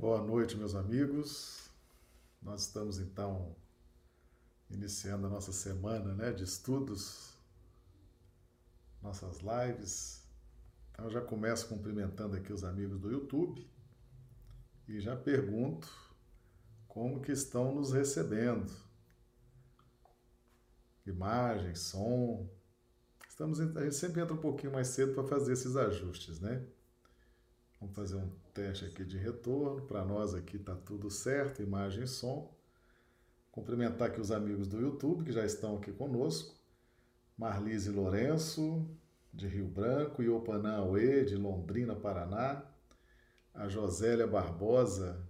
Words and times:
Boa 0.00 0.22
noite, 0.22 0.56
meus 0.56 0.74
amigos. 0.74 1.68
Nós 2.40 2.62
estamos 2.62 2.98
então 2.98 3.54
iniciando 4.70 5.26
a 5.26 5.28
nossa 5.28 5.52
semana 5.52 6.14
né, 6.14 6.32
de 6.32 6.42
estudos, 6.42 7.34
nossas 9.02 9.40
lives. 9.40 10.26
Então, 10.90 11.04
eu 11.04 11.10
já 11.10 11.20
começo 11.20 11.68
cumprimentando 11.68 12.34
aqui 12.34 12.50
os 12.50 12.64
amigos 12.64 12.98
do 12.98 13.12
YouTube 13.12 13.70
e 14.88 14.98
já 15.00 15.14
pergunto 15.14 15.86
como 16.88 17.20
que 17.20 17.32
estão 17.32 17.74
nos 17.74 17.92
recebendo. 17.92 18.72
Imagem, 21.04 21.74
som. 21.74 22.48
Estamos, 23.28 23.60
a 23.60 23.82
gente 23.82 23.96
sempre 23.96 24.22
entra 24.22 24.32
um 24.32 24.40
pouquinho 24.40 24.72
mais 24.72 24.88
cedo 24.88 25.12
para 25.12 25.24
fazer 25.24 25.52
esses 25.52 25.76
ajustes, 25.76 26.40
né? 26.40 26.66
Vamos 27.78 27.94
fazer 27.94 28.16
um 28.16 28.30
teste 28.60 28.84
aqui 28.84 29.04
de 29.04 29.16
retorno. 29.16 29.80
Para 29.86 30.04
nós 30.04 30.34
aqui 30.34 30.56
está 30.56 30.74
tudo 30.74 31.10
certo, 31.10 31.62
imagem 31.62 32.04
e 32.04 32.06
som. 32.06 32.54
Cumprimentar 33.50 34.08
aqui 34.08 34.20
os 34.20 34.30
amigos 34.30 34.68
do 34.68 34.78
YouTube 34.78 35.24
que 35.24 35.32
já 35.32 35.46
estão 35.46 35.78
aqui 35.78 35.90
conosco. 35.90 36.54
Marlise 37.38 37.90
Lourenço, 37.90 38.86
de 39.32 39.48
Rio 39.48 39.66
Branco, 39.66 40.22
Iopanã 40.22 40.76
Aue, 40.76 41.24
de 41.24 41.36
Londrina, 41.36 41.96
Paraná. 41.96 42.62
A 43.54 43.66
Josélia 43.66 44.26
Barbosa, 44.26 45.26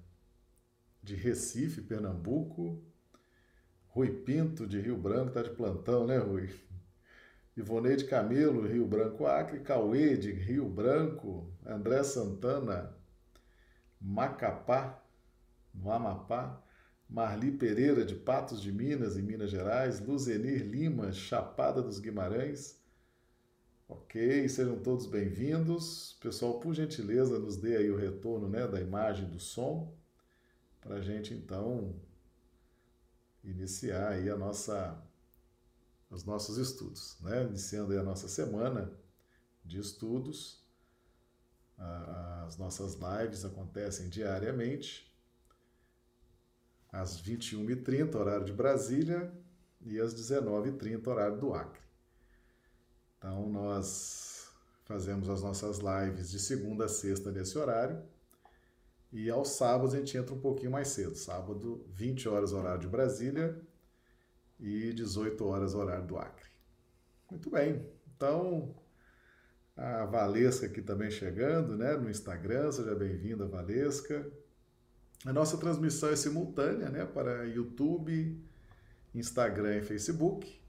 de 1.00 1.14
Recife, 1.14 1.80
Pernambuco. 1.82 2.82
Rui 3.86 4.10
Pinto, 4.10 4.66
de 4.66 4.80
Rio 4.80 4.96
Branco, 4.96 5.28
está 5.28 5.42
de 5.42 5.50
plantão, 5.50 6.04
né, 6.04 6.18
Rui? 6.18 6.50
Ivoneide 7.56 8.06
Camelo, 8.06 8.66
Rio 8.66 8.86
Branco 8.86 9.24
Acre, 9.24 9.60
Cauê 9.60 10.16
de 10.16 10.32
Rio 10.32 10.68
Branco, 10.68 11.52
André 11.64 12.02
Santana, 12.02 12.99
Macapá, 14.00 15.02
no 15.74 15.90
Amapá, 15.90 16.62
Marli 17.08 17.52
Pereira 17.52 18.04
de 18.04 18.14
Patos 18.14 18.62
de 18.62 18.72
Minas, 18.72 19.16
em 19.16 19.22
Minas 19.22 19.50
Gerais, 19.50 20.00
Luzenir 20.00 20.64
Lima, 20.64 21.12
Chapada 21.12 21.82
dos 21.82 21.98
Guimarães. 21.98 22.80
Ok, 23.88 24.48
sejam 24.48 24.78
todos 24.78 25.06
bem-vindos. 25.06 26.16
Pessoal, 26.20 26.60
por 26.60 26.72
gentileza, 26.72 27.38
nos 27.38 27.56
dê 27.56 27.76
aí 27.76 27.90
o 27.90 27.96
retorno 27.96 28.48
né, 28.48 28.66
da 28.66 28.80
imagem 28.80 29.28
do 29.28 29.40
som, 29.40 29.92
para 30.80 30.96
a 30.96 31.00
gente 31.00 31.34
então 31.34 31.94
iniciar 33.42 34.12
aí 34.12 34.30
a 34.30 34.36
nossa 34.36 35.02
os 36.10 36.24
nossos 36.24 36.58
estudos, 36.58 37.16
né? 37.20 37.44
Iniciando 37.44 37.92
aí 37.92 37.98
a 37.98 38.02
nossa 38.02 38.28
semana 38.28 38.92
de 39.64 39.78
estudos. 39.78 40.59
As 42.46 42.56
nossas 42.58 42.94
lives 42.94 43.44
acontecem 43.44 44.08
diariamente, 44.08 45.10
às 46.92 47.22
21h30, 47.22 48.14
horário 48.16 48.44
de 48.44 48.52
Brasília, 48.52 49.32
e 49.80 49.98
às 49.98 50.14
19h30, 50.14 51.06
horário 51.06 51.38
do 51.38 51.54
Acre. 51.54 51.80
Então, 53.16 53.48
nós 53.48 54.50
fazemos 54.84 55.28
as 55.28 55.42
nossas 55.42 55.78
lives 55.78 56.30
de 56.30 56.38
segunda 56.38 56.84
a 56.84 56.88
sexta 56.88 57.30
nesse 57.30 57.56
horário, 57.56 58.02
e 59.12 59.30
aos 59.30 59.50
sábados 59.50 59.94
a 59.94 59.98
gente 59.98 60.16
entra 60.16 60.34
um 60.34 60.40
pouquinho 60.40 60.70
mais 60.70 60.88
cedo. 60.88 61.14
Sábado, 61.14 61.84
20 61.88 62.28
horas, 62.28 62.52
horário 62.52 62.80
de 62.80 62.88
Brasília, 62.88 63.60
e 64.58 64.92
18 64.92 65.42
horas, 65.46 65.74
horário 65.74 66.06
do 66.06 66.18
Acre. 66.18 66.50
Muito 67.30 67.48
bem. 67.48 67.86
Então, 68.14 68.74
a 69.76 70.04
Valesca 70.04 70.66
aqui 70.66 70.82
também 70.82 71.10
chegando, 71.10 71.76
né, 71.76 71.96
no 71.96 72.10
Instagram, 72.10 72.70
seja 72.72 72.94
bem-vinda, 72.94 73.46
Valesca. 73.46 74.30
A 75.24 75.32
nossa 75.32 75.56
transmissão 75.58 76.10
é 76.10 76.16
simultânea, 76.16 76.88
né, 76.88 77.04
para 77.04 77.44
YouTube, 77.44 78.42
Instagram 79.14 79.76
e 79.76 79.82
Facebook. 79.82 80.60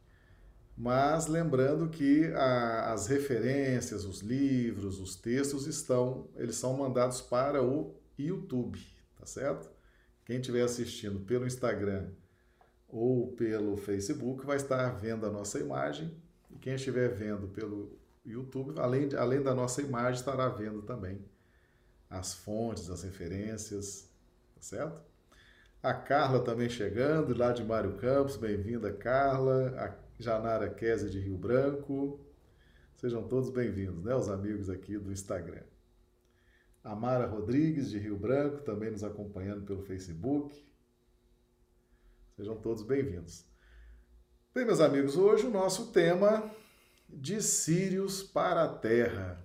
Mas 0.78 1.28
lembrando 1.28 1.90
que 1.90 2.26
a, 2.34 2.92
as 2.92 3.08
referências, 3.08 4.04
os 4.06 4.22
livros, 4.22 5.00
os 5.00 5.16
textos 5.16 5.68
estão, 5.68 6.30
eles 6.36 6.56
são 6.56 6.76
mandados 6.76 7.22
para 7.22 7.62
o 7.62 7.96
YouTube, 8.18 8.80
tá 9.18 9.26
certo? 9.26 9.70
Quem 10.26 10.38
estiver 10.38 10.64
assistindo 10.64 11.20
pelo 11.20 11.46
Instagram 11.46 12.10
ou 12.88 13.32
pelo 13.34 13.78
Facebook 13.78 14.46
vai 14.46 14.58
estar 14.58 14.90
vendo 14.92 15.26
a 15.26 15.32
nossa 15.32 15.60
imagem. 15.60 16.12
E 16.50 16.58
quem 16.58 16.76
estiver 16.76 17.10
vendo 17.10 17.48
pelo 17.48 18.01
YouTube, 18.24 18.80
além, 18.80 19.08
de, 19.08 19.18
além 19.18 19.42
da 19.42 19.54
nossa 19.54 19.82
imagem, 19.82 20.20
estará 20.20 20.48
vendo 20.50 20.82
também 20.82 21.24
as 22.10 22.34
fontes, 22.34 22.90
as 22.90 23.04
referências, 23.04 24.10
tá 24.56 24.62
certo? 24.62 25.02
A 25.82 25.94
Carla 25.94 26.44
também 26.44 26.70
chegando, 26.70 27.36
lá 27.36 27.52
de 27.52 27.64
Mário 27.64 27.96
Campos, 27.98 28.38
bem-vinda, 28.38 28.94
Carla. 28.94 29.74
A 29.78 30.12
Janara 30.22 30.70
Kézia 30.70 31.10
de 31.10 31.20
Rio 31.20 31.36
Branco. 31.36 32.20
Sejam 32.96 33.28
todos 33.28 33.50
bem-vindos, 33.50 34.04
né? 34.04 34.14
Os 34.14 34.30
amigos 34.30 34.70
aqui 34.70 34.96
do 35.00 35.12
Instagram. 35.12 35.64
A 36.84 36.94
Mara 36.94 37.26
Rodrigues, 37.26 37.90
de 37.90 37.98
Rio 37.98 38.16
Branco, 38.16 38.62
também 38.62 38.92
nos 38.92 39.04
acompanhando 39.04 39.66
pelo 39.66 39.82
Facebook. 39.82 40.64
Sejam 42.36 42.56
todos 42.58 42.84
bem-vindos. 42.84 43.44
Bem, 44.54 44.66
meus 44.66 44.80
amigos, 44.80 45.16
hoje 45.16 45.48
o 45.48 45.52
nosso 45.52 45.92
tema 45.92 46.48
de 47.14 47.42
Sírios 47.42 48.24
para 48.24 48.64
a 48.64 48.68
Terra. 48.68 49.44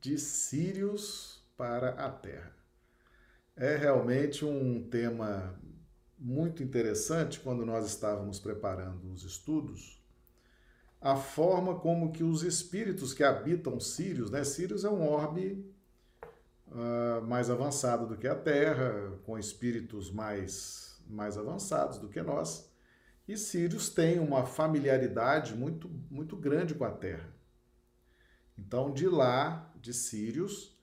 De 0.00 0.18
Sírios 0.18 1.44
para 1.56 1.90
a 1.90 2.10
Terra. 2.10 2.56
É 3.56 3.76
realmente 3.76 4.44
um 4.44 4.88
tema 4.88 5.60
muito 6.18 6.62
interessante 6.62 7.40
quando 7.40 7.66
nós 7.66 7.86
estávamos 7.86 8.38
preparando 8.38 9.10
os 9.12 9.24
estudos. 9.24 10.02
A 11.00 11.16
forma 11.16 11.78
como 11.78 12.12
que 12.12 12.22
os 12.22 12.42
espíritos 12.42 13.12
que 13.12 13.24
habitam 13.24 13.80
Sírios, 13.80 14.30
né? 14.30 14.44
Sírios 14.44 14.84
é 14.84 14.90
um 14.90 15.06
orbe 15.06 15.64
uh, 16.68 17.26
mais 17.26 17.50
avançado 17.50 18.06
do 18.06 18.16
que 18.16 18.28
a 18.28 18.34
Terra, 18.34 19.18
com 19.24 19.38
espíritos 19.38 20.10
mais 20.10 20.90
mais 21.10 21.36
avançados 21.36 21.98
do 21.98 22.08
que 22.08 22.22
nós, 22.22 22.69
e 23.32 23.36
Sírios 23.36 23.88
têm 23.88 24.18
uma 24.18 24.44
familiaridade 24.44 25.54
muito, 25.54 25.88
muito 26.10 26.36
grande 26.36 26.74
com 26.74 26.84
a 26.84 26.90
Terra. 26.90 27.32
Então, 28.58 28.92
de 28.92 29.06
lá, 29.08 29.72
de 29.80 29.94
Sírios, 29.94 30.76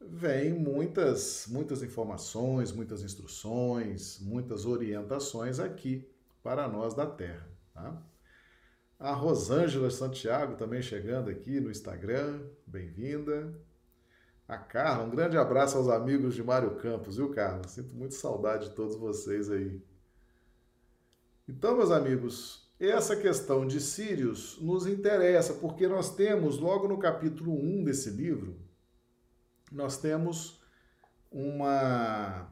vêm 0.00 0.52
muitas, 0.52 1.48
muitas 1.48 1.82
informações, 1.82 2.70
muitas 2.70 3.02
instruções, 3.02 4.20
muitas 4.20 4.66
orientações 4.66 5.58
aqui 5.58 6.08
para 6.44 6.68
nós 6.68 6.94
da 6.94 7.06
Terra. 7.06 7.48
Tá? 7.74 8.00
A 8.96 9.12
Rosângela 9.12 9.90
Santiago 9.90 10.54
também 10.54 10.80
chegando 10.80 11.28
aqui 11.28 11.58
no 11.58 11.72
Instagram, 11.72 12.40
bem-vinda. 12.64 13.52
A 14.46 14.56
Carla, 14.56 15.04
um 15.04 15.10
grande 15.10 15.36
abraço 15.36 15.76
aos 15.76 15.88
amigos 15.88 16.36
de 16.36 16.42
Mário 16.44 16.76
Campos, 16.76 17.16
viu, 17.16 17.30
Carla? 17.30 17.66
Sinto 17.66 17.92
muito 17.96 18.14
saudade 18.14 18.68
de 18.68 18.76
todos 18.76 18.94
vocês 18.94 19.50
aí. 19.50 19.89
Então, 21.50 21.76
meus 21.76 21.90
amigos, 21.90 22.70
essa 22.78 23.16
questão 23.16 23.66
de 23.66 23.80
Sírios 23.80 24.56
nos 24.60 24.86
interessa, 24.86 25.54
porque 25.54 25.88
nós 25.88 26.14
temos, 26.14 26.60
logo 26.60 26.86
no 26.86 26.96
capítulo 26.96 27.52
1 27.52 27.82
desse 27.82 28.08
livro, 28.08 28.56
nós 29.70 29.98
temos 29.98 30.62
uma, 31.28 32.48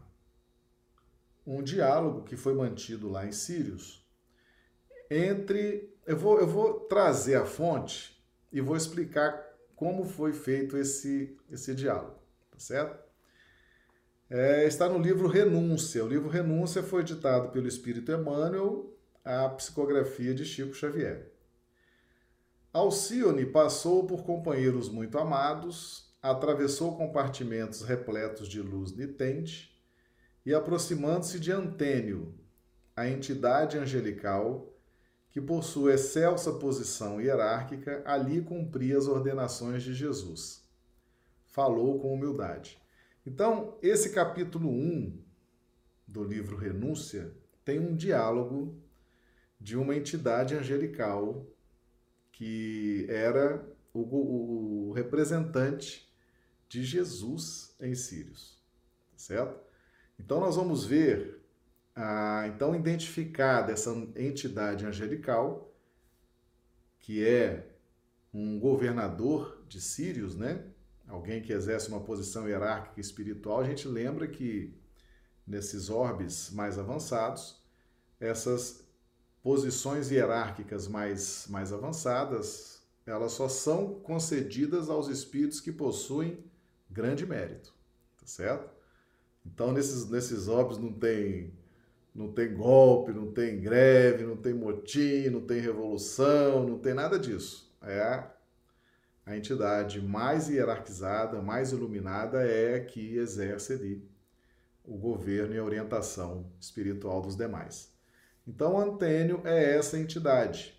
um 1.47 1.63
diálogo 1.63 2.25
que 2.25 2.37
foi 2.37 2.55
mantido 2.55 3.09
lá 3.09 3.25
em 3.25 3.31
Sírios 3.31 4.05
entre. 5.09 5.97
Eu 6.05 6.17
vou, 6.17 6.41
eu 6.41 6.49
vou 6.49 6.81
trazer 6.81 7.37
a 7.37 7.47
fonte 7.47 8.21
e 8.51 8.61
vou 8.61 8.77
explicar 8.77 9.41
como 9.77 10.05
foi 10.05 10.33
feito 10.33 10.77
esse, 10.77 11.39
esse 11.49 11.73
diálogo, 11.73 12.19
tá 12.51 12.59
certo? 12.59 13.08
É, 14.31 14.67
está 14.67 14.87
no 14.91 14.99
livro 14.99 15.27
Renúncia. 15.27 16.05
O 16.05 16.09
livro 16.09 16.29
Renúncia 16.29 16.83
foi 16.83 17.01
editado 17.01 17.49
pelo 17.49 17.67
Espírito 17.67 18.13
Emmanuel, 18.13 18.95
a 19.25 19.49
psicografia 19.49 20.35
de 20.35 20.45
Chico 20.45 20.75
Xavier. 20.75 21.33
Alcione 22.71 23.47
passou 23.47 24.07
por 24.07 24.25
companheiros 24.25 24.91
muito 24.91 25.19
amados, 25.19 26.15
atravessou 26.21 26.95
compartimentos 26.95 27.81
repletos 27.81 28.47
de 28.47 28.61
luz 28.61 28.95
nitente 28.95 29.75
e, 30.45 30.53
aproximando-se 30.55 31.41
de 31.41 31.51
Antênio, 31.51 32.35
a 32.95 33.09
entidade 33.09 33.79
angelical, 33.79 34.75
que 35.31 35.41
por 35.41 35.65
sua 35.65 35.95
excelsa 35.95 36.53
posição 36.53 37.19
hierárquica 37.19 38.03
ali 38.05 38.43
cumpria 38.43 38.99
as 38.99 39.09
ordenações 39.09 39.83
de 39.83 39.95
Jesus. 39.95 40.69
Falou 41.47 41.99
com 41.99 42.13
humildade. 42.13 42.79
Então, 43.31 43.77
esse 43.83 44.15
capítulo 44.15 44.71
1 44.71 45.23
do 46.07 46.25
livro 46.25 46.57
Renúncia 46.57 47.31
tem 47.63 47.79
um 47.79 47.95
diálogo 47.95 48.81
de 49.61 49.77
uma 49.77 49.95
entidade 49.95 50.55
angelical 50.55 51.47
que 52.33 53.05
era 53.07 53.63
o, 53.93 54.89
o 54.89 54.93
representante 54.93 56.11
de 56.71 56.83
Jesus 56.83 57.77
em 57.79 57.95
Sírios. 57.95 58.59
certo? 59.15 59.61
Então 60.19 60.41
nós 60.41 60.57
vamos 60.57 60.87
ver, 60.87 61.39
ah, 61.95 62.47
então 62.49 62.75
identificada 62.75 63.73
essa 63.73 63.91
entidade 64.17 64.87
angelical, 64.87 65.71
que 66.99 67.23
é 67.23 67.77
um 68.33 68.59
governador 68.59 69.63
de 69.69 69.83
Sírios, 69.83 70.35
né? 70.35 70.65
Alguém 71.09 71.41
que 71.41 71.53
exerce 71.55 71.89
uma 71.89 72.01
posição 72.01 72.47
hierárquica 72.47 73.01
espiritual, 73.01 73.61
a 73.61 73.65
gente 73.65 73.89
lembra 73.89 74.29
que 74.29 74.79
nesses 75.47 75.89
orbes 75.89 76.51
mais 76.51 76.79
avançados, 76.79 77.63
essas 78.21 78.87
posições 79.43 80.11
hierárquicas 80.11 80.87
mais, 80.87 81.47
mais 81.49 81.73
avançadas, 81.73 82.83
elas 83.07 83.33
só 83.33 83.49
são 83.49 83.95
concedidas 84.01 84.91
aos 84.91 85.09
espíritos 85.09 85.61
que 85.61 85.73
possuem 85.73 86.45
grande 86.91 87.27
mérito, 87.27 87.75
tá 88.21 88.27
certo? 88.27 88.71
Então, 89.47 89.73
nesses, 89.73 90.11
nesses 90.11 90.47
óbvios 90.47 90.79
não 90.79 90.93
tem, 90.93 91.55
não 92.15 92.31
tem 92.31 92.55
golpe, 92.55 93.13
não 93.13 93.33
tem 93.33 93.59
greve, 93.59 94.25
não 94.25 94.37
tem 94.37 94.53
motim, 94.53 95.31
não 95.31 95.41
tem 95.41 95.59
revolução, 95.59 96.69
não 96.69 96.79
tem 96.79 96.93
nada 96.93 97.19
disso. 97.19 97.75
É 97.81 98.38
a, 99.29 99.37
entidade 99.37 100.01
mais 100.01 100.49
hierarquizada, 100.49 101.41
mais 101.41 101.73
iluminada 101.73 102.43
é 102.47 102.81
que 102.81 103.17
exerce 103.17 103.75
ali 103.75 104.09
o 104.85 104.97
governo 104.97 105.55
e 105.55 105.59
a 105.59 105.65
orientação 105.65 106.51
espiritual 106.61 107.21
dos 107.21 107.37
demais. 107.37 107.93
Então, 108.47 108.81
Antênio 108.81 109.43
é 109.45 109.77
essa 109.77 109.99
entidade, 109.99 110.75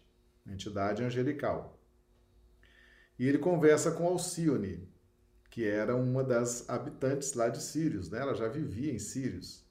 entidade 0.48 1.04
angelical. 1.04 1.80
E 3.18 3.28
ele 3.28 3.38
conversa 3.38 3.92
com 3.92 4.08
Alcione, 4.08 4.88
que 5.52 5.68
era 5.68 5.96
uma 5.96 6.24
das 6.24 6.68
habitantes 6.70 7.34
lá 7.34 7.50
de 7.50 7.62
Sírios, 7.62 8.10
né? 8.10 8.20
ela 8.22 8.34
já 8.34 8.48
vivia 8.48 8.92
em 8.92 9.00
Sírios. 9.00 9.64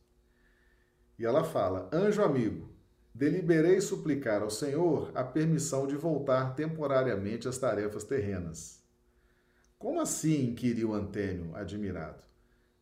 E 1.19 1.25
ela 1.25 1.43
fala: 1.43 1.89
Anjo 1.93 2.23
amigo, 2.23 2.69
deliberei 3.19 3.81
suplicar 3.81 4.43
ao 4.43 4.49
Senhor 4.49 5.11
a 5.13 5.25
permissão 5.25 5.89
de 5.89 5.97
voltar 5.97 6.55
temporariamente 6.55 7.49
às 7.49 7.59
tarefas 7.59 8.05
terrenas. 8.05 8.81
Como 9.77 10.01
assim? 10.01 10.51
inquiriu 10.51 10.95
Antênio, 10.95 11.55
admirado. 11.57 12.23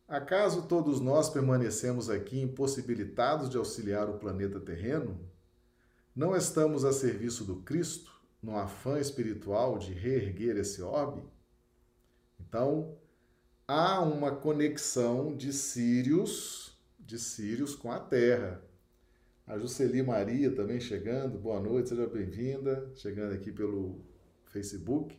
Acaso 0.07 0.67
todos 0.67 1.01
nós 1.01 1.27
permanecemos 1.27 2.07
aqui 2.07 2.39
impossibilitados 2.39 3.49
de 3.49 3.57
auxiliar 3.57 4.07
o 4.11 4.19
planeta 4.19 4.59
terreno? 4.59 5.19
Não 6.15 6.35
estamos 6.35 6.85
a 6.85 6.93
serviço 6.93 7.43
do 7.43 7.55
Cristo, 7.63 8.11
no 8.41 8.55
afã 8.55 8.99
espiritual 8.99 9.79
de 9.79 9.91
reerguer 9.91 10.55
esse 10.55 10.83
orbe? 10.83 11.23
Então, 12.39 12.95
há 13.67 14.01
uma 14.01 14.35
conexão 14.35 15.35
de 15.35 15.51
Sírios, 15.51 16.77
de 16.99 17.17
Sírios 17.17 17.73
com 17.73 17.91
a 17.91 17.99
Terra. 17.99 18.66
A 19.47 19.57
Jusceli 19.57 20.03
Maria 20.03 20.53
também 20.53 20.77
chegando, 20.77 21.39
boa 21.39 21.57
noite, 21.61 21.87
seja 21.87 22.05
bem-vinda, 22.05 22.91
chegando 22.95 23.33
aqui 23.33 23.49
pelo 23.49 24.03
Facebook. 24.43 25.17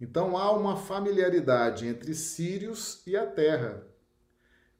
Então 0.00 0.36
há 0.36 0.50
uma 0.50 0.76
familiaridade 0.76 1.86
entre 1.86 2.12
Sírios 2.12 3.06
e 3.06 3.16
a 3.16 3.24
Terra. 3.24 3.86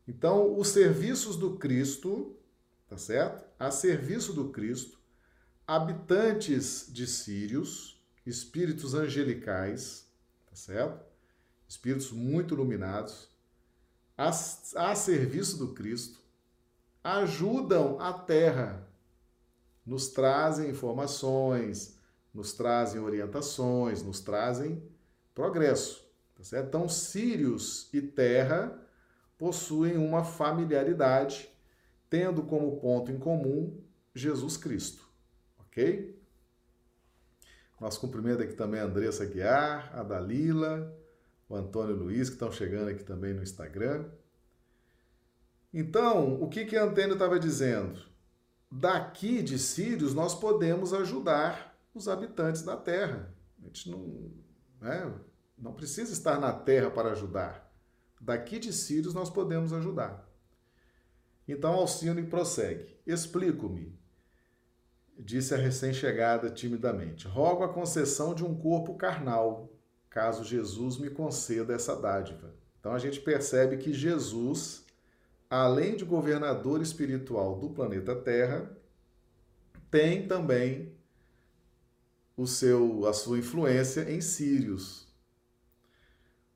Então, 0.09 0.59
os 0.59 0.67
serviços 0.67 1.37
do 1.37 1.57
Cristo, 1.57 2.37
tá 2.89 2.99
certo? 2.99 3.47
A 3.57 3.71
serviço 3.71 4.33
do 4.33 4.51
Cristo, 4.51 4.99
habitantes 5.65 6.89
de 6.93 7.07
Sírios, 7.07 8.05
espíritos 8.27 8.95
angelicais, 8.95 10.11
tá 10.45 10.57
certo? 10.57 11.07
espíritos 11.69 12.11
muito 12.11 12.55
iluminados, 12.55 13.29
a, 14.19 14.29
a 14.29 14.95
serviço 14.97 15.57
do 15.57 15.73
Cristo, 15.73 16.26
ajudam 17.07 18.01
a 18.01 18.13
Terra, 18.13 18.85
nos 19.85 20.09
trazem 20.09 20.71
informações, 20.71 22.01
nos 22.35 22.53
trazem 22.53 23.01
orientações, 23.01 24.03
nos 24.03 24.21
trazem 24.21 24.83
progresso. 25.33 26.05
Tá 26.35 26.43
certo? 26.43 26.67
Então, 26.67 26.89
Sírios 26.89 27.89
e 27.95 28.03
Terra 28.03 28.77
possuem 29.39 29.97
uma 29.97 30.25
familiaridade, 30.25 31.49
tendo 32.11 32.43
como 32.43 32.81
ponto 32.81 33.13
em 33.13 33.19
comum 33.19 33.81
Jesus 34.13 34.57
Cristo. 34.57 35.09
Ok? 35.61 36.21
Nosso 37.81 38.01
cumprimento 38.01 38.43
aqui 38.43 38.55
também 38.55 38.81
a 38.81 38.85
Andressa 38.85 39.25
Guiar, 39.25 39.97
a 39.97 40.03
Dalila, 40.03 40.93
o 41.49 41.55
Antônio 41.55 41.95
Luiz, 41.95 42.29
que 42.29 42.35
estão 42.35 42.51
chegando 42.51 42.89
aqui 42.89 43.05
também 43.05 43.33
no 43.33 43.45
Instagram. 43.45 44.11
Então, 45.79 46.43
o 46.43 46.49
que, 46.49 46.65
que 46.65 46.75
a 46.75 46.85
Antônio 46.85 47.13
estava 47.13 47.39
dizendo? 47.39 48.01
Daqui 48.73 49.43
de 49.43 49.59
Sírios, 49.59 50.15
nós 50.15 50.35
podemos 50.35 50.95
ajudar 50.95 51.79
os 51.95 52.09
habitantes 52.09 52.63
da 52.63 52.79
Terra. 52.79 53.31
A 53.61 53.67
gente 53.67 53.91
não, 53.91 54.33
né, 54.81 55.13
não 55.59 55.75
precisa 55.75 56.15
estar 56.15 56.41
na 56.41 56.51
Terra 56.51 56.91
para 56.91 57.13
ajudar. 57.13 57.71
Daqui 58.19 58.59
de 58.59 58.73
Sírios, 58.73 59.13
nós 59.13 59.29
podemos 59.29 59.71
ajudar. 59.75 60.27
Então, 61.47 61.75
Alcine 61.75 62.23
prossegue. 62.23 62.97
Explico-me, 63.07 63.95
disse 65.19 65.53
a 65.53 65.59
recém-chegada 65.59 66.49
timidamente. 66.49 67.29
Rogo 67.29 67.63
a 67.63 67.69
concessão 67.69 68.35
de 68.35 68.43
um 68.43 68.57
corpo 68.57 68.95
carnal, 68.95 69.71
caso 70.09 70.43
Jesus 70.43 70.97
me 70.97 71.11
conceda 71.11 71.75
essa 71.75 71.95
dádiva. 71.95 72.55
Então 72.81 72.95
a 72.95 72.99
gente 72.99 73.21
percebe 73.21 73.77
que 73.77 73.93
Jesus, 73.93 74.86
além 75.49 75.97
de 75.97 76.05
governador 76.05 76.83
espiritual 76.83 77.59
do 77.59 77.71
planeta 77.71 78.15
Terra, 78.15 78.71
tem 79.91 80.27
também 80.27 80.93
o 82.37 82.47
seu 82.47 83.07
a 83.07 83.13
sua 83.13 83.39
influência 83.39 84.11
em 84.11 84.21
Sírios. 84.21 85.07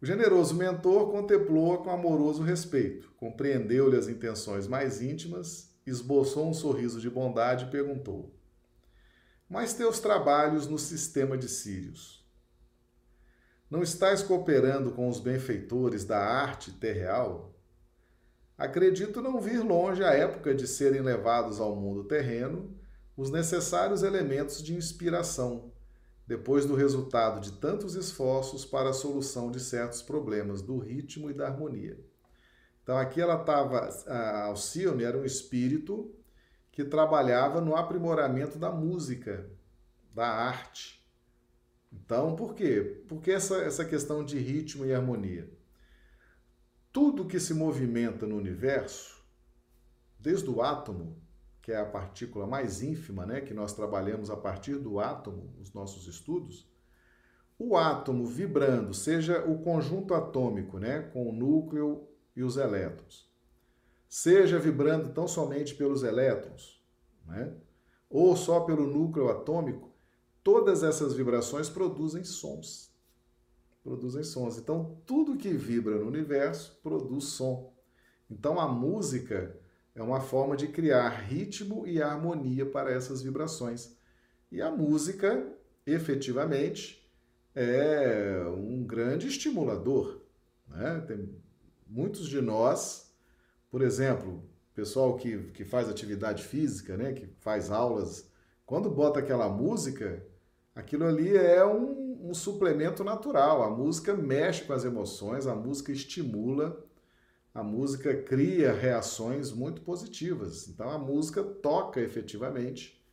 O 0.01 0.07
generoso 0.07 0.55
mentor 0.55 1.11
contemplou-a 1.11 1.79
com 1.79 1.91
amoroso 1.91 2.43
respeito, 2.43 3.11
compreendeu-lhe 3.17 3.97
as 3.97 4.09
intenções 4.09 4.67
mais 4.67 5.03
íntimas, 5.03 5.75
esboçou 5.87 6.49
um 6.49 6.55
sorriso 6.55 7.01
de 7.01 7.11
bondade 7.11 7.67
e 7.67 7.71
perguntou: 7.71 8.35
Mas 9.49 9.75
teus 9.75 10.01
trabalhos 10.01 10.67
no 10.67 10.79
sistema 10.79 11.37
de 11.37 11.49
Sírios? 11.49 12.21
Não 13.71 13.83
estás 13.83 14.23
cooperando 14.23 14.91
com 14.91 15.09
os 15.09 15.21
benfeitores 15.21 16.05
da 16.05 16.19
arte 16.19 16.73
terreal? 16.73 17.50
Acredito 18.61 19.23
não 19.23 19.41
vir 19.41 19.65
longe 19.65 20.05
a 20.05 20.11
época 20.11 20.55
de 20.55 20.67
serem 20.67 21.01
levados 21.01 21.59
ao 21.59 21.75
mundo 21.75 22.05
terreno 22.05 22.77
os 23.17 23.31
necessários 23.31 24.03
elementos 24.03 24.63
de 24.63 24.75
inspiração, 24.75 25.73
depois 26.27 26.67
do 26.67 26.75
resultado 26.75 27.41
de 27.41 27.53
tantos 27.53 27.95
esforços 27.95 28.67
para 28.67 28.91
a 28.91 28.93
solução 28.93 29.51
de 29.51 29.59
certos 29.59 30.03
problemas 30.03 30.61
do 30.61 30.77
ritmo 30.77 31.31
e 31.31 31.33
da 31.33 31.47
harmonia. 31.47 31.99
Então 32.83 32.99
aqui 32.99 33.19
ela 33.19 33.41
estava, 33.41 33.89
Alcione 34.45 35.05
era 35.05 35.17
um 35.17 35.25
espírito 35.25 36.15
que 36.71 36.85
trabalhava 36.85 37.63
no 37.63 37.75
aprimoramento 37.75 38.59
da 38.59 38.71
música, 38.71 39.49
da 40.15 40.29
arte. 40.29 41.03
Então, 41.91 42.37
por 42.37 42.55
quê? 42.55 43.05
Porque 43.09 43.31
essa, 43.31 43.57
essa 43.63 43.87
questão 43.87 44.23
de 44.23 44.39
ritmo 44.39 44.85
e 44.85 44.93
harmonia. 44.93 45.51
Tudo 46.93 47.25
que 47.25 47.39
se 47.39 47.55
movimenta 47.55 48.27
no 48.27 48.37
universo, 48.37 49.25
desde 50.19 50.51
o 50.51 50.61
átomo, 50.61 51.17
que 51.63 51.71
é 51.71 51.77
a 51.77 51.87
partícula 51.87 52.49
mais 52.49 52.83
ínfima, 52.83 53.25
né, 53.25 53.41
que 53.41 53.55
nós 53.55 53.73
trabalhamos 53.73 54.29
a 54.29 54.37
partir 54.37 54.75
do 54.75 54.99
átomo, 54.99 55.55
os 55.61 55.73
nossos 55.73 56.09
estudos, 56.09 56.69
o 57.57 57.77
átomo 57.77 58.27
vibrando, 58.27 58.93
seja 58.93 59.45
o 59.49 59.63
conjunto 59.63 60.15
atômico, 60.15 60.81
né, 60.81 61.03
com 61.13 61.29
o 61.29 61.33
núcleo 61.33 62.09
e 62.35 62.43
os 62.43 62.57
elétrons, 62.57 63.31
seja 64.09 64.59
vibrando 64.59 65.11
tão 65.15 65.29
somente 65.29 65.77
pelos 65.77 66.03
elétrons, 66.03 66.83
né, 67.25 67.55
ou 68.09 68.37
só 68.37 68.63
pelo 68.63 68.85
núcleo 68.85 69.29
atômico, 69.29 69.95
todas 70.43 70.83
essas 70.83 71.15
vibrações 71.15 71.69
produzem 71.69 72.25
sons. 72.25 72.90
Produzem 73.83 74.23
sons. 74.23 74.59
Então, 74.59 75.01
tudo 75.07 75.37
que 75.37 75.53
vibra 75.53 75.99
no 75.99 76.07
universo 76.07 76.79
produz 76.83 77.25
som. 77.25 77.73
Então, 78.31 78.61
a 78.61 78.69
música 78.69 79.57
é 79.95 80.03
uma 80.03 80.21
forma 80.21 80.57
de 80.57 80.69
criar 80.69 81.09
ritmo 81.09 81.87
e 81.87 82.03
harmonia 82.03 82.67
para 82.67 82.93
essas 82.93 83.23
vibrações. 83.23 83.97
E 84.53 84.61
a 84.61 84.71
música, 84.71 85.47
efetivamente, 85.87 87.11
é 87.55 88.43
um 88.55 88.85
grande 88.85 89.27
estimulador. 89.27 90.21
Né? 90.69 91.03
Tem 91.07 91.29
muitos 91.87 92.29
de 92.29 92.41
nós, 92.41 93.13
por 93.71 93.83
exemplo, 93.83 94.45
pessoal 94.75 95.17
que, 95.17 95.51
que 95.53 95.65
faz 95.65 95.89
atividade 95.89 96.45
física, 96.45 96.97
né? 96.97 97.13
que 97.13 97.27
faz 97.41 97.71
aulas, 97.71 98.31
quando 98.67 98.91
bota 98.91 99.19
aquela 99.19 99.49
música, 99.49 100.25
Aquilo 100.75 101.07
ali 101.07 101.37
é 101.37 101.65
um, 101.65 102.10
um 102.23 102.35
suplemento 102.35 103.03
natural. 103.03 103.63
A 103.63 103.71
música 103.71 104.15
mexe 104.15 104.65
com 104.65 104.73
as 104.73 104.85
emoções, 104.85 105.47
a 105.47 105.55
música 105.55 105.93
estimula 105.93 106.85
a 107.53 107.63
música 107.63 108.15
cria 108.23 108.73
reações 108.73 109.51
muito 109.51 109.83
positivas. 109.83 110.69
Então 110.69 110.89
a 110.89 110.99
música 110.99 111.43
toca 111.43 112.01
efetivamente 112.01 113.05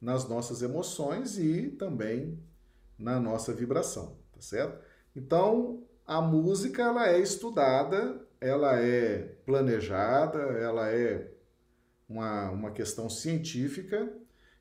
nas 0.00 0.28
nossas 0.28 0.62
emoções 0.62 1.38
e 1.38 1.70
também 1.70 2.38
na 2.98 3.20
nossa 3.20 3.52
vibração, 3.52 4.16
tá 4.32 4.40
certo? 4.40 4.84
Então 5.14 5.84
a 6.04 6.20
música 6.20 6.82
ela 6.82 7.08
é 7.08 7.20
estudada, 7.20 8.20
ela 8.40 8.80
é 8.80 9.18
planejada, 9.46 10.38
ela 10.38 10.90
é 10.90 11.30
uma, 12.08 12.50
uma 12.50 12.70
questão 12.72 13.08
científica 13.08 14.12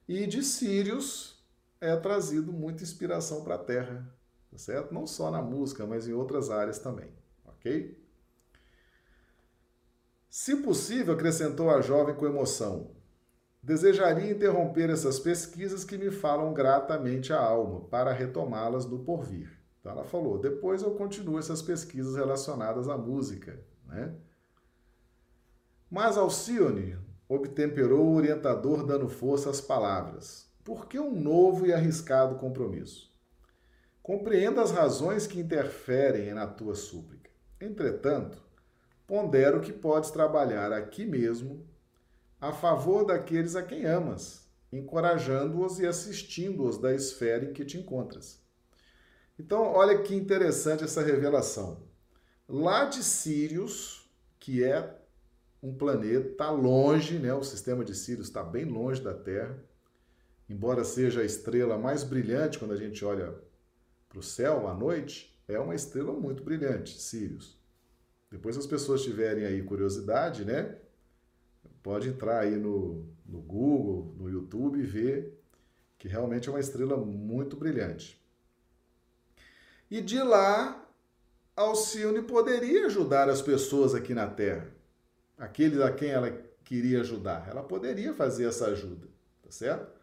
e 0.08 0.28
de 0.28 0.44
Sirius 0.44 1.37
é 1.80 1.96
trazido 1.96 2.52
muita 2.52 2.84
inspiração 2.84 3.44
para 3.44 3.56
a 3.56 3.60
Terra, 3.60 4.08
tá 4.52 4.58
certo? 4.58 4.94
Não 4.94 5.06
só 5.06 5.30
na 5.32 5.42
música, 5.42 5.86
mas 5.86 6.08
em 6.08 6.14
outras 6.14 6.50
áreas 6.50 6.80
também, 6.80 7.12
ok? 7.46 7.98
Se 10.30 10.58
possível, 10.58 11.14
acrescentou 11.14 11.70
a 11.70 11.82
jovem 11.82 12.16
com 12.16 12.26
emoção, 12.26 12.92
desejaria 13.62 14.32
interromper 14.32 14.90
essas 14.90 15.20
pesquisas 15.20 15.84
que 15.84 15.98
me 15.98 16.12
falam 16.12 16.54
gratamente 16.54 17.34
a 17.34 17.40
alma, 17.40 17.82
para 17.90 18.14
retomá-las 18.14 18.86
no 18.86 19.00
porvir. 19.00 19.58
Então 19.80 19.92
ela 19.92 20.04
falou: 20.04 20.38
depois 20.38 20.84
eu 20.84 20.92
continuo 20.92 21.40
essas 21.40 21.62
pesquisas 21.62 22.16
relacionadas 22.16 22.88
à 22.88 22.98
música. 22.98 23.60
Né? 23.86 24.14
Mas 25.90 26.18
Alcione 26.18 26.98
obtemperou 27.28 28.06
o 28.06 28.16
orientador 28.16 28.86
dando 28.86 29.08
força 29.08 29.50
às 29.50 29.62
palavras. 29.62 30.47
Por 30.68 30.90
que 30.90 31.00
um 31.00 31.18
novo 31.18 31.66
e 31.66 31.72
arriscado 31.72 32.36
compromisso? 32.36 33.10
Compreenda 34.04 34.62
as 34.62 34.70
razões 34.70 35.26
que 35.26 35.40
interferem 35.40 36.34
na 36.34 36.46
tua 36.46 36.76
súplica. 36.76 37.32
Entretanto, 37.62 38.44
pondero 39.08 39.62
que 39.62 39.72
podes 39.72 40.12
trabalhar 40.12 40.74
aqui 40.74 41.06
mesmo 41.06 41.66
a 42.42 42.52
favor 42.52 43.06
daqueles 43.06 43.56
a 43.56 43.64
quem 43.64 43.86
amas, 43.86 44.46
encorajando-os 44.70 45.80
e 45.80 45.88
assistindo-os 45.88 46.78
da 46.78 46.94
esfera 46.94 47.46
em 47.46 47.54
que 47.54 47.64
te 47.64 47.78
encontras. 47.78 48.44
Então, 49.40 49.62
olha 49.62 50.02
que 50.02 50.14
interessante 50.14 50.84
essa 50.84 51.02
revelação. 51.02 51.88
Lá 52.46 52.84
de 52.84 53.02
Sirius, 53.06 54.12
que 54.38 54.66
é 54.66 55.00
um 55.64 55.74
planeta, 55.74 56.28
está 56.28 56.52
longe, 56.52 57.20
né? 57.20 57.34
o 57.34 57.42
sistema 57.42 57.86
de 57.86 57.96
Sirius 57.96 58.28
está 58.28 58.44
bem 58.44 58.66
longe 58.66 59.02
da 59.02 59.14
Terra, 59.14 59.66
embora 60.50 60.84
seja 60.84 61.22
a 61.22 61.26
estrela 61.26 61.78
mais 61.78 62.04
brilhante 62.04 62.60
quando 62.60 62.74
a 62.74 62.78
gente 62.78 63.04
olha 63.04 63.36
para 64.08 64.20
o 64.20 64.24
céu 64.24 64.68
à 64.68 64.74
noite, 64.74 65.38
é 65.48 65.60
uma 65.60 65.76
estrela 65.76 66.14
muito 66.14 66.44
brilhante, 66.44 67.00
Sirius. 67.00 67.58
Depois 68.30 68.58
as 68.58 68.68
pessoas 68.68 69.04
tiverem 69.04 69.46
aí 69.46 69.62
curiosidade, 69.64 70.44
né? 70.44 70.76
Pode 71.82 72.10
entrar 72.10 72.40
aí 72.40 72.58
no, 72.58 73.08
no 73.26 73.40
Google, 73.40 74.14
no 74.18 74.30
YouTube 74.30 74.80
e 74.80 74.84
ver 74.84 75.38
que 75.98 76.08
realmente 76.08 76.50
é 76.50 76.52
uma 76.52 76.60
estrela 76.60 76.98
muito 76.98 77.56
brilhante. 77.56 78.22
E 79.90 80.02
de 80.02 80.22
lá, 80.22 80.86
Alcione 81.56 82.22
poderia 82.22 82.86
ajudar 82.88 83.30
as 83.30 83.42
pessoas 83.42 83.96
aqui 83.96 84.14
na 84.14 84.28
Terra, 84.28 84.70
aqueles 85.38 85.80
a 85.80 85.92
quem 85.92 86.10
ela 86.10 86.30
queria 86.64 87.02
ajudar. 87.02 87.48
Ela 87.50 87.64
poderia 87.64 88.14
fazer 88.14 88.46
essa 88.46 88.68
ajuda, 88.68 89.08
tá 89.42 89.50
certo? 89.50 89.97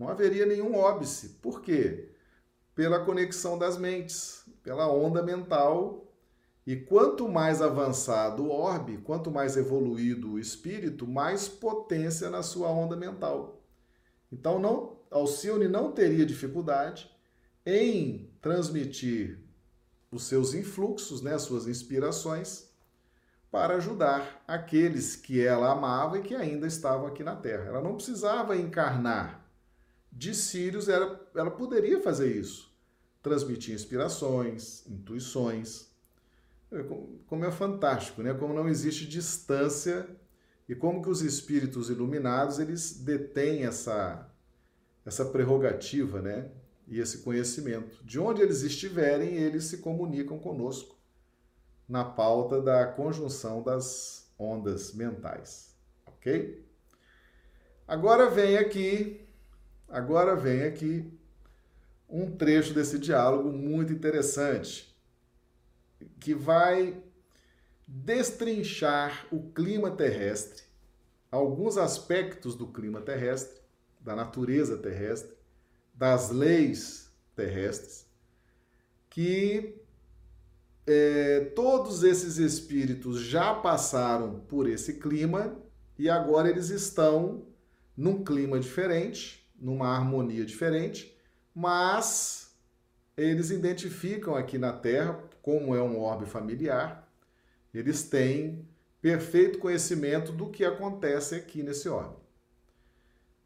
Não 0.00 0.08
haveria 0.08 0.46
nenhum 0.46 0.74
óbice. 0.74 1.28
Por 1.42 1.60
quê? 1.60 2.08
Pela 2.74 3.04
conexão 3.04 3.58
das 3.58 3.76
mentes, 3.76 4.42
pela 4.62 4.90
onda 4.90 5.22
mental. 5.22 6.10
E 6.66 6.74
quanto 6.74 7.28
mais 7.28 7.60
avançado 7.60 8.44
o 8.44 8.50
orbe, 8.50 8.96
quanto 9.04 9.30
mais 9.30 9.58
evoluído 9.58 10.32
o 10.32 10.38
espírito, 10.38 11.06
mais 11.06 11.48
potência 11.48 12.30
na 12.30 12.42
sua 12.42 12.70
onda 12.70 12.96
mental. 12.96 13.62
Então, 14.32 14.58
não, 14.58 14.96
Alcione 15.10 15.68
não 15.68 15.92
teria 15.92 16.24
dificuldade 16.24 17.14
em 17.66 18.32
transmitir 18.40 19.38
os 20.10 20.22
seus 20.22 20.54
influxos, 20.54 21.20
né, 21.20 21.34
as 21.34 21.42
suas 21.42 21.66
inspirações, 21.66 22.70
para 23.50 23.74
ajudar 23.74 24.42
aqueles 24.48 25.14
que 25.14 25.44
ela 25.44 25.72
amava 25.72 26.18
e 26.18 26.22
que 26.22 26.34
ainda 26.34 26.66
estavam 26.66 27.06
aqui 27.06 27.22
na 27.22 27.36
Terra. 27.36 27.64
Ela 27.64 27.82
não 27.82 27.96
precisava 27.96 28.56
encarnar. 28.56 29.39
De 30.12 30.34
Sirius, 30.34 30.88
ela, 30.88 31.20
ela 31.34 31.50
poderia 31.50 32.00
fazer 32.00 32.34
isso. 32.34 32.70
Transmitir 33.22 33.74
inspirações, 33.74 34.86
intuições. 34.86 35.88
É, 36.72 36.84
como 37.26 37.44
é 37.44 37.50
fantástico, 37.50 38.22
né? 38.22 38.34
Como 38.34 38.54
não 38.54 38.68
existe 38.68 39.06
distância 39.06 40.08
e 40.68 40.74
como 40.74 41.02
que 41.02 41.10
os 41.10 41.22
espíritos 41.22 41.90
iluminados, 41.90 42.58
eles 42.58 42.92
detêm 42.92 43.64
essa, 43.64 44.30
essa 45.04 45.24
prerrogativa, 45.24 46.20
né? 46.22 46.50
e 46.90 46.98
esse 46.98 47.18
conhecimento. 47.18 48.04
De 48.04 48.18
onde 48.18 48.42
eles 48.42 48.62
estiverem, 48.62 49.34
eles 49.36 49.64
se 49.64 49.78
comunicam 49.78 50.38
conosco 50.38 50.98
na 51.88 52.04
pauta 52.04 52.60
da 52.60 52.84
conjunção 52.84 53.62
das 53.62 54.28
ondas 54.36 54.92
mentais, 54.92 55.76
ok? 56.06 56.66
Agora 57.86 58.28
vem 58.28 58.58
aqui, 58.58 59.20
agora 59.90 60.34
vem 60.36 60.62
aqui 60.62 61.12
um 62.08 62.30
trecho 62.30 62.72
desse 62.72 62.98
diálogo 62.98 63.52
muito 63.52 63.92
interessante 63.92 64.90
que 66.18 66.34
vai 66.34 67.02
destrinchar 67.86 69.26
o 69.30 69.50
clima 69.50 69.90
terrestre, 69.90 70.62
alguns 71.30 71.76
aspectos 71.76 72.54
do 72.54 72.68
clima 72.68 73.00
terrestre, 73.00 73.60
da 74.00 74.16
natureza 74.16 74.78
terrestre, 74.78 75.36
das 75.92 76.30
leis 76.30 77.10
terrestres, 77.36 78.06
que 79.10 79.76
é, 80.86 81.52
todos 81.54 82.02
esses 82.02 82.38
espíritos 82.38 83.20
já 83.20 83.54
passaram 83.54 84.40
por 84.40 84.68
esse 84.68 84.94
clima 84.94 85.56
e 85.98 86.08
agora 86.08 86.48
eles 86.48 86.70
estão 86.70 87.46
num 87.96 88.24
clima 88.24 88.58
diferente, 88.58 89.39
numa 89.60 89.88
harmonia 89.88 90.44
diferente, 90.44 91.16
mas 91.54 92.56
eles 93.16 93.50
identificam 93.50 94.34
aqui 94.34 94.56
na 94.56 94.72
Terra, 94.72 95.22
como 95.42 95.74
é 95.74 95.82
um 95.82 95.98
orbe 95.98 96.26
familiar, 96.26 97.08
eles 97.72 98.02
têm 98.02 98.66
perfeito 99.00 99.58
conhecimento 99.58 100.32
do 100.32 100.50
que 100.50 100.64
acontece 100.64 101.34
aqui 101.34 101.62
nesse 101.62 101.88
orbe. 101.88 102.16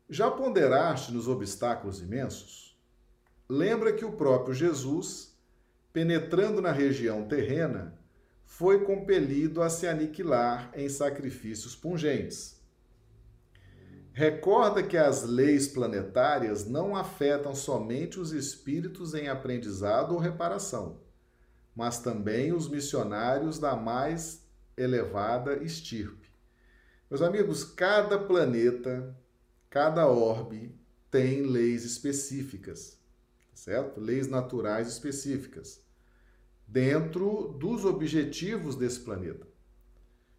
Já 0.08 0.30
ponderaste 0.30 1.12
nos 1.12 1.28
obstáculos 1.28 2.00
imensos? 2.00 2.78
Lembra 3.48 3.92
que 3.92 4.04
o 4.04 4.12
próprio 4.12 4.54
Jesus, 4.54 5.36
penetrando 5.92 6.60
na 6.60 6.72
região 6.72 7.26
terrena, 7.26 7.98
foi 8.44 8.84
compelido 8.84 9.62
a 9.62 9.70
se 9.70 9.86
aniquilar 9.86 10.70
em 10.74 10.88
sacrifícios 10.88 11.74
pungentes. 11.74 12.60
Recorda 14.14 14.82
que 14.82 14.96
as 14.96 15.24
leis 15.24 15.68
planetárias 15.68 16.64
não 16.66 16.96
afetam 16.96 17.54
somente 17.54 18.18
os 18.18 18.32
espíritos 18.32 19.12
em 19.12 19.28
aprendizado 19.28 20.14
ou 20.14 20.18
reparação, 20.18 21.00
mas 21.76 21.98
também 21.98 22.54
os 22.54 22.66
missionários 22.68 23.58
da 23.58 23.76
mais 23.76 24.48
elevada 24.76 25.62
estirpe. 25.62 26.32
Meus 27.10 27.20
amigos, 27.20 27.62
cada 27.62 28.18
planeta 28.18 29.14
Cada 29.74 30.06
orbe 30.06 30.72
tem 31.10 31.42
leis 31.42 31.84
específicas, 31.84 32.96
certo? 33.52 33.98
Leis 34.00 34.28
naturais 34.28 34.86
específicas, 34.86 35.84
dentro 36.64 37.48
dos 37.58 37.84
objetivos 37.84 38.76
desse 38.76 39.00
planeta. 39.00 39.48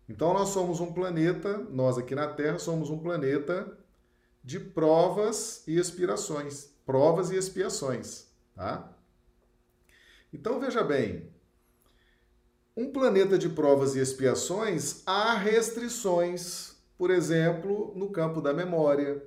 Então, 0.07 0.33
nós 0.33 0.49
somos 0.49 0.79
um 0.79 0.93
planeta, 0.93 1.57
nós 1.69 1.97
aqui 1.97 2.13
na 2.13 2.27
Terra 2.27 2.59
somos 2.59 2.89
um 2.89 2.97
planeta 2.99 3.77
de 4.43 4.59
provas 4.59 5.63
e 5.67 5.77
expirações, 5.77 6.69
provas 6.85 7.31
e 7.31 7.35
expiações, 7.35 8.27
tá? 8.53 8.91
Então, 10.31 10.59
veja 10.59 10.83
bem, 10.83 11.29
um 12.77 12.91
planeta 12.91 13.37
de 13.37 13.49
provas 13.49 13.95
e 13.95 13.99
expiações, 13.99 15.01
há 15.05 15.33
restrições 15.33 16.75
por 16.97 17.11
exemplo, 17.11 17.93
no 17.95 18.09
campo 18.09 18.41
da 18.41 18.53
memória. 18.53 19.23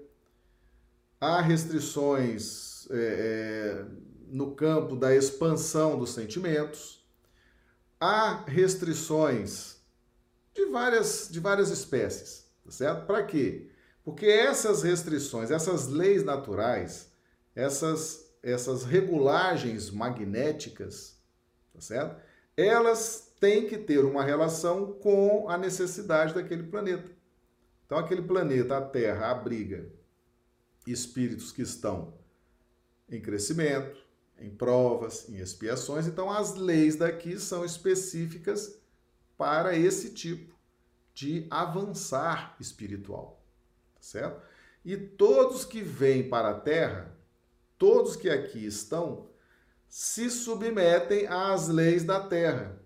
Há 1.20 1.40
restrições 1.40 2.88
é, 2.90 2.96
é, 2.96 3.84
no 4.28 4.54
campo 4.54 4.96
da 4.96 5.14
expansão 5.14 5.98
dos 5.98 6.10
sentimentos. 6.10 7.04
Há 8.00 8.44
restrições 8.46 9.77
de 10.58 10.70
várias, 10.70 11.28
de 11.30 11.40
várias 11.40 11.70
espécies, 11.70 12.50
tá 12.64 12.70
certo? 12.70 13.06
Para 13.06 13.22
quê? 13.24 13.70
Porque 14.04 14.26
essas 14.26 14.82
restrições, 14.82 15.50
essas 15.50 15.86
leis 15.86 16.24
naturais, 16.24 17.10
essas, 17.54 18.32
essas 18.42 18.84
regulagens 18.84 19.90
magnéticas, 19.90 21.18
tá 21.72 21.80
certo? 21.80 22.28
elas 22.58 23.32
têm 23.38 23.68
que 23.68 23.78
ter 23.78 24.04
uma 24.04 24.24
relação 24.24 24.92
com 24.94 25.48
a 25.48 25.56
necessidade 25.56 26.34
daquele 26.34 26.64
planeta. 26.64 27.08
Então, 27.86 27.96
aquele 27.96 28.22
planeta, 28.22 28.76
a 28.76 28.82
Terra, 28.82 29.30
abriga 29.30 29.88
espíritos 30.84 31.52
que 31.52 31.62
estão 31.62 32.14
em 33.08 33.20
crescimento, 33.20 33.96
em 34.40 34.50
provas, 34.50 35.28
em 35.28 35.36
expiações. 35.36 36.08
Então, 36.08 36.30
as 36.30 36.56
leis 36.56 36.96
daqui 36.96 37.38
são 37.38 37.64
específicas 37.64 38.76
para 39.38 39.76
esse 39.76 40.10
tipo 40.10 40.52
de 41.14 41.46
avançar 41.48 42.56
espiritual, 42.60 43.40
tá 43.94 44.02
certo? 44.02 44.42
E 44.84 44.96
todos 44.96 45.64
que 45.64 45.80
vêm 45.80 46.28
para 46.28 46.50
a 46.50 46.60
Terra, 46.60 47.16
todos 47.78 48.16
que 48.16 48.28
aqui 48.28 48.66
estão, 48.66 49.28
se 49.88 50.28
submetem 50.28 51.26
às 51.28 51.68
leis 51.68 52.04
da 52.04 52.20
Terra. 52.20 52.78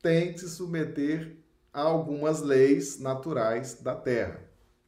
Tem 0.00 0.32
que 0.32 0.40
se 0.40 0.50
submeter 0.50 1.36
a 1.72 1.80
algumas 1.80 2.42
leis 2.42 3.00
naturais 3.00 3.80
da 3.80 3.96
Terra, 3.96 4.40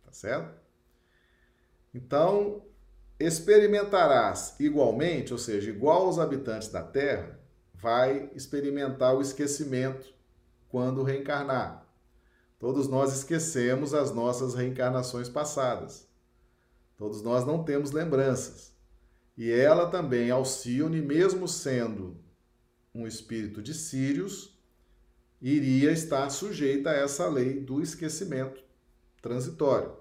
tá 0.05 0.13
certo? 0.13 0.55
Então, 1.95 2.63
experimentarás 3.19 4.55
igualmente, 4.61 5.33
ou 5.33 5.39
seja, 5.39 5.71
igual 5.71 6.07
aos 6.07 6.19
habitantes 6.19 6.69
da 6.69 6.83
Terra, 6.83 7.41
vai 7.75 8.31
experimentar 8.35 9.15
o 9.15 9.23
esquecimento 9.23 10.16
quando 10.77 11.03
reencarnar. 11.03 11.89
Todos 12.59 12.87
nós 12.87 13.11
esquecemos 13.17 13.95
as 13.95 14.13
nossas 14.15 14.55
reencarnações 14.55 15.27
passadas. 15.27 16.07
Todos 16.99 17.23
nós 17.23 17.47
não 17.47 17.65
temos 17.65 17.93
lembranças. 17.93 18.75
E 19.39 19.51
ela 19.51 19.89
também, 19.89 20.31
Alcione, 20.31 21.01
mesmo 21.01 21.49
sendo 21.49 22.19
um 22.95 23.07
espírito 23.07 23.63
de 23.63 23.73
Sírios, 23.73 24.55
iria 25.41 25.91
estar 25.93 26.29
sujeita 26.29 26.91
a 26.91 26.95
essa 26.95 27.27
lei 27.27 27.59
do 27.59 27.81
esquecimento 27.81 28.63
transitório. 29.23 29.97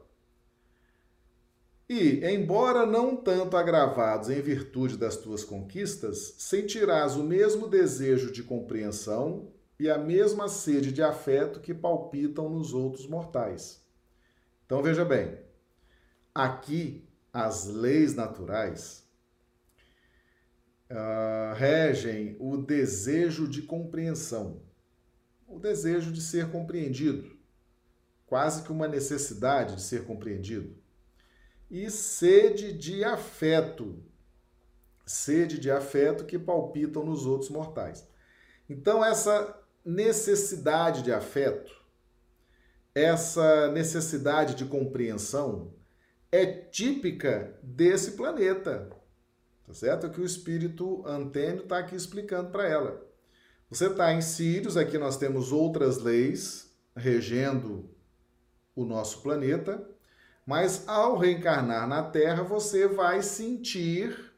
E, 1.88 2.20
embora 2.25 2.86
não 2.86 3.15
tanto 3.15 3.55
agravados 3.55 4.29
em 4.29 4.41
virtude 4.41 4.98
das 4.98 5.15
tuas 5.15 5.46
conquistas, 5.46 6.36
sentirás 6.38 7.15
o 7.15 7.24
mesmo 7.24 7.65
desejo 7.65 8.29
de 8.29 8.44
compreensão 8.44 9.55
e 9.79 9.89
a 9.89 9.98
mesma 9.98 10.48
sede 10.48 10.91
de 10.91 11.03
afeto 11.03 11.60
que 11.60 11.74
palpitam 11.74 12.50
nos 12.50 12.74
outros 12.74 13.08
mortais. 13.08 13.84
Então 14.65 14.82
veja 14.82 15.03
bem, 15.03 15.38
aqui 16.34 17.08
as 17.32 17.65
leis 17.65 18.15
naturais 18.15 19.05
uh, 20.89 21.53
regem 21.55 22.36
o 22.39 22.58
desejo 22.58 23.48
de 23.48 23.62
compreensão, 23.62 24.62
o 25.48 25.60
desejo 25.60 26.12
de 26.12 26.22
ser 26.22 26.50
compreendido, 26.50 27.38
quase 28.25 28.63
que 28.63 28.72
uma 28.72 28.88
necessidade 28.88 29.75
de 29.75 29.82
ser 29.82 30.05
compreendido, 30.05 30.75
e 31.70 31.89
sede 31.89 32.72
de 32.72 33.03
afeto, 33.03 34.03
sede 35.05 35.60
de 35.60 35.70
afeto 35.70 36.25
que 36.25 36.39
palpitam 36.39 37.05
nos 37.05 37.25
outros 37.25 37.50
mortais. 37.50 38.08
Então, 38.70 39.03
essa 39.03 39.62
necessidade 39.86 41.04
de 41.04 41.13
afeto, 41.13 41.72
essa 42.94 43.72
necessidade 43.72 44.56
de 44.56 44.65
compreensão 44.65 45.74
é 46.32 46.46
típica 46.46 47.58
desse 47.62 48.12
planeta. 48.12 48.89
Tá 49.68 49.74
certo? 49.74 50.08
É 50.08 50.10
o 50.10 50.12
que 50.12 50.22
o 50.22 50.25
espírito 50.25 51.06
Antênio 51.06 51.63
está 51.63 51.77
aqui 51.77 51.95
explicando 51.95 52.50
para 52.50 52.67
ela. 52.67 53.06
Você 53.69 53.88
está 53.88 54.13
em 54.13 54.21
Sírios, 54.21 54.78
aqui 54.78 54.98
nós 54.98 55.17
temos 55.17 55.52
outras 55.52 55.98
leis 56.00 56.74
regendo 56.95 57.89
o 58.76 58.86
nosso 58.86 59.21
planeta, 59.21 59.88
mas 60.45 60.88
ao 60.88 61.17
reencarnar 61.17 61.88
na 61.88 62.04
Terra, 62.04 62.43
você 62.43 62.88
vai 62.88 63.21
sentir, 63.21 64.34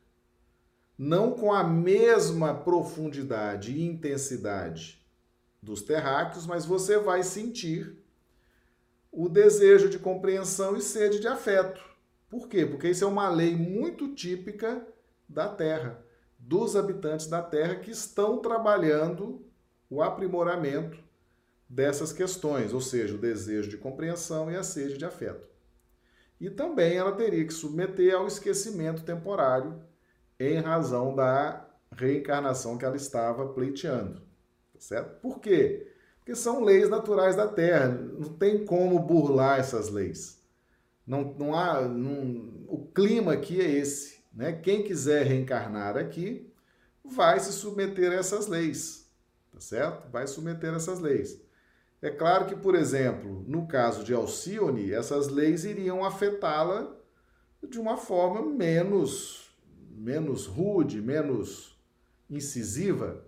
não 0.98 1.32
com 1.32 1.54
a 1.54 1.64
mesma 1.64 2.54
profundidade 2.54 3.74
e 3.74 3.86
intensidade 3.86 5.07
dos 5.62 5.82
terráqueos, 5.82 6.46
mas 6.46 6.66
você 6.66 6.98
vai 6.98 7.24
sentir 7.24 7.98
o 9.12 9.28
desejo 9.28 9.90
de 9.90 9.98
compreensão 9.98 10.76
e 10.76 10.82
sede 10.82 11.20
de 11.20 11.28
afeto. 11.28 11.82
Por 12.30 12.48
quê? 12.48 12.66
Porque 12.66 12.90
isso 12.90 13.04
é 13.04 13.08
uma 13.08 13.30
lei 13.30 13.56
muito 13.56 14.14
típica 14.14 14.86
da 15.28 15.48
Terra, 15.48 16.04
dos 16.38 16.76
habitantes 16.76 17.28
da 17.28 17.42
Terra 17.42 17.76
que 17.76 17.92
estão 17.92 18.40
trabalhando 18.40 19.46
o 19.90 20.02
aprimoramento 20.02 20.98
dessas 21.70 22.14
questões, 22.14 22.74
ou 22.74 22.82
seja, 22.82 23.16
o 23.16 23.20
desejo 23.20 23.70
de 23.70 23.78
compreensão 23.78 24.52
e 24.52 24.56
a 24.56 24.64
sede 24.64 24.98
de 24.98 25.06
afeto. 25.06 25.50
E 26.40 26.50
também 26.50 26.96
ela 26.96 27.14
teria 27.14 27.46
que 27.46 27.54
submeter 27.54 28.14
ao 28.14 28.28
esquecimento 28.28 29.04
temporário 29.04 29.82
em 30.40 30.60
razão 30.60 31.16
da 31.16 31.68
reencarnação 31.92 32.78
que 32.78 32.86
ela 32.86 32.96
estava 32.96 33.48
pleiteando. 33.48 34.22
Tá 34.78 34.82
certo? 34.82 35.20
Por 35.22 35.40
quê? 35.40 35.92
Porque 36.20 36.36
são 36.36 36.64
leis 36.64 36.88
naturais 36.90 37.36
da 37.36 37.48
Terra, 37.48 37.88
não 37.88 38.30
tem 38.30 38.64
como 38.64 39.00
burlar 39.00 39.60
essas 39.60 39.90
leis. 39.90 40.40
Não, 41.06 41.34
não 41.34 41.56
há. 41.56 41.82
Não, 41.82 42.66
o 42.68 42.86
clima 42.94 43.34
aqui 43.34 43.60
é 43.60 43.70
esse. 43.70 44.20
Né? 44.34 44.54
Quem 44.54 44.84
quiser 44.84 45.26
reencarnar 45.26 45.98
aqui 45.98 46.54
vai 47.04 47.40
se 47.40 47.52
submeter 47.54 48.12
a 48.12 48.16
essas 48.16 48.46
leis, 48.48 49.10
tá 49.52 49.60
certo? 49.60 50.12
Vai 50.12 50.28
submeter 50.28 50.74
a 50.74 50.76
essas 50.76 51.00
leis. 51.00 51.42
É 52.02 52.12
claro 52.12 52.46
que, 52.46 52.56
por 52.56 52.76
exemplo, 52.76 53.44
no 53.48 53.68
caso 53.68 54.04
de 54.04 54.14
Alcione, 54.14 54.94
essas 54.94 55.30
leis 55.30 55.66
iriam 55.66 56.06
afetá-la 56.06 56.96
de 57.68 57.80
uma 57.80 57.98
forma 57.98 58.42
menos, 58.42 59.58
menos 59.90 60.46
rude, 60.46 61.02
menos 61.02 61.76
incisiva 62.30 63.26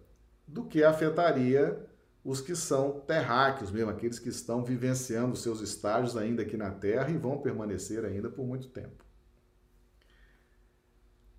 do 0.50 0.66
que 0.66 0.84
afetaria 0.84 1.86
os 2.24 2.42
que 2.42 2.56
são 2.56 3.00
terráqueos 3.02 3.72
mesmo, 3.72 3.92
aqueles 3.92 4.20
que 4.20 4.30
estão 4.30 4.64
vivenciando 4.64 5.36
seus 5.36 5.62
estágios 5.62 6.18
ainda 6.18 6.42
aqui 6.42 6.58
na 6.58 6.72
Terra 6.72 7.10
e 7.10 7.18
vão 7.18 7.38
permanecer 7.38 8.04
ainda 8.04 8.30
por 8.30 8.46
muito 8.46 8.68
tempo. 8.68 9.06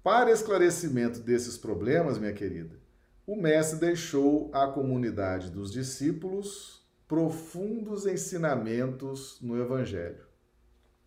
Para 0.03 0.31
esclarecimento 0.31 1.20
desses 1.20 1.59
problemas, 1.59 2.18
minha 2.18 2.33
querida, 2.33 2.77
o 3.27 3.37
Mestre 3.37 3.79
deixou 3.79 4.51
à 4.55 4.66
comunidade 4.66 5.51
dos 5.51 5.70
discípulos 5.70 6.81
profundos 7.07 8.07
ensinamentos 8.07 9.38
no 9.42 9.61
Evangelho. 9.61 10.25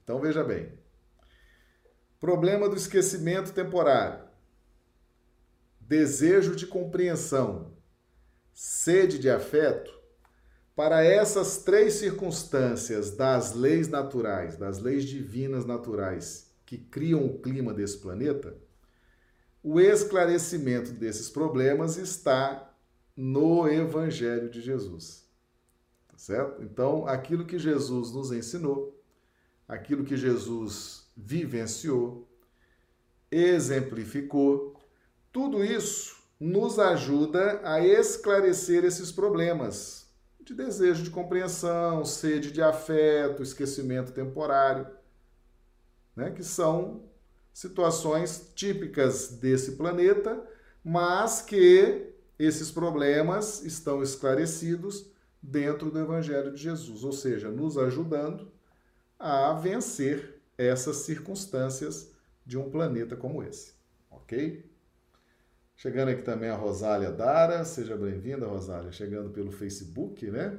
Então 0.03 0.19
veja 0.19 0.43
bem: 0.43 0.71
problema 2.19 2.69
do 2.69 2.75
esquecimento 2.75 3.51
temporário, 3.53 4.25
desejo 5.79 6.55
de 6.55 6.67
compreensão, 6.67 7.72
sede 8.53 9.17
de 9.17 9.29
afeto. 9.29 9.91
Para 10.75 11.03
essas 11.03 11.59
três 11.59 11.93
circunstâncias 11.95 13.11
das 13.11 13.53
leis 13.53 13.87
naturais, 13.87 14.57
das 14.57 14.79
leis 14.79 15.05
divinas 15.05 15.65
naturais 15.65 16.51
que 16.65 16.77
criam 16.77 17.25
o 17.25 17.39
clima 17.39 17.73
desse 17.73 17.97
planeta, 17.99 18.57
o 19.61 19.79
esclarecimento 19.79 20.91
desses 20.91 21.29
problemas 21.29 21.97
está 21.97 22.73
no 23.15 23.67
Evangelho 23.67 24.49
de 24.49 24.61
Jesus. 24.61 25.27
Tá 26.07 26.17
certo? 26.17 26.61
Então, 26.63 27.07
aquilo 27.07 27.45
que 27.45 27.59
Jesus 27.59 28.11
nos 28.11 28.31
ensinou, 28.31 28.99
aquilo 29.67 30.03
que 30.03 30.17
Jesus 30.17 31.07
vivenciou, 31.15 32.27
exemplificou, 33.29 34.79
tudo 35.31 35.63
isso 35.63 36.22
nos 36.43 36.77
ajuda 36.77 37.61
a 37.63 37.79
esclarecer 37.79 38.83
esses 38.83 39.13
problemas 39.13 40.11
de 40.41 40.53
desejo 40.53 41.01
de 41.01 41.09
compreensão, 41.09 42.03
sede 42.03 42.51
de 42.51 42.61
afeto, 42.61 43.41
esquecimento 43.41 44.11
temporário, 44.11 44.85
né, 46.13 46.31
que 46.31 46.43
são 46.43 47.05
situações 47.53 48.51
típicas 48.53 49.29
desse 49.29 49.77
planeta, 49.77 50.45
mas 50.83 51.41
que 51.41 52.13
esses 52.37 52.69
problemas 52.69 53.63
estão 53.63 54.03
esclarecidos 54.03 55.09
dentro 55.41 55.89
do 55.89 55.99
Evangelho 55.99 56.51
de 56.51 56.61
Jesus, 56.61 57.05
ou 57.05 57.13
seja, 57.13 57.49
nos 57.49 57.77
ajudando 57.77 58.51
a 59.17 59.53
vencer 59.53 60.41
essas 60.57 60.97
circunstâncias 60.97 62.11
de 62.45 62.57
um 62.57 62.69
planeta 62.69 63.15
como 63.15 63.41
esse, 63.41 63.75
ok? 64.11 64.72
Chegando 65.75 66.09
aqui 66.09 66.21
também 66.21 66.49
a 66.49 66.55
Rosália 66.55 67.11
Dara, 67.11 67.65
seja 67.65 67.97
bem-vinda, 67.97 68.47
Rosália, 68.47 68.91
chegando 68.91 69.31
pelo 69.31 69.51
Facebook, 69.51 70.29
né? 70.29 70.57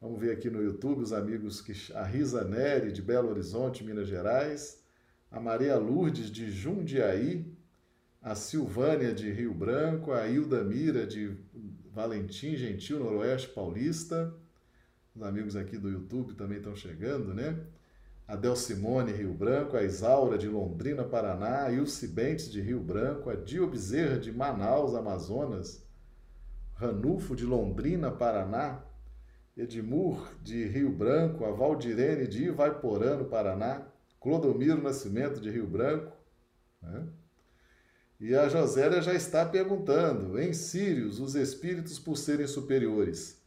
Vamos 0.00 0.18
ver 0.18 0.32
aqui 0.32 0.48
no 0.48 0.62
YouTube 0.62 1.02
os 1.02 1.12
amigos 1.12 1.60
que 1.60 1.72
a 1.92 2.02
Risa 2.02 2.42
Neri 2.44 2.92
de 2.92 3.02
Belo 3.02 3.28
Horizonte, 3.28 3.84
Minas 3.84 4.08
Gerais, 4.08 4.82
a 5.30 5.38
Maria 5.38 5.76
Lourdes 5.76 6.30
de 6.30 6.50
Jundiaí, 6.50 7.44
a 8.22 8.34
Silvânia 8.34 9.12
de 9.12 9.30
Rio 9.30 9.52
Branco, 9.52 10.12
a 10.12 10.26
Hilda 10.26 10.64
Mira 10.64 11.06
de 11.06 11.36
Valentim 11.92 12.56
Gentil, 12.56 13.00
Noroeste 13.00 13.48
Paulista. 13.48 14.32
Os 15.14 15.22
amigos 15.22 15.56
aqui 15.56 15.76
do 15.76 15.90
YouTube 15.90 16.34
também 16.34 16.58
estão 16.58 16.74
chegando, 16.74 17.34
né? 17.34 17.58
A 18.32 18.36
Del 18.36 18.56
Simone, 18.56 19.12
Rio 19.12 19.34
Branco, 19.34 19.76
a 19.76 19.82
Isaura 19.82 20.38
de 20.38 20.48
Londrina, 20.48 21.04
Paraná, 21.04 21.64
a 21.64 21.70
Ilse 21.70 22.08
Bentes 22.08 22.50
de 22.50 22.62
Rio 22.62 22.80
Branco, 22.80 23.28
a 23.28 23.34
Dio 23.34 23.68
Bezerra 23.68 24.18
de 24.18 24.32
Manaus, 24.32 24.94
Amazonas, 24.94 25.86
Ranulfo 26.72 27.36
de 27.36 27.44
Londrina, 27.44 28.10
Paraná, 28.10 28.82
Edmur 29.54 30.34
de 30.42 30.66
Rio 30.66 30.90
Branco, 30.90 31.44
a 31.44 31.50
Valdirene 31.50 32.26
de 32.26 32.44
Ivaiporã, 32.44 33.18
no 33.18 33.26
Paraná, 33.26 33.86
Clodomiro 34.18 34.80
Nascimento 34.80 35.38
de 35.38 35.50
Rio 35.50 35.66
Branco, 35.66 36.16
né? 36.80 37.06
E 38.18 38.34
a 38.34 38.48
Josélia 38.48 39.02
já 39.02 39.12
está 39.12 39.44
perguntando: 39.44 40.40
em 40.40 40.54
Sírios, 40.54 41.20
os 41.20 41.34
espíritos, 41.34 41.98
por 41.98 42.16
serem 42.16 42.46
superiores, 42.46 43.42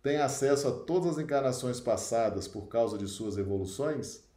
têm 0.00 0.18
acesso 0.18 0.68
a 0.68 0.70
todas 0.70 1.14
as 1.14 1.18
encarnações 1.18 1.80
passadas 1.80 2.46
por 2.46 2.68
causa 2.68 2.96
de 2.96 3.08
suas 3.08 3.36
evoluções? 3.36 4.27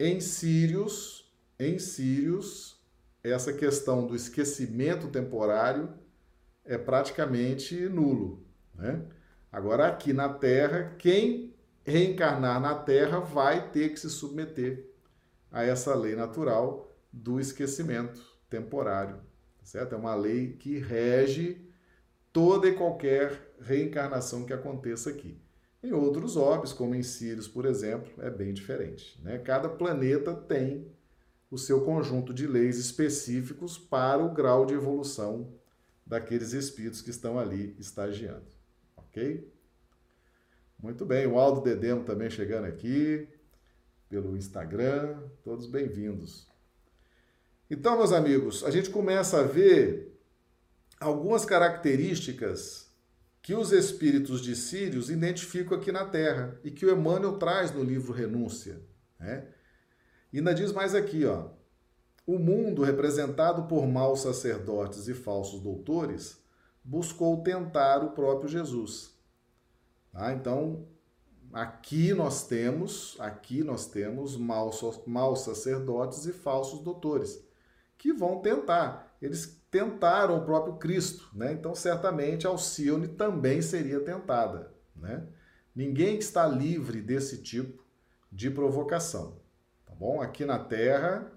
Em 0.00 0.20
Sírios, 0.20 1.28
em 1.58 1.78
Sírios, 1.78 2.80
essa 3.22 3.52
questão 3.52 4.06
do 4.06 4.14
esquecimento 4.14 5.08
temporário 5.08 5.92
é 6.64 6.78
praticamente 6.78 7.74
nulo. 7.88 8.46
Né? 8.74 9.02
Agora, 9.50 9.88
aqui 9.88 10.12
na 10.12 10.28
Terra, 10.28 10.94
quem 10.98 11.52
reencarnar 11.84 12.60
na 12.60 12.76
Terra 12.76 13.18
vai 13.18 13.70
ter 13.70 13.88
que 13.88 13.98
se 13.98 14.08
submeter 14.08 14.88
a 15.50 15.64
essa 15.64 15.94
lei 15.96 16.14
natural 16.14 16.96
do 17.12 17.40
esquecimento 17.40 18.20
temporário, 18.48 19.20
certo? 19.64 19.94
É 19.94 19.98
uma 19.98 20.14
lei 20.14 20.52
que 20.52 20.78
rege 20.78 21.66
toda 22.32 22.68
e 22.68 22.74
qualquer 22.74 23.54
reencarnação 23.60 24.44
que 24.44 24.52
aconteça 24.52 25.10
aqui. 25.10 25.40
Em 25.82 25.92
outros 25.92 26.36
orbes, 26.36 26.72
como 26.72 26.94
em 26.94 27.02
Sirius, 27.02 27.46
por 27.46 27.64
exemplo, 27.64 28.10
é 28.18 28.28
bem 28.28 28.52
diferente. 28.52 29.20
Né? 29.22 29.38
Cada 29.38 29.68
planeta 29.68 30.34
tem 30.34 30.90
o 31.50 31.56
seu 31.56 31.82
conjunto 31.82 32.34
de 32.34 32.46
leis 32.46 32.78
específicos 32.78 33.78
para 33.78 34.22
o 34.22 34.32
grau 34.32 34.66
de 34.66 34.74
evolução 34.74 35.52
daqueles 36.04 36.52
espíritos 36.52 37.00
que 37.00 37.10
estão 37.10 37.38
ali 37.38 37.76
estagiando. 37.78 38.46
Ok? 38.96 39.48
Muito 40.78 41.04
bem, 41.06 41.26
o 41.26 41.38
Aldo 41.38 41.60
Dedemo 41.60 42.04
também 42.04 42.28
chegando 42.28 42.64
aqui 42.64 43.28
pelo 44.08 44.36
Instagram, 44.36 45.22
todos 45.44 45.66
bem-vindos. 45.66 46.46
Então, 47.70 47.98
meus 47.98 48.12
amigos, 48.12 48.64
a 48.64 48.70
gente 48.70 48.90
começa 48.90 49.40
a 49.40 49.42
ver 49.42 50.18
algumas 50.98 51.44
características 51.44 52.87
que 53.48 53.54
os 53.54 53.72
espíritos 53.72 54.42
de 54.42 54.54
Sírios 54.54 55.08
identificam 55.08 55.78
aqui 55.78 55.90
na 55.90 56.04
Terra 56.04 56.60
e 56.62 56.70
que 56.70 56.84
o 56.84 56.90
Emmanuel 56.90 57.38
traz 57.38 57.72
no 57.72 57.82
livro 57.82 58.12
Renúncia. 58.12 58.78
Né? 59.18 59.48
E 60.30 60.36
ainda 60.36 60.52
diz 60.52 60.70
mais 60.70 60.94
aqui, 60.94 61.24
ó. 61.24 61.48
O 62.26 62.38
mundo, 62.38 62.82
representado 62.82 63.62
por 63.62 63.86
maus 63.86 64.20
sacerdotes 64.20 65.08
e 65.08 65.14
falsos 65.14 65.62
doutores, 65.62 66.38
buscou 66.84 67.42
tentar 67.42 68.04
o 68.04 68.10
próprio 68.10 68.50
Jesus. 68.50 69.18
Tá? 70.12 70.30
Então, 70.34 70.86
aqui 71.50 72.12
nós 72.12 72.46
temos, 72.46 73.16
aqui 73.18 73.64
nós 73.64 73.86
temos 73.86 74.36
maus, 74.36 74.82
maus 75.06 75.40
sacerdotes 75.40 76.26
e 76.26 76.34
falsos 76.34 76.80
doutores 76.80 77.42
que 77.96 78.12
vão 78.12 78.42
tentar. 78.42 79.16
Eles 79.22 79.57
tentaram 79.70 80.38
o 80.38 80.44
próprio 80.44 80.76
Cristo, 80.76 81.28
né? 81.32 81.52
Então, 81.52 81.74
certamente, 81.74 82.46
Alcione 82.46 83.08
também 83.08 83.60
seria 83.60 84.00
tentada, 84.00 84.72
né? 84.96 85.26
Ninguém 85.74 86.18
está 86.18 86.46
livre 86.46 87.00
desse 87.02 87.42
tipo 87.42 87.84
de 88.32 88.50
provocação, 88.50 89.40
tá 89.86 89.94
bom? 89.94 90.20
Aqui 90.20 90.44
na 90.44 90.58
Terra, 90.58 91.30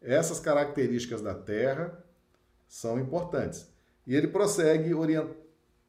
essas 0.00 0.40
características 0.40 1.20
da 1.20 1.34
Terra 1.34 2.02
são 2.66 2.98
importantes. 2.98 3.70
E 4.06 4.16
ele 4.16 4.28
prossegue 4.28 4.92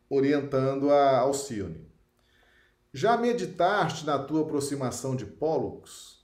orientando 0.10 0.92
a 0.92 1.20
Alcione. 1.20 1.88
Já 2.92 3.18
meditaste 3.18 4.06
na 4.06 4.20
tua 4.20 4.42
aproximação 4.42 5.16
de 5.16 5.26
Pólux? 5.26 6.24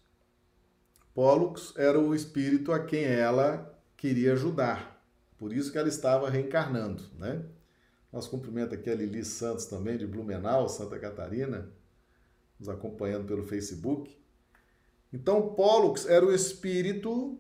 Pólux 1.16 1.74
era 1.76 2.00
o 2.00 2.14
espírito 2.14 2.72
a 2.72 2.80
quem 2.84 3.04
ela 3.04 3.76
queria 3.98 4.34
ajudar. 4.34 4.88
Por 5.39 5.54
isso 5.54 5.71
que 5.71 5.78
ela 5.78 5.88
estava 5.88 6.30
reencarnando, 6.30 7.02
né? 7.17 7.41
Nós 8.12 8.28
cumprimento 8.28 8.75
aqui 8.75 8.89
a 8.89 8.95
Lili 8.95 9.23
Santos 9.23 9.65
também, 9.65 9.97
de 9.97 10.06
Blumenau, 10.06 10.67
Santa 10.67 10.99
Catarina, 10.99 11.71
nos 12.60 12.67
acompanhando 12.67 13.25
pelo 13.25 13.43
Facebook. 13.43 14.19
Então, 15.13 15.56
Pollux 15.56 16.06
era 16.06 16.25
o 16.25 16.34
espírito 16.34 17.39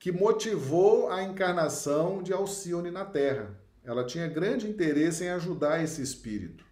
que 0.00 0.10
motivou 0.10 1.10
a 1.10 1.22
encarnação 1.22 2.22
de 2.22 2.32
Alcione 2.32 2.90
na 2.90 3.04
Terra. 3.04 3.56
Ela 3.84 4.04
tinha 4.04 4.26
grande 4.26 4.68
interesse 4.68 5.22
em 5.22 5.28
ajudar 5.28 5.82
esse 5.82 6.02
espírito. 6.02 6.66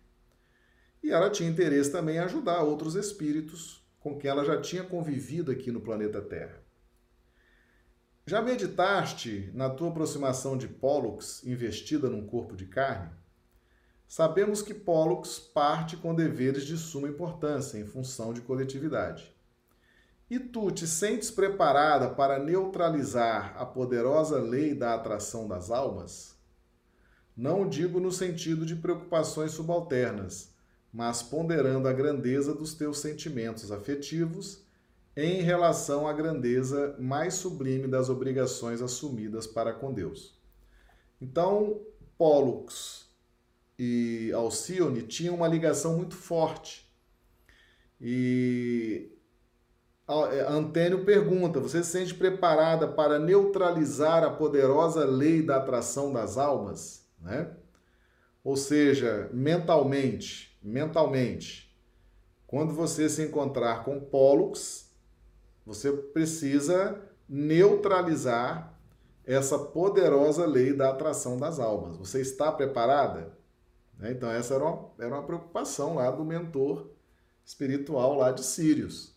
E 1.01 1.13
ela 1.13 1.31
tinha 1.31 1.49
interesse 1.49 1.93
também 1.93 2.17
em 2.17 2.21
ajudar 2.21 2.63
outros 2.63 2.97
espíritos 2.97 3.81
com 4.01 4.19
quem 4.19 4.31
ela 4.31 4.45
já 4.45 4.61
tinha 4.61 4.83
convivido 4.83 5.53
aqui 5.53 5.71
no 5.71 5.81
planeta 5.81 6.21
Terra. 6.21 6.60
Já 8.27 8.41
meditaste 8.41 9.51
na 9.55 9.69
tua 9.69 9.89
aproximação 9.89 10.57
de 10.57 10.69
Pollux 10.69 11.43
investida 11.45 12.09
num 12.09 12.27
corpo 12.27 12.55
de 12.55 12.67
carne? 12.67 13.11
Sabemos 14.07 14.61
que 14.61 14.75
Pollux 14.75 15.39
parte 15.39 15.97
com 15.97 16.15
deveres 16.15 16.65
de 16.65 16.77
suma 16.77 17.09
importância 17.09 17.79
em 17.79 17.87
função 17.87 18.33
de 18.33 18.41
coletividade. 18.41 19.35
E 20.29 20.39
tu 20.39 20.71
te 20.71 20.87
sentes 20.87 21.31
preparada 21.31 22.09
para 22.11 22.39
neutralizar 22.39 23.55
a 23.57 23.65
poderosa 23.65 24.39
lei 24.39 24.75
da 24.75 24.95
atração 24.95 25.49
das 25.49 25.71
almas? 25.71 26.37
Não 27.37 27.69
digo 27.69 27.99
no 27.99 28.13
sentido 28.13 28.67
de 28.67 28.77
preocupações 28.77 29.53
subalternas, 29.53 30.53
mas 30.93 31.23
ponderando 31.23 31.89
a 31.89 31.93
grandeza 31.93 32.55
dos 32.55 32.75
teus 32.75 32.99
sentimentos 32.99 33.73
afetivos 33.73 34.63
em 35.23 35.43
relação 35.43 36.09
à 36.09 36.13
grandeza 36.13 36.97
mais 36.99 37.35
sublime 37.35 37.87
das 37.87 38.09
obrigações 38.09 38.81
assumidas 38.81 39.47
para 39.47 39.73
com 39.73 39.93
Deus. 39.93 40.39
Então, 41.21 41.81
Pollux 42.17 43.09
e 43.79 44.33
Alcione 44.33 45.03
tinham 45.03 45.35
uma 45.35 45.49
ligação 45.49 45.97
muito 45.97 46.15
forte. 46.15 46.91
E 48.01 49.13
é, 50.33 50.41
Antênio 50.49 51.05
pergunta: 51.05 51.61
Você 51.61 51.85
se 51.85 51.91
sente 51.91 52.15
preparada 52.15 52.89
para 52.89 53.19
neutralizar 53.19 54.25
a 54.25 54.31
poderosa 54.31 55.05
lei 55.05 55.43
da 55.43 55.59
atração 55.59 56.13
das 56.13 56.39
almas? 56.39 57.07
Né? 57.21 57.51
Ou 58.43 58.57
seja, 58.57 59.29
mentalmente, 59.33 60.59
mentalmente, 60.63 61.77
quando 62.47 62.73
você 62.73 63.09
se 63.09 63.23
encontrar 63.23 63.85
com 63.85 64.01
Pollux, 64.01 64.90
você 65.65 65.93
precisa 65.93 67.01
neutralizar 67.29 68.77
essa 69.25 69.59
poderosa 69.59 70.45
lei 70.47 70.73
da 70.73 70.91
atração 70.91 71.39
das 71.39 71.61
almas. 71.61 71.97
Você 71.97 72.21
está 72.21 72.51
preparada? 72.51 73.33
Né? 73.99 74.13
Então, 74.13 74.31
essa 74.31 74.55
era 74.55 74.65
uma, 74.65 74.91
era 74.99 75.15
uma 75.15 75.23
preocupação 75.23 75.95
lá 75.95 76.11
do 76.11 76.25
mentor 76.25 76.91
espiritual 77.45 78.17
lá 78.17 78.33
de 78.33 78.43
Sírios. 78.43 79.15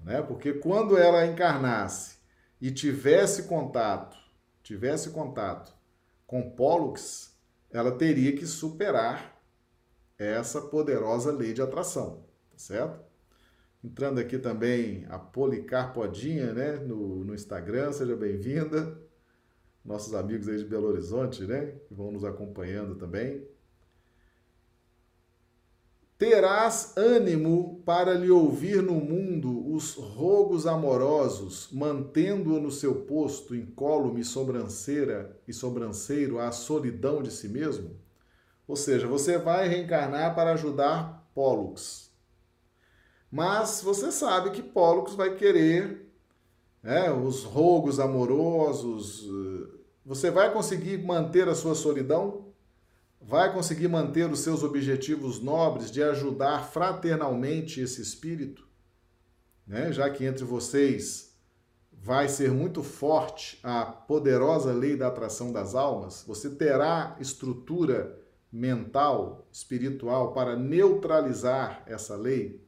Né? 0.00 0.20
Porque 0.22 0.52
quando 0.52 0.98
ela 0.98 1.26
encarnasse 1.26 2.18
e 2.60 2.70
tivesse 2.70 3.44
contato, 3.44 4.16
tivesse 4.62 5.10
contato 5.10 5.74
com 6.26 6.50
Pollux, 6.50 7.34
ela 7.70 7.92
teria 7.92 8.36
que 8.36 8.46
superar 8.46 9.40
essa 10.18 10.60
poderosa 10.60 11.32
lei 11.32 11.54
de 11.54 11.62
atração, 11.62 12.26
tá 12.50 12.58
certo? 12.58 13.09
Entrando 13.82 14.20
aqui 14.20 14.38
também 14.38 15.06
a 15.08 15.18
Policarpodinha, 15.18 16.52
né, 16.52 16.72
no, 16.76 17.24
no 17.24 17.34
Instagram, 17.34 17.92
seja 17.92 18.14
bem-vinda. 18.14 18.98
Nossos 19.82 20.14
amigos 20.14 20.48
aí 20.48 20.58
de 20.58 20.66
Belo 20.66 20.88
Horizonte, 20.88 21.44
né, 21.44 21.74
que 21.88 21.94
vão 21.94 22.12
nos 22.12 22.22
acompanhando 22.22 22.94
também. 22.96 23.48
Terás 26.18 26.92
ânimo 26.98 27.82
para 27.86 28.12
lhe 28.12 28.30
ouvir 28.30 28.82
no 28.82 28.96
mundo 28.96 29.72
os 29.72 29.94
rogos 29.94 30.66
amorosos, 30.66 31.70
mantendo-o 31.72 32.60
no 32.60 32.70
seu 32.70 32.94
posto, 33.06 33.54
incólume 33.54 34.22
sobranceira 34.22 35.40
e 35.48 35.54
sobranceiro 35.54 36.38
à 36.38 36.52
solidão 36.52 37.22
de 37.22 37.30
si 37.30 37.48
mesmo? 37.48 37.96
Ou 38.68 38.76
seja, 38.76 39.06
você 39.06 39.38
vai 39.38 39.66
reencarnar 39.66 40.34
para 40.34 40.52
ajudar 40.52 41.26
Pólux, 41.34 42.09
mas 43.30 43.80
você 43.82 44.10
sabe 44.10 44.50
que 44.50 44.62
Pollux 44.62 45.14
vai 45.14 45.34
querer 45.36 46.10
né, 46.82 47.10
os 47.12 47.44
rogos 47.44 48.00
amorosos. 48.00 49.24
Eh, 49.24 49.78
você 50.04 50.30
vai 50.30 50.52
conseguir 50.52 50.98
manter 50.98 51.48
a 51.48 51.54
sua 51.54 51.74
solidão? 51.74 52.50
vai 53.20 53.52
conseguir 53.52 53.88
manter 53.88 54.30
os 54.30 54.40
seus 54.40 54.62
objetivos 54.62 55.40
nobres 55.40 55.90
de 55.90 56.02
ajudar 56.02 56.64
fraternalmente 56.70 57.80
esse 57.80 58.00
espírito? 58.00 58.66
Né? 59.66 59.92
Já 59.92 60.08
que 60.08 60.24
entre 60.24 60.44
vocês 60.44 61.36
vai 61.92 62.28
ser 62.28 62.50
muito 62.50 62.82
forte 62.82 63.60
a 63.62 63.84
poderosa 63.84 64.72
lei 64.72 64.96
da 64.96 65.08
atração 65.08 65.52
das 65.52 65.74
almas, 65.74 66.24
você 66.26 66.48
terá 66.48 67.14
estrutura 67.20 68.18
mental, 68.50 69.46
espiritual 69.52 70.32
para 70.32 70.56
neutralizar 70.56 71.82
essa 71.86 72.16
lei 72.16 72.66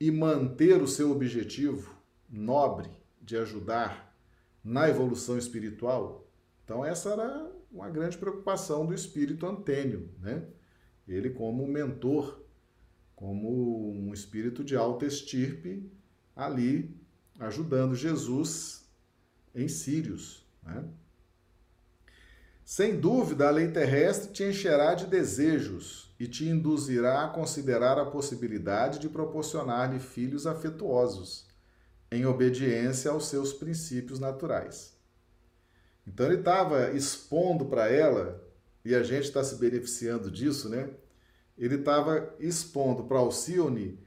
e 0.00 0.10
manter 0.10 0.80
o 0.82 0.88
seu 0.88 1.10
objetivo 1.10 1.94
nobre 2.28 2.90
de 3.20 3.36
ajudar 3.36 4.14
na 4.62 4.88
evolução 4.88 5.38
espiritual. 5.38 6.26
Então 6.64 6.84
essa 6.84 7.10
era 7.10 7.50
uma 7.70 7.88
grande 7.88 8.16
preocupação 8.16 8.86
do 8.86 8.94
espírito 8.94 9.46
Antênio, 9.46 10.10
né? 10.20 10.46
Ele 11.06 11.30
como 11.30 11.66
mentor, 11.66 12.42
como 13.16 13.90
um 13.90 14.12
espírito 14.12 14.62
de 14.62 14.76
alta 14.76 15.06
estirpe 15.06 15.90
ali 16.36 16.94
ajudando 17.38 17.94
Jesus 17.94 18.88
em 19.54 19.68
Sírios, 19.68 20.46
né? 20.62 20.84
Sem 22.70 23.00
dúvida, 23.00 23.48
a 23.48 23.50
lei 23.50 23.68
terrestre 23.68 24.30
te 24.30 24.44
encherá 24.44 24.92
de 24.92 25.06
desejos 25.06 26.14
e 26.20 26.26
te 26.28 26.46
induzirá 26.46 27.24
a 27.24 27.28
considerar 27.30 27.98
a 27.98 28.04
possibilidade 28.04 28.98
de 28.98 29.08
proporcionar-lhe 29.08 29.98
filhos 29.98 30.46
afetuosos, 30.46 31.46
em 32.12 32.26
obediência 32.26 33.10
aos 33.10 33.26
seus 33.26 33.54
princípios 33.54 34.20
naturais. 34.20 34.94
Então 36.06 36.26
ele 36.26 36.40
estava 36.40 36.90
expondo 36.90 37.64
para 37.64 37.88
ela, 37.88 38.38
e 38.84 38.94
a 38.94 39.02
gente 39.02 39.24
está 39.24 39.42
se 39.42 39.54
beneficiando 39.54 40.30
disso, 40.30 40.68
né? 40.68 40.90
Ele 41.56 41.76
estava 41.76 42.34
expondo 42.38 43.04
para 43.04 43.16
Alcione 43.16 43.98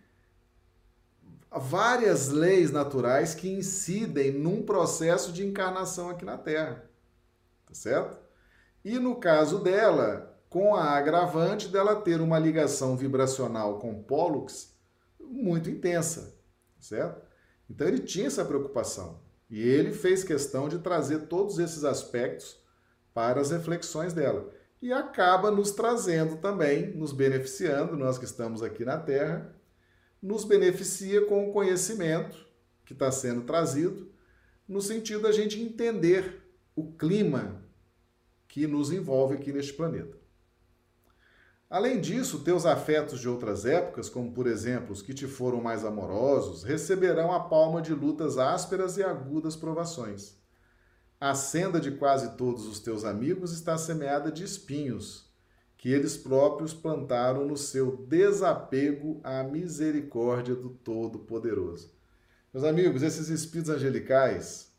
várias 1.49 2.27
leis 2.27 2.69
naturais 2.69 3.33
que 3.33 3.49
incidem 3.49 4.31
num 4.31 4.61
processo 4.61 5.33
de 5.33 5.43
encarnação 5.43 6.11
aqui 6.11 6.23
na 6.23 6.37
Terra. 6.37 6.87
Tá 7.65 7.73
certo? 7.73 8.30
E 8.83 8.97
no 8.97 9.15
caso 9.15 9.59
dela, 9.59 10.39
com 10.49 10.75
a 10.75 10.91
agravante 10.91 11.67
dela 11.67 11.95
ter 12.01 12.19
uma 12.19 12.39
ligação 12.39 12.97
vibracional 12.97 13.79
com 13.79 14.03
Pollux 14.03 14.75
muito 15.19 15.69
intensa, 15.69 16.35
certo? 16.79 17.21
Então 17.69 17.87
ele 17.87 17.99
tinha 17.99 18.27
essa 18.27 18.43
preocupação 18.43 19.21
e 19.49 19.61
ele 19.61 19.91
fez 19.91 20.23
questão 20.23 20.67
de 20.67 20.79
trazer 20.79 21.27
todos 21.27 21.57
esses 21.59 21.83
aspectos 21.83 22.59
para 23.13 23.39
as 23.39 23.51
reflexões 23.51 24.13
dela 24.13 24.51
e 24.81 24.91
acaba 24.91 25.51
nos 25.51 25.71
trazendo 25.71 26.37
também, 26.37 26.87
nos 26.95 27.13
beneficiando, 27.13 27.95
nós 27.95 28.17
que 28.17 28.25
estamos 28.25 28.63
aqui 28.63 28.83
na 28.83 28.97
Terra, 28.97 29.55
nos 30.21 30.43
beneficia 30.43 31.25
com 31.27 31.47
o 31.47 31.53
conhecimento 31.53 32.45
que 32.85 32.93
está 32.93 33.11
sendo 33.11 33.43
trazido, 33.43 34.11
no 34.67 34.81
sentido 34.81 35.21
da 35.21 35.31
gente 35.31 35.61
entender 35.61 36.41
o 36.75 36.91
clima 36.93 37.60
que 38.51 38.67
nos 38.67 38.91
envolve 38.91 39.35
aqui 39.35 39.53
neste 39.53 39.71
planeta. 39.71 40.17
Além 41.69 42.01
disso, 42.01 42.43
teus 42.43 42.65
afetos 42.65 43.21
de 43.21 43.29
outras 43.29 43.65
épocas, 43.65 44.09
como 44.09 44.33
por 44.33 44.45
exemplo 44.45 44.91
os 44.91 45.01
que 45.01 45.13
te 45.13 45.25
foram 45.25 45.61
mais 45.61 45.85
amorosos, 45.85 46.61
receberão 46.61 47.31
a 47.31 47.39
palma 47.39 47.81
de 47.81 47.93
lutas 47.93 48.37
ásperas 48.37 48.97
e 48.97 49.03
agudas 49.03 49.55
provações. 49.55 50.35
A 51.17 51.33
senda 51.33 51.79
de 51.79 51.91
quase 51.91 52.35
todos 52.35 52.67
os 52.67 52.81
teus 52.81 53.05
amigos 53.05 53.53
está 53.53 53.77
semeada 53.77 54.29
de 54.29 54.43
espinhos, 54.43 55.31
que 55.77 55.87
eles 55.87 56.17
próprios 56.17 56.73
plantaram 56.73 57.47
no 57.47 57.55
seu 57.55 58.05
desapego 58.05 59.21
à 59.23 59.43
misericórdia 59.43 60.55
do 60.55 60.71
Todo-Poderoso. 60.71 61.95
Meus 62.53 62.65
amigos, 62.65 63.01
esses 63.01 63.29
espíritos 63.29 63.73
angelicais, 63.73 64.73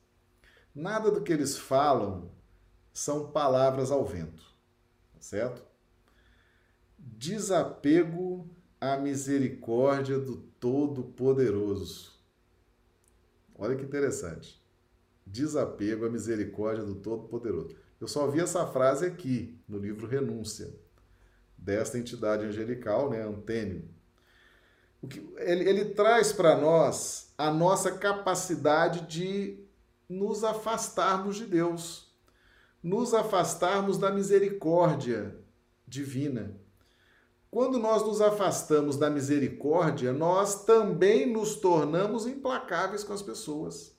nada 0.74 1.10
do 1.10 1.22
que 1.22 1.32
eles 1.32 1.56
falam 1.56 2.30
são 2.92 3.30
palavras 3.30 3.90
ao 3.90 4.04
vento, 4.04 4.42
certo? 5.18 5.62
Desapego 6.98 8.48
à 8.80 8.96
misericórdia 8.96 10.18
do 10.18 10.36
Todo-Poderoso. 10.60 12.12
Olha 13.56 13.76
que 13.76 13.84
interessante. 13.84 14.60
Desapego 15.26 16.06
à 16.06 16.10
misericórdia 16.10 16.84
do 16.84 16.96
Todo-Poderoso. 16.96 17.76
Eu 18.00 18.08
só 18.08 18.26
vi 18.26 18.40
essa 18.40 18.66
frase 18.66 19.06
aqui 19.06 19.58
no 19.68 19.78
livro 19.78 20.06
Renúncia, 20.06 20.74
desta 21.56 21.98
entidade 21.98 22.44
angelical, 22.44 23.08
né, 23.08 23.22
Antênio. 23.22 23.88
O 25.00 25.08
que, 25.08 25.20
ele, 25.38 25.68
ele 25.68 25.84
traz 25.86 26.32
para 26.32 26.56
nós 26.56 27.32
a 27.38 27.50
nossa 27.50 27.92
capacidade 27.92 29.06
de 29.06 29.58
nos 30.08 30.44
afastarmos 30.44 31.36
de 31.36 31.46
Deus 31.46 32.11
nos 32.82 33.14
afastarmos 33.14 33.96
da 33.96 34.10
misericórdia 34.10 35.38
divina. 35.86 36.56
Quando 37.50 37.78
nós 37.78 38.02
nos 38.02 38.20
afastamos 38.20 38.96
da 38.96 39.10
misericórdia, 39.10 40.12
nós 40.12 40.64
também 40.64 41.30
nos 41.30 41.56
tornamos 41.56 42.26
implacáveis 42.26 43.04
com 43.04 43.12
as 43.12 43.22
pessoas. 43.22 43.94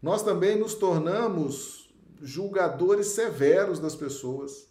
Nós 0.00 0.22
também 0.22 0.58
nos 0.58 0.74
tornamos 0.74 1.94
julgadores 2.20 3.08
severos 3.08 3.78
das 3.78 3.94
pessoas. 3.94 4.66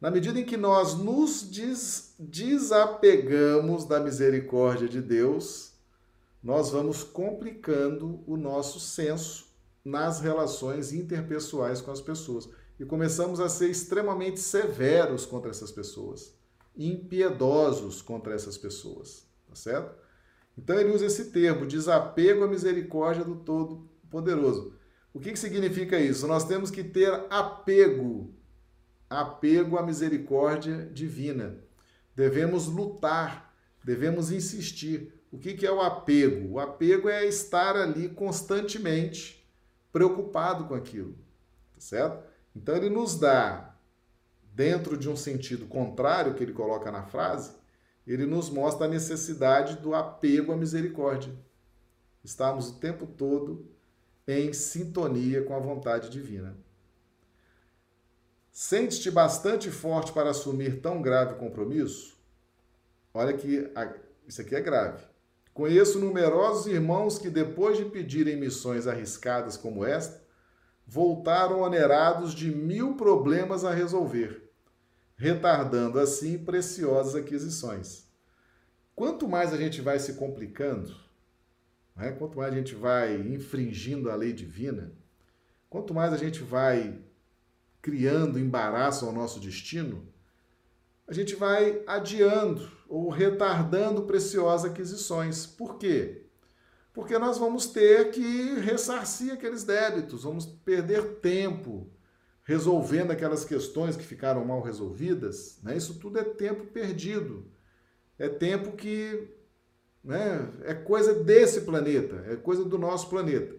Na 0.00 0.10
medida 0.10 0.40
em 0.40 0.44
que 0.44 0.56
nós 0.56 0.94
nos 0.94 1.48
des 1.48 2.14
desapegamos 2.18 3.84
da 3.84 4.00
misericórdia 4.00 4.88
de 4.88 5.00
Deus, 5.00 5.72
nós 6.42 6.70
vamos 6.70 7.04
complicando 7.04 8.22
o 8.26 8.36
nosso 8.36 8.80
senso 8.80 9.45
nas 9.86 10.18
relações 10.20 10.92
interpessoais 10.92 11.80
com 11.80 11.92
as 11.92 12.00
pessoas. 12.00 12.48
E 12.76 12.84
começamos 12.84 13.38
a 13.38 13.48
ser 13.48 13.70
extremamente 13.70 14.40
severos 14.40 15.24
contra 15.24 15.48
essas 15.48 15.70
pessoas, 15.70 16.34
impiedosos 16.76 18.02
contra 18.02 18.34
essas 18.34 18.58
pessoas, 18.58 19.28
tá 19.48 19.54
certo? 19.54 19.94
Então 20.58 20.76
ele 20.76 20.92
usa 20.92 21.06
esse 21.06 21.26
termo, 21.26 21.64
desapego 21.64 22.42
à 22.42 22.48
misericórdia 22.48 23.24
do 23.24 23.36
Todo-Poderoso. 23.36 24.74
O 25.14 25.20
que, 25.20 25.30
que 25.30 25.38
significa 25.38 25.98
isso? 26.00 26.26
Nós 26.26 26.44
temos 26.44 26.68
que 26.68 26.82
ter 26.82 27.24
apego, 27.30 28.34
apego 29.08 29.78
à 29.78 29.86
misericórdia 29.86 30.90
divina. 30.92 31.60
Devemos 32.14 32.66
lutar, 32.66 33.54
devemos 33.84 34.32
insistir. 34.32 35.14
O 35.30 35.38
que, 35.38 35.54
que 35.54 35.64
é 35.64 35.70
o 35.70 35.80
apego? 35.80 36.54
O 36.54 36.58
apego 36.58 37.08
é 37.08 37.24
estar 37.24 37.76
ali 37.76 38.08
constantemente 38.08 39.35
preocupado 39.96 40.66
com 40.66 40.74
aquilo, 40.74 41.14
tá 41.74 41.80
certo? 41.80 42.22
Então 42.54 42.76
ele 42.76 42.90
nos 42.90 43.18
dá, 43.18 43.74
dentro 44.52 44.94
de 44.94 45.08
um 45.08 45.16
sentido 45.16 45.64
contrário 45.64 46.34
que 46.34 46.42
ele 46.42 46.52
coloca 46.52 46.92
na 46.92 47.04
frase, 47.04 47.52
ele 48.06 48.26
nos 48.26 48.50
mostra 48.50 48.84
a 48.84 48.90
necessidade 48.90 49.76
do 49.76 49.94
apego 49.94 50.52
à 50.52 50.56
misericórdia. 50.56 51.32
Estamos 52.22 52.68
o 52.68 52.74
tempo 52.74 53.06
todo 53.06 53.70
em 54.28 54.52
sintonia 54.52 55.42
com 55.42 55.56
a 55.56 55.60
vontade 55.60 56.10
divina. 56.10 56.54
Sentes-te 58.52 59.10
bastante 59.10 59.70
forte 59.70 60.12
para 60.12 60.28
assumir 60.28 60.82
tão 60.82 61.00
grave 61.00 61.36
compromisso? 61.36 62.20
Olha 63.14 63.32
que 63.32 63.72
isso 64.28 64.42
aqui 64.42 64.54
é 64.54 64.60
grave. 64.60 65.15
Conheço 65.56 65.98
numerosos 65.98 66.66
irmãos 66.66 67.18
que, 67.18 67.30
depois 67.30 67.78
de 67.78 67.86
pedirem 67.86 68.36
missões 68.36 68.86
arriscadas 68.86 69.56
como 69.56 69.86
esta, 69.86 70.22
voltaram 70.86 71.62
onerados 71.62 72.34
de 72.34 72.54
mil 72.54 72.94
problemas 72.94 73.64
a 73.64 73.72
resolver, 73.72 74.52
retardando 75.16 75.98
assim 75.98 76.36
preciosas 76.36 77.14
aquisições. 77.14 78.06
Quanto 78.94 79.26
mais 79.26 79.50
a 79.54 79.56
gente 79.56 79.80
vai 79.80 79.98
se 79.98 80.12
complicando, 80.12 80.94
né? 81.96 82.12
quanto 82.12 82.36
mais 82.36 82.52
a 82.52 82.56
gente 82.56 82.74
vai 82.74 83.16
infringindo 83.16 84.10
a 84.10 84.14
lei 84.14 84.34
divina, 84.34 84.92
quanto 85.70 85.94
mais 85.94 86.12
a 86.12 86.18
gente 86.18 86.42
vai 86.42 87.00
criando 87.80 88.38
embaraço 88.38 89.06
ao 89.06 89.12
nosso 89.12 89.40
destino, 89.40 90.06
a 91.08 91.12
gente 91.12 91.34
vai 91.34 91.82
adiando 91.86 92.70
ou 92.88 93.08
retardando 93.10 94.02
preciosas 94.02 94.70
aquisições. 94.70 95.46
Por 95.46 95.78
quê? 95.78 96.26
Porque 96.92 97.18
nós 97.18 97.38
vamos 97.38 97.66
ter 97.66 98.10
que 98.10 98.54
ressarcir 98.60 99.32
aqueles 99.32 99.64
débitos, 99.64 100.24
vamos 100.24 100.46
perder 100.46 101.16
tempo 101.16 101.90
resolvendo 102.42 103.10
aquelas 103.10 103.44
questões 103.44 103.96
que 103.96 104.04
ficaram 104.04 104.44
mal 104.44 104.62
resolvidas. 104.62 105.58
Né? 105.62 105.76
Isso 105.76 105.98
tudo 105.98 106.18
é 106.18 106.24
tempo 106.24 106.64
perdido. 106.66 107.50
É 108.18 108.28
tempo 108.28 108.72
que 108.72 109.28
né, 110.02 110.48
é 110.62 110.72
coisa 110.72 111.12
desse 111.12 111.62
planeta, 111.62 112.24
é 112.28 112.36
coisa 112.36 112.64
do 112.64 112.78
nosso 112.78 113.10
planeta. 113.10 113.54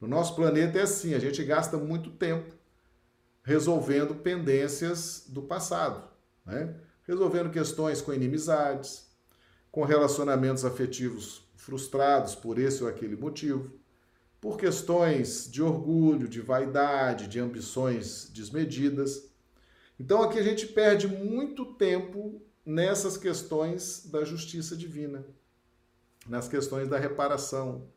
No 0.00 0.08
nosso 0.08 0.34
planeta 0.34 0.78
é 0.78 0.82
assim, 0.82 1.14
a 1.14 1.18
gente 1.18 1.42
gasta 1.44 1.78
muito 1.78 2.10
tempo 2.10 2.52
resolvendo 3.44 4.14
pendências 4.16 5.24
do 5.28 5.42
passado, 5.42 6.06
né? 6.44 6.74
Resolvendo 7.06 7.50
questões 7.50 8.00
com 8.00 8.12
inimizades, 8.12 9.06
com 9.70 9.84
relacionamentos 9.84 10.64
afetivos 10.64 11.44
frustrados 11.56 12.34
por 12.34 12.58
esse 12.58 12.82
ou 12.82 12.88
aquele 12.88 13.16
motivo, 13.16 13.72
por 14.40 14.58
questões 14.58 15.50
de 15.50 15.62
orgulho, 15.62 16.28
de 16.28 16.40
vaidade, 16.40 17.26
de 17.26 17.40
ambições 17.40 18.28
desmedidas. 18.30 19.30
Então 19.98 20.22
aqui 20.22 20.38
a 20.38 20.42
gente 20.42 20.66
perde 20.66 21.08
muito 21.08 21.64
tempo 21.74 22.42
nessas 22.64 23.16
questões 23.16 24.04
da 24.06 24.24
justiça 24.24 24.76
divina, 24.76 25.24
nas 26.26 26.48
questões 26.48 26.88
da 26.88 26.98
reparação. 26.98 27.88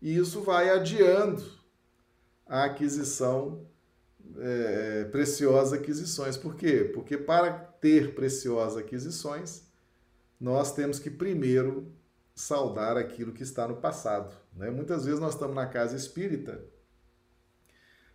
E 0.00 0.14
isso 0.16 0.42
vai 0.42 0.68
adiando 0.68 1.42
a 2.46 2.64
aquisição, 2.64 3.66
é, 4.38 5.04
preciosas 5.04 5.72
aquisições. 5.72 6.36
Por 6.36 6.54
quê? 6.54 6.90
Porque 6.92 7.16
para 7.16 7.73
ter 7.84 8.14
preciosas 8.14 8.78
aquisições, 8.78 9.64
nós 10.40 10.72
temos 10.72 10.98
que 10.98 11.10
primeiro 11.10 11.92
saudar 12.34 12.96
aquilo 12.96 13.34
que 13.34 13.42
está 13.42 13.68
no 13.68 13.76
passado. 13.76 14.34
Né? 14.56 14.70
Muitas 14.70 15.04
vezes 15.04 15.20
nós 15.20 15.34
estamos 15.34 15.54
na 15.54 15.66
casa 15.66 15.94
espírita, 15.94 16.64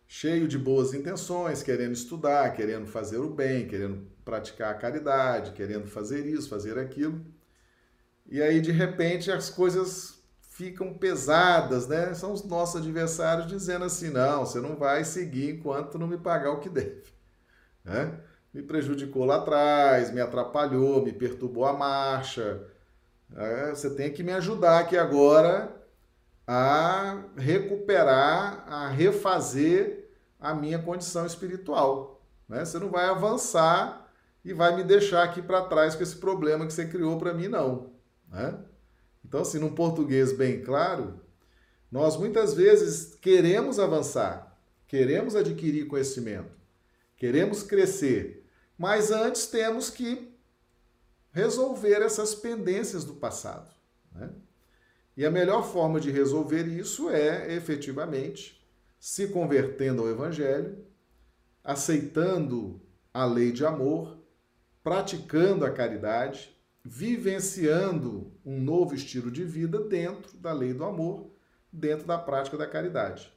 cheio 0.07 0.47
de 0.47 0.57
boas 0.57 0.95
intenções, 0.95 1.61
querendo 1.61 1.93
estudar, 1.93 2.51
querendo 2.55 2.87
fazer 2.87 3.19
o 3.19 3.29
bem, 3.29 3.67
querendo 3.67 4.07
praticar 4.25 4.73
a 4.73 4.77
caridade, 4.77 5.51
querendo 5.51 5.85
fazer 5.85 6.25
isso, 6.25 6.49
fazer 6.49 6.79
aquilo. 6.79 7.23
E 8.25 8.41
aí, 8.41 8.61
de 8.61 8.71
repente, 8.71 9.31
as 9.31 9.51
coisas 9.51 10.17
ficam 10.41 10.95
pesadas, 10.95 11.87
né? 11.87 12.15
São 12.15 12.33
os 12.33 12.43
nossos 12.43 12.81
adversários 12.81 13.45
dizendo 13.45 13.85
assim: 13.85 14.09
não, 14.09 14.47
você 14.47 14.59
não 14.59 14.75
vai 14.75 15.03
seguir 15.03 15.51
enquanto 15.51 15.99
não 15.99 16.07
me 16.07 16.17
pagar 16.17 16.53
o 16.53 16.59
que 16.59 16.69
deve. 16.69 17.03
Né? 17.85 18.19
Me 18.53 18.63
prejudicou 18.63 19.25
lá 19.25 19.37
atrás, 19.37 20.11
me 20.11 20.21
atrapalhou, 20.21 21.03
me 21.03 21.13
perturbou 21.13 21.65
a 21.65 21.73
marcha. 21.73 22.65
É, 23.35 23.69
você 23.69 23.89
tem 23.91 24.11
que 24.11 24.23
me 24.23 24.31
ajudar 24.33 24.79
aqui 24.79 24.97
agora 24.97 25.75
a 26.47 27.25
recuperar, 27.37 28.65
a 28.67 28.89
refazer 28.89 30.09
a 30.39 30.53
minha 30.55 30.79
condição 30.79 31.25
espiritual. 31.25 32.25
Né? 32.47 32.65
Você 32.65 32.79
não 32.79 32.89
vai 32.89 33.05
avançar 33.05 34.11
e 34.43 34.51
vai 34.51 34.75
me 34.75 34.83
deixar 34.83 35.23
aqui 35.23 35.41
para 35.41 35.65
trás 35.65 35.95
com 35.95 36.01
esse 36.01 36.15
problema 36.15 36.65
que 36.65 36.73
você 36.73 36.87
criou 36.87 37.19
para 37.19 37.33
mim, 37.33 37.47
não. 37.47 37.91
Né? 38.27 38.57
Então, 39.23 39.41
assim, 39.41 39.59
num 39.59 39.75
português 39.75 40.35
bem 40.35 40.63
claro, 40.63 41.21
nós 41.91 42.17
muitas 42.17 42.53
vezes 42.53 43.15
queremos 43.15 43.79
avançar, 43.79 44.57
queremos 44.87 45.35
adquirir 45.35 45.87
conhecimento, 45.87 46.51
queremos 47.15 47.61
crescer, 47.61 48.38
mas 48.79 49.11
antes 49.11 49.45
temos 49.45 49.91
que 49.91 50.33
resolver 51.31 52.01
essas 52.01 52.33
pendências 52.33 53.03
do 53.03 53.13
passado. 53.13 53.69
Né? 54.11 54.31
E 55.15 55.25
a 55.25 55.29
melhor 55.29 55.71
forma 55.71 55.99
de 55.99 56.09
resolver 56.09 56.65
isso 56.65 57.09
é 57.09 57.53
efetivamente 57.53 58.65
se 58.99 59.27
convertendo 59.27 60.01
ao 60.01 60.09
Evangelho, 60.09 60.83
aceitando 61.63 62.81
a 63.13 63.25
lei 63.25 63.51
de 63.51 63.65
amor, 63.65 64.17
praticando 64.81 65.65
a 65.65 65.71
caridade 65.71 66.57
vivenciando 66.83 68.31
um 68.45 68.59
novo 68.59 68.95
estilo 68.95 69.29
de 69.29 69.43
vida 69.43 69.79
dentro 69.79 70.37
da 70.37 70.53
lei 70.53 70.73
do 70.73 70.83
amor, 70.83 71.29
dentro 71.71 72.07
da 72.07 72.17
prática 72.17 72.57
da 72.57 72.65
caridade. 72.65 73.31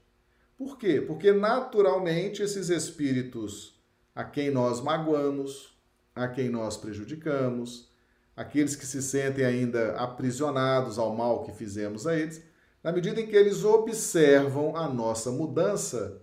Por 0.57 0.79
quê? 0.79 1.01
Porque 1.01 1.33
naturalmente 1.33 2.43
esses 2.43 2.71
espíritos 2.71 3.82
a 4.15 4.25
quem 4.25 4.51
nós 4.51 4.81
magoamos, 4.81 5.77
a 6.15 6.29
quem 6.29 6.49
nós 6.49 6.77
prejudicamos, 6.77 7.91
aqueles 8.37 8.77
que 8.77 8.87
se 8.87 9.03
sentem 9.03 9.45
ainda 9.45 9.95
aprisionados 9.97 10.99
ao 10.99 11.15
mal 11.15 11.43
que 11.45 11.53
fizemos 11.53 12.07
a 12.07 12.17
eles, 12.17 12.43
na 12.83 12.93
medida 12.93 13.21
em 13.21 13.27
que 13.27 13.37
eles 13.37 13.65
observam 13.65 14.77
a 14.77 14.89
nossa 14.89 15.31
mudança, 15.31 16.21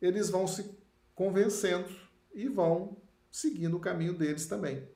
eles 0.00 0.30
vão 0.30 0.46
se 0.46 0.78
convencendo 1.14 1.88
e 2.32 2.48
vão 2.48 2.96
seguindo 3.30 3.76
o 3.76 3.80
caminho 3.80 4.14
deles 4.14 4.46
também. 4.46 4.88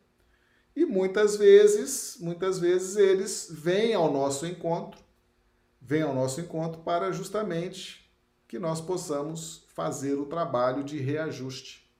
E 0.74 0.86
muitas 0.86 1.36
vezes, 1.36 2.16
muitas 2.20 2.58
vezes 2.58 2.96
eles 2.96 3.48
vêm 3.50 3.94
ao 3.94 4.10
nosso 4.10 4.46
encontro, 4.46 5.00
vêm 5.80 6.02
ao 6.02 6.14
nosso 6.14 6.40
encontro 6.40 6.80
para 6.82 7.12
justamente 7.12 8.10
que 8.48 8.58
nós 8.58 8.80
possamos 8.80 9.66
fazer 9.74 10.14
o 10.14 10.26
trabalho 10.26 10.84
de 10.84 10.98
reajuste. 10.98 11.91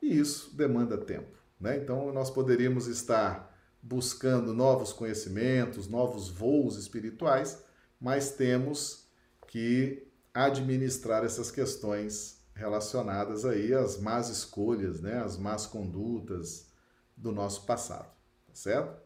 E 0.00 0.18
isso 0.18 0.56
demanda 0.56 0.96
tempo, 0.96 1.38
né? 1.60 1.76
Então 1.76 2.12
nós 2.12 2.30
poderíamos 2.30 2.86
estar 2.86 3.56
buscando 3.82 4.52
novos 4.52 4.92
conhecimentos, 4.92 5.88
novos 5.88 6.28
voos 6.28 6.76
espirituais, 6.76 7.62
mas 8.00 8.32
temos 8.32 9.08
que 9.46 10.06
administrar 10.34 11.24
essas 11.24 11.50
questões 11.50 12.38
relacionadas 12.54 13.44
aí 13.44 13.72
às 13.72 13.98
más 13.98 14.28
escolhas, 14.28 15.00
né, 15.00 15.22
às 15.22 15.36
más 15.36 15.64
condutas, 15.64 16.68
do 17.16 17.32
nosso 17.32 17.66
passado, 17.66 18.10
tá 18.46 18.54
certo? 18.54 18.96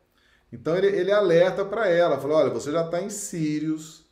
Então 0.52 0.76
ele, 0.76 0.88
ele 0.88 1.10
alerta 1.10 1.64
para 1.64 1.88
ela, 1.88 2.20
fala, 2.20 2.34
olha, 2.34 2.50
você 2.50 2.70
já 2.70 2.84
está 2.84 3.00
em 3.00 3.08
Sírios, 3.08 4.04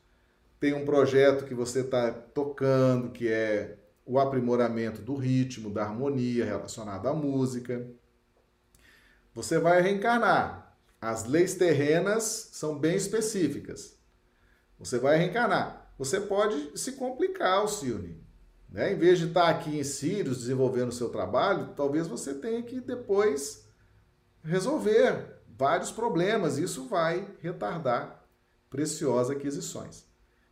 tem 0.59 0.73
um 0.73 0.85
projeto 0.85 1.45
que 1.45 1.55
você 1.55 1.81
está 1.81 2.11
tocando, 2.11 3.11
que 3.11 3.29
é 3.29 3.77
o 4.05 4.19
aprimoramento 4.19 5.03
do 5.03 5.15
ritmo, 5.15 5.71
da 5.71 5.85
harmonia 5.85 6.45
relacionado 6.45 7.07
à 7.07 7.15
música. 7.15 7.87
Você 9.35 9.59
vai 9.59 9.81
reencarnar. 9.81 10.77
As 11.01 11.25
leis 11.25 11.55
terrenas 11.55 12.51
são 12.53 12.79
bem 12.79 12.97
específicas. 12.97 13.97
Você 14.79 14.99
vai 14.99 15.17
reencarnar. 15.17 15.93
Você 15.99 16.21
pode 16.21 16.79
se 16.79 16.93
complicar, 16.93 17.59
Alcione. 17.59 18.23
Né? 18.69 18.93
Em 18.93 18.99
vez 18.99 19.19
de 19.19 19.29
estar 19.29 19.49
aqui 19.49 19.79
em 19.79 19.85
Sírios 19.85 20.39
desenvolvendo 20.39 20.89
o 20.89 20.95
seu 20.95 21.09
trabalho, 21.09 21.75
talvez 21.77 22.07
você 22.07 22.35
tenha 22.35 22.63
que 22.63 22.81
depois 22.81 23.67
resolver 24.43 25.41
vários 25.49 25.91
problemas. 25.91 26.59
Isso 26.59 26.87
vai 26.87 27.29
retardar 27.41 28.25
preciosas 28.69 29.37
aquisições. 29.37 30.10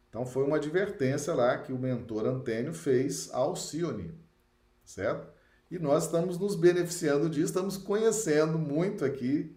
Então 0.09 0.25
foi 0.25 0.45
uma 0.45 0.57
advertência 0.57 1.35
lá 1.35 1.59
que 1.59 1.73
o 1.73 1.79
mentor 1.79 2.27
Antênio 2.27 2.73
fez 2.73 3.31
ao 3.33 3.55
Cione, 3.55 4.15
certo? 4.85 5.29
E 5.71 5.79
nós 5.79 6.05
estamos 6.05 6.39
nos 6.39 6.55
beneficiando 6.55 7.29
disso, 7.29 7.47
estamos 7.47 7.77
conhecendo 7.77 8.59
muito 8.59 9.05
aqui 9.05 9.55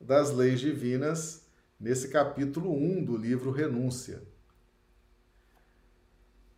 das 0.00 0.30
leis 0.30 0.60
divinas 0.60 1.46
nesse 1.80 2.08
capítulo 2.08 2.70
1 2.72 3.04
do 3.04 3.16
livro 3.16 3.50
Renúncia. 3.50 4.22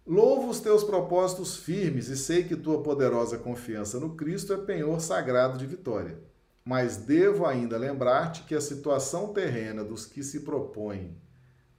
Louvo 0.04 0.50
os 0.50 0.60
teus 0.60 0.84
propósitos 0.84 1.56
firmes 1.56 2.08
e 2.08 2.16
sei 2.16 2.44
que 2.44 2.56
tua 2.56 2.82
poderosa 2.82 3.38
confiança 3.38 3.98
no 4.00 4.14
Cristo 4.14 4.52
é 4.52 4.56
penhor 4.56 5.00
sagrado 5.00 5.58
de 5.58 5.66
vitória 5.66 6.18
mas 6.66 6.96
devo 6.96 7.46
ainda 7.46 7.78
lembrar-te 7.78 8.42
que 8.42 8.52
a 8.52 8.60
situação 8.60 9.32
terrena 9.32 9.84
dos 9.84 10.04
que 10.04 10.20
se 10.20 10.40
propõem 10.40 11.16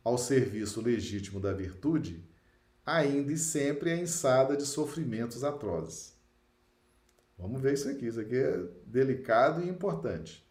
ao 0.08 0.18
serviço 0.18 0.80
legítimo 0.80 1.38
da 1.38 1.52
virtude 1.52 2.24
ainda 2.86 3.34
e 3.34 3.38
sempre 3.38 3.90
é 3.90 3.98
ensada 3.98 4.56
de 4.56 4.66
sofrimentos 4.66 5.44
atrozes. 5.44 6.16
Vamos 7.38 7.62
ver 7.62 7.74
isso 7.74 7.90
aqui, 7.90 8.08
isso 8.08 8.22
aqui 8.22 8.38
é 8.38 8.64
delicado 8.86 9.62
e 9.62 9.68
importante. 9.68 10.48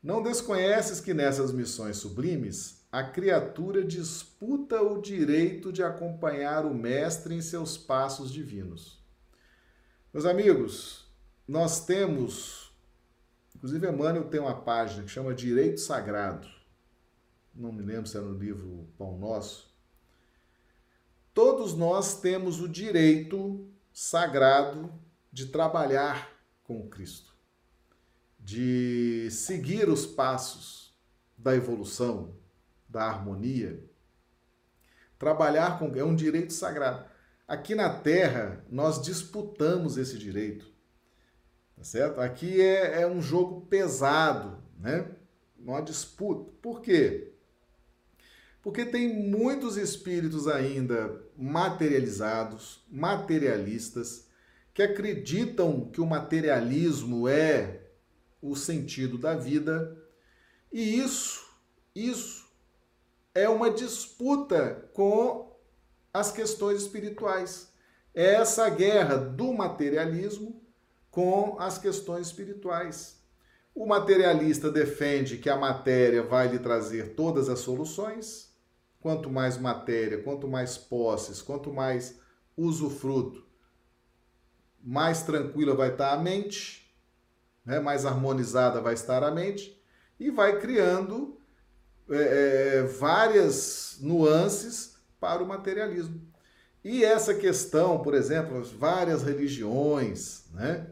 Não 0.00 0.22
desconheces 0.22 1.00
que 1.00 1.12
nessas 1.12 1.50
missões 1.50 1.96
sublimes 1.96 2.86
a 2.92 3.02
criatura 3.02 3.82
disputa 3.82 4.80
o 4.80 5.02
direito 5.02 5.72
de 5.72 5.82
acompanhar 5.82 6.64
o 6.64 6.72
Mestre 6.72 7.34
em 7.34 7.42
seus 7.42 7.76
passos 7.76 8.32
divinos. 8.32 9.04
Meus 10.14 10.24
amigos, 10.24 11.04
nós 11.48 11.84
temos 11.84 12.64
Inclusive, 13.56 13.88
Emmanuel 13.88 14.28
tem 14.28 14.38
uma 14.38 14.54
página 14.54 15.02
que 15.02 15.10
chama 15.10 15.34
Direito 15.34 15.80
Sagrado. 15.80 16.55
Não 17.56 17.72
me 17.72 17.82
lembro 17.82 18.06
se 18.06 18.18
é 18.18 18.20
no 18.20 18.36
livro 18.36 18.86
Pão 18.98 19.16
Nosso. 19.16 19.74
Todos 21.32 21.74
nós 21.74 22.20
temos 22.20 22.60
o 22.60 22.68
direito 22.68 23.66
sagrado 23.92 24.92
de 25.32 25.46
trabalhar 25.46 26.30
com 26.64 26.86
Cristo, 26.86 27.34
de 28.38 29.30
seguir 29.30 29.88
os 29.88 30.04
passos 30.04 30.94
da 31.36 31.56
evolução, 31.56 32.34
da 32.86 33.04
harmonia. 33.04 33.82
Trabalhar 35.18 35.78
com 35.78 35.94
é 35.96 36.04
um 36.04 36.14
direito 36.14 36.52
sagrado. 36.52 37.08
Aqui 37.48 37.74
na 37.74 37.88
Terra, 37.88 38.62
nós 38.68 39.00
disputamos 39.00 39.96
esse 39.96 40.18
direito. 40.18 40.70
Tá 41.74 41.84
certo? 41.84 42.20
Aqui 42.20 42.60
é, 42.60 43.00
é 43.00 43.06
um 43.06 43.22
jogo 43.22 43.62
pesado, 43.62 44.62
né? 44.78 45.10
Uma 45.58 45.80
disputa. 45.80 46.50
Por 46.60 46.82
quê? 46.82 47.35
Porque 48.66 48.84
tem 48.84 49.30
muitos 49.30 49.76
espíritos 49.76 50.48
ainda 50.48 51.22
materializados, 51.38 52.84
materialistas, 52.90 54.26
que 54.74 54.82
acreditam 54.82 55.88
que 55.88 56.00
o 56.00 56.04
materialismo 56.04 57.28
é 57.28 57.82
o 58.42 58.56
sentido 58.56 59.18
da 59.18 59.36
vida. 59.36 59.96
E 60.72 60.98
isso, 60.98 61.48
isso 61.94 62.44
é 63.32 63.48
uma 63.48 63.70
disputa 63.70 64.90
com 64.92 65.56
as 66.12 66.32
questões 66.32 66.82
espirituais. 66.82 67.72
É 68.12 68.34
essa 68.34 68.68
guerra 68.68 69.16
do 69.16 69.52
materialismo 69.52 70.60
com 71.08 71.56
as 71.60 71.78
questões 71.78 72.26
espirituais. 72.26 73.22
O 73.72 73.86
materialista 73.86 74.72
defende 74.72 75.38
que 75.38 75.48
a 75.48 75.56
matéria 75.56 76.24
vai 76.24 76.48
lhe 76.48 76.58
trazer 76.58 77.14
todas 77.14 77.48
as 77.48 77.60
soluções. 77.60 78.45
Quanto 79.06 79.30
mais 79.30 79.56
matéria, 79.56 80.20
quanto 80.20 80.48
mais 80.48 80.76
posses, 80.76 81.40
quanto 81.40 81.72
mais 81.72 82.18
usufruto, 82.56 83.46
mais 84.82 85.22
tranquila 85.22 85.76
vai 85.76 85.90
estar 85.90 86.12
a 86.12 86.16
mente, 86.16 86.92
né? 87.64 87.78
mais 87.78 88.04
harmonizada 88.04 88.80
vai 88.80 88.94
estar 88.94 89.22
a 89.22 89.30
mente, 89.30 89.80
e 90.18 90.28
vai 90.28 90.58
criando 90.58 91.40
é, 92.10 92.16
é, 92.78 92.82
várias 92.82 93.96
nuances 94.00 94.96
para 95.20 95.40
o 95.40 95.46
materialismo. 95.46 96.20
E 96.82 97.04
essa 97.04 97.32
questão, 97.32 98.00
por 98.00 98.12
exemplo, 98.12 98.60
várias 98.76 99.22
religiões, 99.22 100.46
né? 100.52 100.84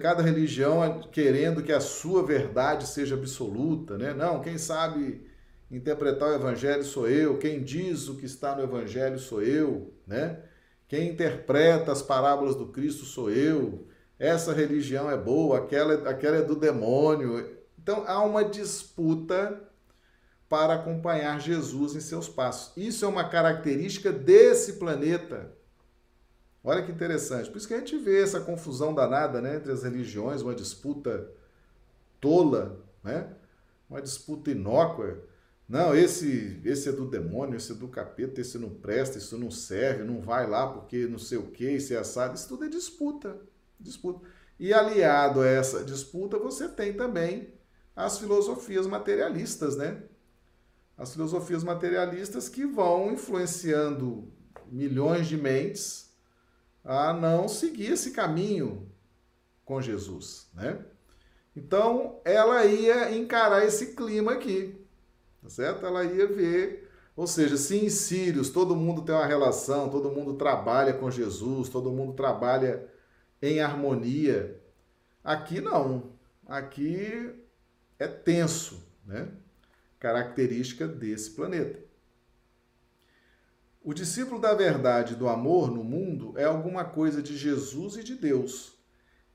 Cada 0.00 0.22
religião 0.22 1.02
querendo 1.12 1.62
que 1.62 1.72
a 1.72 1.80
sua 1.80 2.22
verdade 2.22 2.86
seja 2.86 3.16
absoluta, 3.16 3.98
né? 3.98 4.14
Não, 4.14 4.40
quem 4.40 4.56
sabe 4.56 5.30
interpretar 5.76 6.30
o 6.30 6.34
evangelho 6.34 6.84
sou 6.84 7.08
eu, 7.08 7.38
quem 7.38 7.62
diz 7.62 8.08
o 8.08 8.16
que 8.16 8.26
está 8.26 8.54
no 8.54 8.62
evangelho 8.62 9.18
sou 9.18 9.42
eu, 9.42 9.92
né? 10.06 10.40
Quem 10.86 11.08
interpreta 11.08 11.90
as 11.90 12.02
parábolas 12.02 12.54
do 12.54 12.66
Cristo 12.66 13.06
sou 13.06 13.30
eu. 13.30 13.86
Essa 14.18 14.52
religião 14.52 15.10
é 15.10 15.16
boa, 15.16 15.58
aquela, 15.58 16.08
aquela 16.08 16.36
é 16.36 16.42
do 16.42 16.54
demônio. 16.54 17.56
Então 17.82 18.04
há 18.06 18.22
uma 18.22 18.44
disputa 18.44 19.58
para 20.48 20.74
acompanhar 20.74 21.40
Jesus 21.40 21.96
em 21.96 22.00
seus 22.00 22.28
passos. 22.28 22.76
Isso 22.76 23.06
é 23.06 23.08
uma 23.08 23.26
característica 23.26 24.12
desse 24.12 24.74
planeta. 24.74 25.50
Olha 26.62 26.82
que 26.82 26.92
interessante. 26.92 27.50
Por 27.50 27.56
isso 27.56 27.66
que 27.66 27.74
a 27.74 27.78
gente 27.78 27.96
vê 27.96 28.22
essa 28.22 28.38
confusão 28.38 28.94
danada 28.94 29.40
né, 29.40 29.56
entre 29.56 29.72
as 29.72 29.82
religiões, 29.82 30.42
uma 30.42 30.54
disputa 30.54 31.28
tola, 32.20 32.78
né? 33.02 33.28
uma 33.88 34.00
disputa 34.00 34.50
inócua. 34.50 35.24
Não, 35.68 35.94
esse, 35.96 36.60
esse 36.64 36.88
é 36.88 36.92
do 36.92 37.08
demônio, 37.08 37.56
esse 37.56 37.72
é 37.72 37.74
do 37.74 37.88
capeta, 37.88 38.40
esse 38.40 38.58
não 38.58 38.70
presta, 38.70 39.18
isso 39.18 39.38
não 39.38 39.50
serve, 39.50 40.04
não 40.04 40.20
vai 40.20 40.46
lá 40.46 40.70
porque 40.70 41.06
não 41.06 41.18
sei 41.18 41.38
o 41.38 41.50
que, 41.50 41.64
esse 41.64 41.94
é 41.94 41.98
assado. 41.98 42.34
Isso 42.34 42.48
tudo 42.48 42.64
é 42.64 42.68
disputa. 42.68 43.40
disputa. 43.80 44.20
E 44.58 44.72
aliado 44.72 45.40
a 45.40 45.46
essa 45.46 45.82
disputa, 45.82 46.38
você 46.38 46.68
tem 46.68 46.92
também 46.92 47.54
as 47.96 48.18
filosofias 48.18 48.86
materialistas, 48.86 49.76
né? 49.76 50.02
As 50.96 51.12
filosofias 51.12 51.64
materialistas 51.64 52.48
que 52.48 52.66
vão 52.66 53.12
influenciando 53.12 54.30
milhões 54.70 55.26
de 55.26 55.36
mentes 55.36 56.14
a 56.84 57.12
não 57.12 57.48
seguir 57.48 57.92
esse 57.92 58.10
caminho 58.10 58.90
com 59.64 59.80
Jesus, 59.80 60.50
né? 60.54 60.84
Então, 61.54 62.20
ela 62.24 62.64
ia 62.64 63.16
encarar 63.16 63.64
esse 63.64 63.94
clima 63.94 64.32
aqui 64.32 64.81
tá 65.42 65.50
certo? 65.50 65.84
Ela 65.84 66.04
ia 66.04 66.26
ver, 66.26 66.88
ou 67.16 67.26
seja, 67.26 67.56
se 67.56 67.76
em 67.84 67.90
Sírios 67.90 68.48
todo 68.48 68.76
mundo 68.76 69.02
tem 69.02 69.14
uma 69.14 69.26
relação, 69.26 69.90
todo 69.90 70.10
mundo 70.10 70.34
trabalha 70.34 70.94
com 70.94 71.10
Jesus, 71.10 71.68
todo 71.68 71.90
mundo 71.90 72.12
trabalha 72.12 72.88
em 73.40 73.60
harmonia, 73.60 74.60
aqui 75.22 75.60
não. 75.60 76.12
Aqui 76.46 77.34
é 77.98 78.06
tenso, 78.06 78.82
né? 79.04 79.28
Característica 79.98 80.86
desse 80.86 81.30
planeta. 81.30 81.78
O 83.82 83.92
discípulo 83.92 84.40
da 84.40 84.54
verdade 84.54 85.16
do 85.16 85.28
amor 85.28 85.70
no 85.70 85.82
mundo 85.82 86.34
é 86.36 86.44
alguma 86.44 86.84
coisa 86.84 87.20
de 87.20 87.36
Jesus 87.36 87.96
e 87.96 88.04
de 88.04 88.14
Deus. 88.14 88.78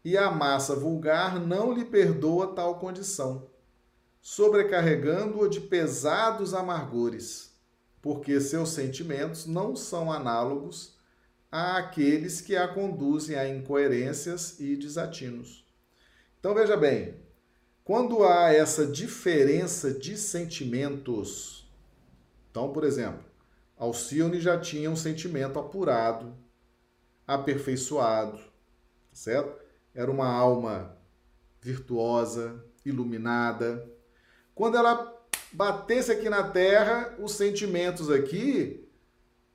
E 0.06 0.18
a 0.18 0.32
massa 0.32 0.76
vulgar 0.76 1.40
não 1.40 1.74
lhe 1.74 1.84
perdoa 1.84 2.54
tal 2.54 2.80
condição 2.80 3.50
sobrecarregando-o 4.30 5.48
de 5.48 5.62
pesados 5.62 6.54
amargores, 6.54 7.58
porque 8.02 8.42
seus 8.42 8.72
sentimentos 8.72 9.46
não 9.46 9.74
são 9.74 10.12
análogos 10.12 10.98
àqueles 11.50 12.42
que 12.42 12.54
a 12.54 12.68
conduzem 12.68 13.38
a 13.38 13.48
incoerências 13.48 14.60
e 14.60 14.76
desatinos. 14.76 15.66
Então 16.42 16.54
veja 16.54 16.76
bem, 16.76 17.16
quando 17.86 18.26
há 18.26 18.52
essa 18.52 18.86
diferença 18.86 19.94
de 19.94 20.18
sentimentos, 20.18 21.66
então, 22.52 22.74
por 22.74 22.84
exemplo, 22.84 23.24
Alcione 23.78 24.42
já 24.42 24.60
tinha 24.60 24.92
um 24.92 24.96
sentimento 24.98 25.58
apurado, 25.58 26.36
aperfeiçoado, 27.26 28.42
certo? 29.14 29.58
Era 29.96 30.12
uma 30.12 30.28
alma 30.28 30.98
virtuosa, 31.62 32.62
iluminada, 32.84 33.90
quando 34.58 34.76
ela 34.76 35.16
batesse 35.54 36.12
aqui 36.12 36.28
na 36.30 36.42
Terra, 36.50 37.16
os 37.20 37.34
sentimentos 37.34 38.10
aqui 38.10 38.84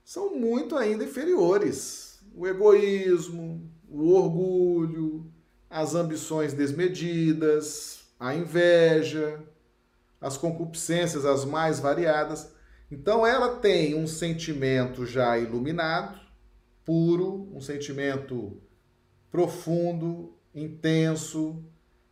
são 0.04 0.36
muito 0.36 0.76
ainda 0.76 1.02
inferiores. 1.02 2.20
O 2.32 2.46
egoísmo, 2.46 3.68
o 3.88 4.12
orgulho, 4.12 5.28
as 5.68 5.96
ambições 5.96 6.54
desmedidas, 6.54 8.04
a 8.18 8.32
inveja, 8.32 9.42
as 10.20 10.36
concupiscências 10.36 11.26
as 11.26 11.44
mais 11.44 11.80
variadas. 11.80 12.52
Então 12.88 13.26
ela 13.26 13.56
tem 13.56 13.96
um 13.96 14.06
sentimento 14.06 15.04
já 15.04 15.36
iluminado, 15.36 16.20
puro, 16.84 17.50
um 17.52 17.60
sentimento 17.60 18.62
profundo, 19.32 20.38
intenso, 20.54 21.64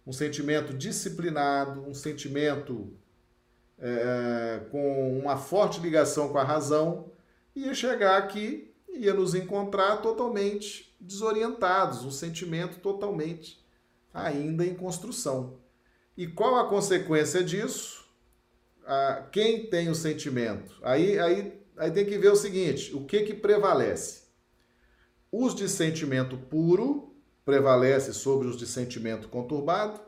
um 0.06 0.12
sentimento 0.12 0.72
disciplinado, 0.72 1.82
um 1.82 1.94
sentimento 1.94 2.92
é, 3.78 4.62
com 4.70 5.18
uma 5.18 5.36
forte 5.36 5.80
ligação 5.80 6.28
com 6.30 6.38
a 6.38 6.44
razão, 6.44 7.10
ia 7.54 7.74
chegar 7.74 8.18
aqui 8.18 8.70
ia 8.92 9.14
nos 9.14 9.34
encontrar 9.34 9.98
totalmente 9.98 10.94
desorientados, 11.00 12.04
um 12.04 12.10
sentimento 12.10 12.78
totalmente 12.80 13.64
ainda 14.12 14.64
em 14.64 14.74
construção. 14.74 15.58
E 16.16 16.26
qual 16.26 16.56
a 16.56 16.68
consequência 16.68 17.42
disso? 17.42 18.04
Ah, 18.84 19.28
quem 19.30 19.66
tem 19.66 19.88
o 19.88 19.94
sentimento? 19.94 20.78
Aí, 20.82 21.18
aí, 21.18 21.60
aí 21.76 21.90
tem 21.90 22.04
que 22.04 22.18
ver 22.18 22.30
o 22.30 22.36
seguinte: 22.36 22.94
o 22.94 23.04
que, 23.04 23.22
que 23.22 23.34
prevalece? 23.34 24.24
Os 25.32 25.54
de 25.54 25.68
sentimento 25.68 26.36
puro 26.36 27.09
prevalece 27.50 28.12
sobre 28.12 28.46
os 28.46 28.56
de 28.56 28.64
sentimento 28.64 29.26
conturbado, 29.28 30.00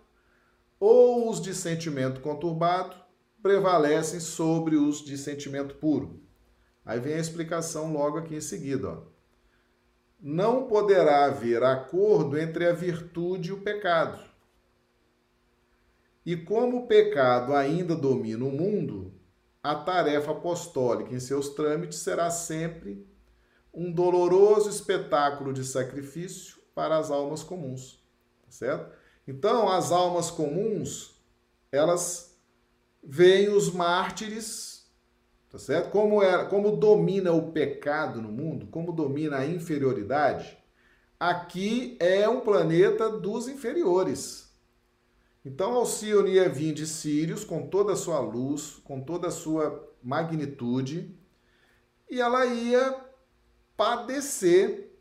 ou 0.79 1.29
os 1.29 1.41
de 1.41 1.53
sentimento 1.53 2.21
conturbado 2.21 2.95
prevalecem 3.43 4.21
sobre 4.21 4.77
os 4.77 5.05
de 5.05 5.19
sentimento 5.19 5.75
puro. 5.75 6.23
Aí 6.87 7.01
vem 7.01 7.15
a 7.15 7.19
explicação 7.19 7.93
logo 7.93 8.17
aqui 8.17 8.37
em 8.37 8.41
seguida. 8.41 8.91
Ó. 8.91 9.03
Não 10.21 10.69
poderá 10.69 11.25
haver 11.25 11.65
acordo 11.65 12.39
entre 12.39 12.65
a 12.65 12.73
virtude 12.73 13.49
e 13.49 13.53
o 13.53 13.61
pecado. 13.61 14.23
E 16.25 16.37
como 16.37 16.85
o 16.85 16.87
pecado 16.87 17.55
ainda 17.55 17.97
domina 17.97 18.45
o 18.45 18.53
mundo, 18.53 19.13
a 19.61 19.75
tarefa 19.75 20.31
apostólica 20.31 21.13
em 21.13 21.19
seus 21.19 21.49
trâmites 21.49 21.99
será 21.99 22.31
sempre 22.31 23.05
um 23.75 23.91
doloroso 23.91 24.71
espetáculo 24.71 25.53
de 25.53 25.65
sacrifício 25.65 26.62
para 26.75 26.99
as 26.99 27.11
almas 27.11 27.43
comuns, 27.43 28.03
tá 28.43 28.51
certo? 28.51 28.93
Então, 29.27 29.69
as 29.69 29.93
almas 29.93 30.31
comuns, 30.31 31.21
elas 31.71 32.37
veem 33.03 33.49
os 33.49 33.73
mártires, 33.73 34.91
tá 35.51 35.59
certo? 35.59 35.91
Como 35.91 36.23
é, 36.23 36.45
como 36.47 36.77
domina 36.77 37.33
o 37.33 37.53
pecado 37.53 38.21
no 38.21 38.31
mundo, 38.31 38.67
como 38.67 38.93
domina 38.93 39.39
a 39.39 39.47
inferioridade, 39.47 40.59
aqui 41.19 41.97
é 42.01 42.29
um 42.29 42.41
planeta 42.41 43.09
dos 43.09 43.49
inferiores. 43.49 44.51
Então, 45.45 45.73
Alcione 45.73 46.33
ia 46.33 46.49
vir 46.49 46.73
de 46.73 46.87
Sírios 46.87 47.45
com 47.45 47.67
toda 47.67 47.93
a 47.93 47.97
sua 47.97 48.21
luz, 48.21 48.81
com 48.85 49.01
toda 49.01 49.29
a 49.29 49.33
sua 49.33 49.89
magnitude, 50.03 51.17
e 52.09 52.21
ela 52.21 52.47
ia 52.47 52.97
padecer 53.77 54.92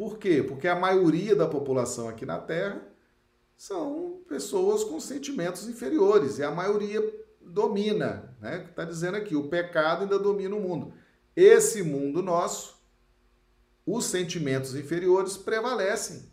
por 0.00 0.16
quê? 0.16 0.42
Porque 0.42 0.66
a 0.66 0.74
maioria 0.74 1.36
da 1.36 1.46
população 1.46 2.08
aqui 2.08 2.24
na 2.24 2.38
Terra 2.38 2.80
são 3.54 4.22
pessoas 4.26 4.82
com 4.82 4.98
sentimentos 4.98 5.68
inferiores 5.68 6.38
e 6.38 6.42
a 6.42 6.50
maioria 6.50 7.02
domina, 7.38 8.34
né? 8.40 8.64
Está 8.70 8.86
dizendo 8.86 9.18
aqui, 9.18 9.36
o 9.36 9.50
pecado 9.50 10.04
ainda 10.04 10.18
domina 10.18 10.56
o 10.56 10.60
mundo. 10.60 10.94
Esse 11.36 11.82
mundo 11.82 12.22
nosso 12.22 12.82
os 13.84 14.06
sentimentos 14.06 14.74
inferiores 14.74 15.36
prevalecem. 15.36 16.32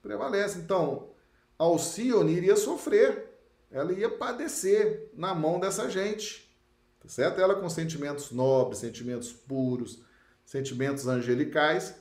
Prevalecem. 0.00 0.62
Então, 0.62 1.10
Alcione 1.58 2.32
iria 2.32 2.54
sofrer, 2.54 3.28
ela 3.72 3.92
ia 3.92 4.08
padecer 4.08 5.10
na 5.14 5.34
mão 5.34 5.58
dessa 5.58 5.90
gente, 5.90 6.48
tá 7.00 7.08
certo? 7.08 7.40
Ela 7.40 7.56
com 7.56 7.68
sentimentos 7.68 8.30
nobres, 8.30 8.78
sentimentos 8.78 9.32
puros, 9.32 10.00
sentimentos 10.44 11.08
angelicais, 11.08 11.98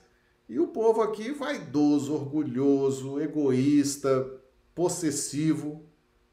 e 0.50 0.60
o 0.60 0.68
povo 0.68 1.04
aqui 1.04 1.32
vaidoso, 1.32 2.14
orgulhoso, 2.14 3.22
egoísta, 3.22 4.42
possessivo, 4.74 5.86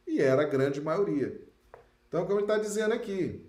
e 0.06 0.22
era 0.22 0.42
a 0.42 0.46
grande 0.46 0.80
maioria. 0.80 1.38
Então, 2.08 2.24
como 2.24 2.40
ele 2.40 2.44
está 2.44 2.56
dizendo 2.56 2.94
aqui, 2.94 3.44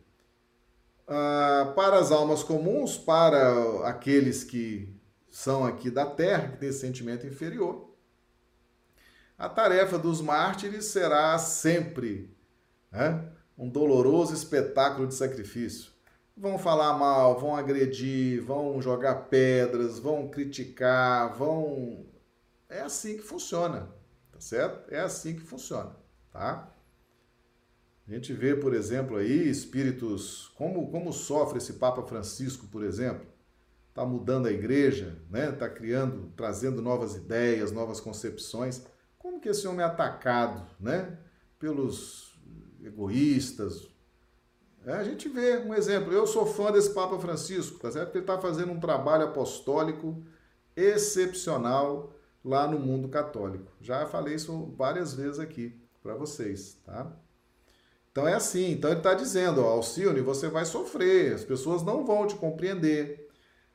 ah, 1.08 1.72
para 1.74 1.98
as 1.98 2.12
almas 2.12 2.44
comuns, 2.44 2.98
para 2.98 3.88
aqueles 3.88 4.44
que 4.44 4.94
são 5.30 5.66
aqui 5.66 5.90
da 5.90 6.06
terra, 6.06 6.50
que 6.50 6.58
têm 6.58 6.72
sentimento 6.74 7.26
inferior, 7.26 7.96
a 9.38 9.48
tarefa 9.48 9.98
dos 9.98 10.20
mártires 10.20 10.86
será 10.86 11.38
sempre 11.38 12.36
né, 12.92 13.32
um 13.58 13.70
doloroso 13.70 14.34
espetáculo 14.34 15.08
de 15.08 15.14
sacrifício. 15.14 15.92
Vão 16.38 16.60
falar 16.60 16.94
mal, 16.98 17.40
vão 17.40 17.56
agredir, 17.56 18.44
vão 18.44 18.80
jogar 18.80 19.28
pedras, 19.28 19.98
vão 19.98 20.28
criticar, 20.28 21.36
vão. 21.36 22.06
É 22.70 22.82
assim 22.82 23.18
que 23.18 23.24
funciona, 23.24 23.90
tá 24.32 24.40
certo? 24.40 24.94
É 24.94 25.00
assim 25.00 25.36
que 25.36 25.42
funciona, 25.42 25.96
tá? 26.32 26.72
A 28.08 28.14
gente 28.14 28.32
vê, 28.34 28.56
por 28.56 28.74
exemplo, 28.74 29.18
aí 29.18 29.50
espíritos, 29.50 30.48
como, 30.56 30.90
como 30.90 31.12
sofre 31.12 31.58
esse 31.58 31.74
Papa 31.74 32.04
Francisco, 32.04 32.68
por 32.68 32.84
exemplo, 32.84 33.28
está 33.90 34.06
mudando 34.06 34.46
a 34.46 34.52
igreja, 34.52 35.20
né? 35.30 35.50
Está 35.50 35.68
criando, 35.68 36.32
trazendo 36.36 36.82
novas 36.84 37.16
ideias, 37.16 37.72
novas 37.72 38.00
concepções. 38.00 38.86
Como 39.18 39.42
que 39.42 39.50
esse 39.50 39.68
homem 39.68 39.82
é 39.82 39.90
atacado, 39.90 40.66
né? 40.80 41.18
Pelos 41.58 42.40
egoístas. 42.82 43.90
É, 44.88 44.94
a 44.94 45.04
gente 45.04 45.28
vê 45.28 45.58
um 45.58 45.74
exemplo. 45.74 46.14
Eu 46.14 46.26
sou 46.26 46.46
fã 46.46 46.72
desse 46.72 46.94
Papa 46.94 47.20
Francisco, 47.20 47.78
tá 47.78 47.92
certo? 47.92 48.06
Porque 48.06 48.20
ele 48.20 48.24
está 48.24 48.40
fazendo 48.40 48.72
um 48.72 48.80
trabalho 48.80 49.26
apostólico 49.26 50.24
excepcional 50.78 52.14
lá 52.44 52.66
no 52.66 52.80
mundo 52.80 53.10
católico. 53.10 53.70
Já 53.82 54.06
falei 54.06 54.36
isso 54.36 54.74
várias 54.78 55.14
vezes 55.14 55.40
aqui 55.40 55.78
para 56.02 56.16
vocês, 56.16 56.78
tá? 56.86 57.12
Então 58.10 58.26
é 58.26 58.34
assim, 58.34 58.72
então 58.72 58.90
ele 58.90 59.02
está 59.02 59.14
dizendo, 59.14 59.62
ó, 59.62 59.72
Alcione, 59.74 60.22
você 60.22 60.48
vai 60.48 60.64
sofrer, 60.64 61.34
as 61.34 61.44
pessoas 61.44 61.84
não 61.84 62.06
vão 62.06 62.26
te 62.26 62.36
compreender, 62.36 63.30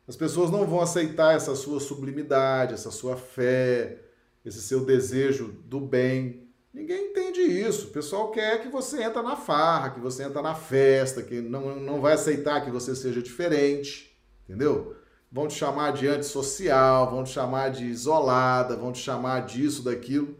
as 0.09 0.17
pessoas 0.17 0.51
não 0.51 0.67
vão 0.67 0.81
aceitar 0.81 1.37
essa 1.37 1.55
sua 1.55 1.79
sublimidade, 1.79 2.73
essa 2.73 2.91
sua 2.91 3.17
fé, 3.17 4.03
esse 4.45 4.63
seu 4.63 4.85
desejo 4.85 5.53
do 5.67 5.79
bem. 5.79 6.49
Ninguém 6.73 7.11
entende 7.11 7.41
isso. 7.41 7.89
O 7.89 7.91
pessoal 7.91 8.31
quer 8.31 8.63
que 8.63 8.69
você 8.69 9.03
entre 9.03 9.21
na 9.21 9.37
farra, 9.37 9.91
que 9.91 10.01
você 10.01 10.25
entre 10.25 10.41
na 10.41 10.55
festa, 10.55 11.23
que 11.23 11.41
não, 11.41 11.77
não 11.77 12.01
vai 12.01 12.15
aceitar 12.15 12.65
que 12.65 12.71
você 12.71 12.97
seja 12.97 13.23
diferente, 13.23 14.19
entendeu? 14.45 14.97
Vão 15.31 15.49
te 15.49 15.55
chamar 15.55 15.93
de 15.93 16.09
antissocial, 16.09 17.11
vão 17.11 17.25
te 17.25 17.31
chamar 17.31 17.71
de 17.71 17.85
isolada, 17.85 18.77
vão 18.77 18.93
te 18.93 19.01
chamar 19.01 19.45
disso, 19.45 19.83
daquilo. 19.83 20.37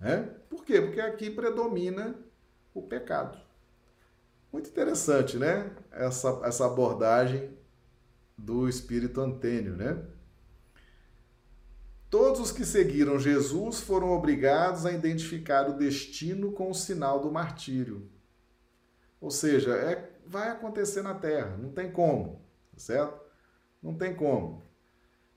Né? 0.00 0.28
Por 0.50 0.64
quê? 0.64 0.80
Porque 0.80 1.00
aqui 1.00 1.30
predomina 1.30 2.16
o 2.72 2.82
pecado. 2.82 3.38
Muito 4.52 4.70
interessante, 4.70 5.36
né? 5.36 5.70
Essa, 5.90 6.40
essa 6.44 6.66
abordagem 6.66 7.50
do 8.36 8.68
espírito 8.68 9.20
Antênio, 9.20 9.76
né? 9.76 10.00
Todos 12.14 12.38
os 12.38 12.52
que 12.52 12.64
seguiram 12.64 13.18
Jesus 13.18 13.80
foram 13.80 14.12
obrigados 14.12 14.86
a 14.86 14.92
identificar 14.92 15.68
o 15.68 15.76
destino 15.76 16.52
com 16.52 16.70
o 16.70 16.74
sinal 16.74 17.18
do 17.18 17.28
martírio. 17.28 18.08
Ou 19.20 19.32
seja, 19.32 19.74
é, 19.74 20.12
vai 20.24 20.48
acontecer 20.48 21.02
na 21.02 21.14
Terra, 21.14 21.56
não 21.56 21.72
tem 21.72 21.90
como, 21.90 22.40
tá 22.70 22.78
certo? 22.78 23.20
Não 23.82 23.96
tem 23.96 24.14
como. 24.14 24.62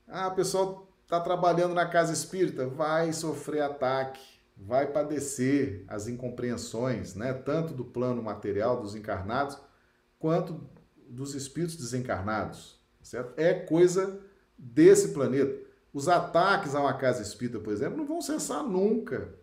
Ah, 0.06 0.28
o 0.28 0.36
pessoal 0.36 0.88
está 1.02 1.18
trabalhando 1.18 1.74
na 1.74 1.84
casa 1.84 2.12
espírita, 2.12 2.68
vai 2.68 3.12
sofrer 3.12 3.62
ataque, 3.62 4.22
vai 4.56 4.86
padecer 4.86 5.84
as 5.88 6.06
incompreensões, 6.06 7.16
né, 7.16 7.32
tanto 7.32 7.74
do 7.74 7.84
plano 7.84 8.22
material 8.22 8.80
dos 8.80 8.94
encarnados, 8.94 9.58
quanto 10.16 10.64
dos 11.08 11.34
espíritos 11.34 11.76
desencarnados, 11.76 12.80
certo? 13.02 13.34
É 13.36 13.52
coisa 13.52 14.20
desse 14.56 15.08
planeta. 15.08 15.66
Os 15.98 16.08
ataques 16.08 16.76
a 16.76 16.80
uma 16.80 16.94
casa 16.94 17.20
espírita, 17.22 17.58
por 17.58 17.72
exemplo, 17.72 17.96
não 17.96 18.06
vão 18.06 18.20
cessar 18.20 18.62
nunca. 18.62 19.34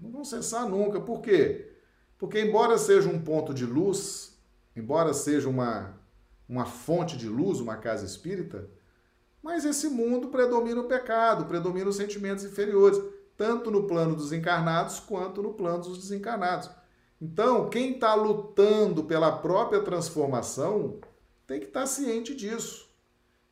Não 0.00 0.10
vão 0.10 0.24
cessar 0.24 0.66
nunca. 0.66 0.98
Por 0.98 1.20
quê? 1.20 1.70
Porque 2.16 2.40
embora 2.40 2.78
seja 2.78 3.10
um 3.10 3.20
ponto 3.20 3.52
de 3.52 3.66
luz, 3.66 4.38
embora 4.74 5.12
seja 5.12 5.50
uma, 5.50 5.92
uma 6.48 6.64
fonte 6.64 7.14
de 7.14 7.28
luz, 7.28 7.60
uma 7.60 7.76
casa 7.76 8.06
espírita, 8.06 8.70
mas 9.42 9.66
esse 9.66 9.86
mundo 9.90 10.28
predomina 10.28 10.80
o 10.80 10.88
pecado, 10.88 11.44
predomina 11.44 11.90
os 11.90 11.96
sentimentos 11.96 12.42
inferiores 12.42 12.98
tanto 13.36 13.70
no 13.70 13.86
plano 13.86 14.16
dos 14.16 14.32
encarnados 14.32 14.98
quanto 14.98 15.42
no 15.42 15.52
plano 15.52 15.82
dos 15.84 15.98
desencarnados. 15.98 16.70
Então, 17.20 17.68
quem 17.68 17.92
está 17.92 18.14
lutando 18.14 19.04
pela 19.04 19.30
própria 19.30 19.82
transformação 19.82 21.00
tem 21.46 21.60
que 21.60 21.66
estar 21.66 21.80
tá 21.80 21.86
ciente 21.86 22.34
disso. 22.34 22.90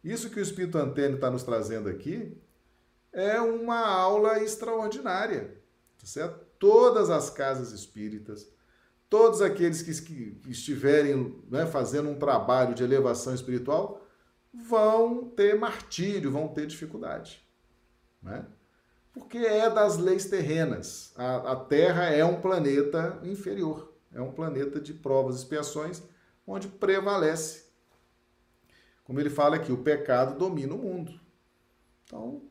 Isso 0.02 0.30
que 0.30 0.40
o 0.40 0.42
Espírito 0.42 0.78
Antênio 0.78 1.16
está 1.16 1.30
nos 1.30 1.42
trazendo 1.42 1.88
aqui 1.88 2.36
é 3.12 3.40
uma 3.40 3.86
aula 3.86 4.42
extraordinária, 4.42 5.60
tá 5.98 6.06
certo? 6.06 6.44
Todas 6.58 7.10
as 7.10 7.28
casas 7.28 7.72
espíritas, 7.72 8.50
todos 9.08 9.42
aqueles 9.42 9.82
que, 9.82 9.92
que 10.34 10.50
estiverem 10.50 11.42
né, 11.50 11.66
fazendo 11.66 12.08
um 12.08 12.18
trabalho 12.18 12.74
de 12.74 12.84
elevação 12.84 13.34
espiritual 13.34 14.06
vão 14.52 15.24
ter 15.24 15.58
martírio, 15.58 16.30
vão 16.30 16.48
ter 16.48 16.66
dificuldade. 16.66 17.44
Né? 18.22 18.44
Porque 19.12 19.38
é 19.38 19.68
das 19.68 19.98
leis 19.98 20.26
terrenas. 20.26 21.12
A, 21.16 21.52
a 21.52 21.56
Terra 21.56 22.04
é 22.06 22.24
um 22.24 22.40
planeta 22.40 23.18
inferior, 23.24 23.92
é 24.12 24.20
um 24.20 24.32
planeta 24.32 24.80
de 24.80 24.94
provas 24.94 25.36
e 25.36 25.38
expiações, 25.38 26.02
onde 26.46 26.68
prevalece. 26.68 27.69
Como 29.10 29.18
ele 29.18 29.28
fala 29.28 29.56
aqui, 29.56 29.72
o 29.72 29.82
pecado 29.82 30.38
domina 30.38 30.72
o 30.72 30.78
mundo. 30.78 31.18
Então, 32.04 32.42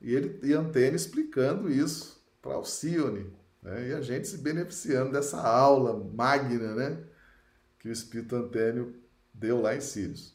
e 0.00 0.12
ele 0.12 0.40
e 0.42 0.52
Antênio 0.52 0.96
explicando 0.96 1.70
isso 1.70 2.20
para 2.42 2.54
Alcione, 2.54 3.32
né? 3.62 3.90
e 3.90 3.94
a 3.94 4.00
gente 4.00 4.26
se 4.26 4.38
beneficiando 4.38 5.12
dessa 5.12 5.40
aula 5.40 5.96
magna 6.12 6.74
né? 6.74 7.00
que 7.78 7.88
o 7.88 7.92
Espírito 7.92 8.34
Antênio 8.34 8.96
deu 9.32 9.60
lá 9.60 9.76
em 9.76 9.80
Sírios. 9.80 10.34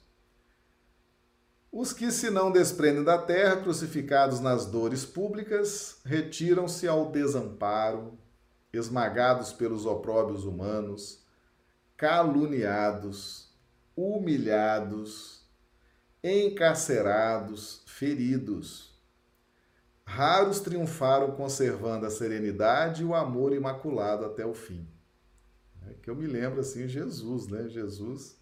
Os 1.69 1.91
que 1.91 2.09
se 2.09 2.29
não 2.29 2.53
desprendem 2.53 3.03
da 3.03 3.17
terra, 3.17 3.57
crucificados 3.57 4.39
nas 4.39 4.65
dores 4.65 5.03
públicas, 5.03 5.99
retiram-se 6.05 6.87
ao 6.87 7.11
desamparo, 7.11 8.17
esmagados 8.71 9.51
pelos 9.51 9.85
opróbios 9.85 10.45
humanos, 10.45 11.21
caluniados, 11.97 13.53
humilhados, 13.93 15.38
encarcerados, 16.23 17.83
feridos. 17.85 18.89
Raros 20.05 20.59
triunfaram 20.59 21.31
conservando 21.31 22.05
a 22.05 22.09
serenidade 22.09 23.03
e 23.03 23.05
o 23.05 23.13
amor 23.13 23.53
imaculado 23.53 24.25
até 24.25 24.45
o 24.45 24.53
fim. 24.53 24.87
É 25.87 25.93
que 26.01 26.09
eu 26.09 26.15
me 26.15 26.27
lembro 26.27 26.59
assim, 26.59 26.87
Jesus, 26.87 27.47
né? 27.47 27.67
Jesus 27.69 28.39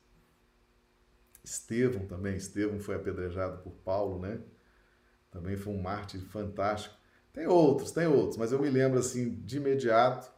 Estevão 1.43 2.05
também, 2.05 2.35
Estevão 2.35 2.79
foi 2.79 2.95
apedrejado 2.95 3.61
por 3.61 3.71
Paulo, 3.71 4.19
né? 4.19 4.39
Também 5.31 5.55
foi 5.55 5.73
um 5.73 5.81
mártir 5.81 6.21
fantástico. 6.21 6.95
Tem 7.31 7.47
outros, 7.47 7.91
tem 7.91 8.07
outros, 8.07 8.37
mas 8.37 8.51
eu 8.51 8.59
me 8.59 8.69
lembro 8.69 8.99
assim 8.99 9.35
de 9.45 9.57
imediato 9.57 10.31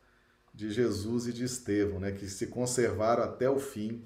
de 0.53 0.69
Jesus 0.69 1.27
e 1.27 1.33
de 1.33 1.45
Estevão, 1.45 1.99
né, 1.99 2.11
que 2.11 2.27
se 2.27 2.47
conservaram 2.47 3.23
até 3.23 3.49
o 3.49 3.57
fim 3.59 4.03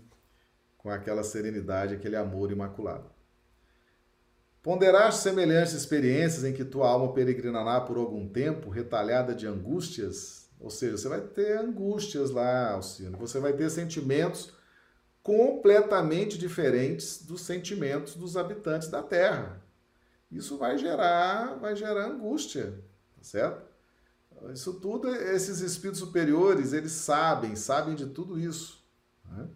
com 0.77 0.89
aquela 0.89 1.23
serenidade, 1.23 1.95
aquele 1.95 2.15
amor 2.15 2.51
imaculado. 2.51 3.12
Ponderaste 4.63 5.21
semelhantes 5.21 5.73
experiências 5.73 6.45
em 6.45 6.53
que 6.53 6.63
tua 6.63 6.87
alma 6.87 7.11
peregrinará 7.11 7.81
por 7.81 7.97
algum 7.97 8.29
tempo, 8.29 8.69
retalhada 8.69 9.35
de 9.35 9.45
angústias? 9.45 10.49
Ou 10.57 10.69
seja, 10.69 10.97
você 10.97 11.09
vai 11.09 11.19
ter 11.19 11.57
angústias 11.57 12.31
lá, 12.31 12.71
Alcino. 12.71 13.17
Você 13.17 13.41
vai 13.41 13.51
ter 13.51 13.69
sentimentos 13.69 14.53
completamente 15.21 16.37
diferentes 16.37 17.25
dos 17.25 17.41
sentimentos 17.41 18.15
dos 18.15 18.37
habitantes 18.37 18.87
da 18.87 19.03
Terra. 19.03 19.61
Isso 20.31 20.57
vai 20.57 20.77
gerar, 20.77 21.55
vai 21.59 21.75
gerar 21.75 22.05
angústia, 22.05 22.73
tá 23.17 23.23
certo? 23.23 23.65
Isso 24.53 24.75
tudo, 24.75 25.13
esses 25.13 25.59
espíritos 25.59 25.99
superiores, 25.99 26.71
eles 26.71 26.93
sabem, 26.93 27.55
sabem 27.57 27.95
de 27.95 28.05
tudo 28.05 28.39
isso. 28.39 28.81
Né? 29.29 29.47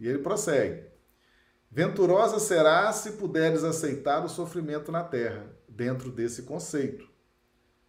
E 0.00 0.08
ele 0.08 0.18
prossegue. 0.20 0.95
Venturosa 1.76 2.38
será 2.38 2.90
se 2.90 3.12
puderes 3.18 3.62
aceitar 3.62 4.24
o 4.24 4.30
sofrimento 4.30 4.90
na 4.90 5.04
terra, 5.04 5.54
dentro 5.68 6.10
desse 6.10 6.44
conceito, 6.44 7.06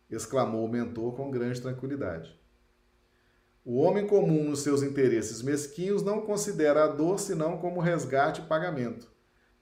exclamou 0.10 0.66
o 0.66 0.70
mentor 0.70 1.16
com 1.16 1.32
grande 1.32 1.62
tranquilidade. 1.62 2.38
O 3.64 3.78
homem 3.78 4.06
comum, 4.06 4.50
nos 4.50 4.60
seus 4.60 4.84
interesses 4.84 5.42
mesquinhos, 5.42 6.04
não 6.04 6.20
considera 6.20 6.84
a 6.84 6.88
dor 6.88 7.18
senão 7.18 7.60
como 7.60 7.80
resgate 7.80 8.42
e 8.42 8.46
pagamento, 8.46 9.10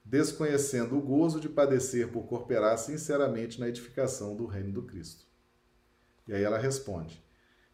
desconhecendo 0.03 0.97
o 0.97 1.01
gozo 1.01 1.39
de 1.39 1.47
padecer 1.47 2.07
por 2.07 2.23
cooperar 2.23 2.79
sinceramente 2.79 3.59
na 3.59 3.69
edificação 3.69 4.35
do 4.35 4.47
reino 4.47 4.71
do 4.71 4.81
Cristo. 4.81 5.23
E 6.27 6.33
aí 6.33 6.43
ela 6.43 6.57
responde: 6.57 7.23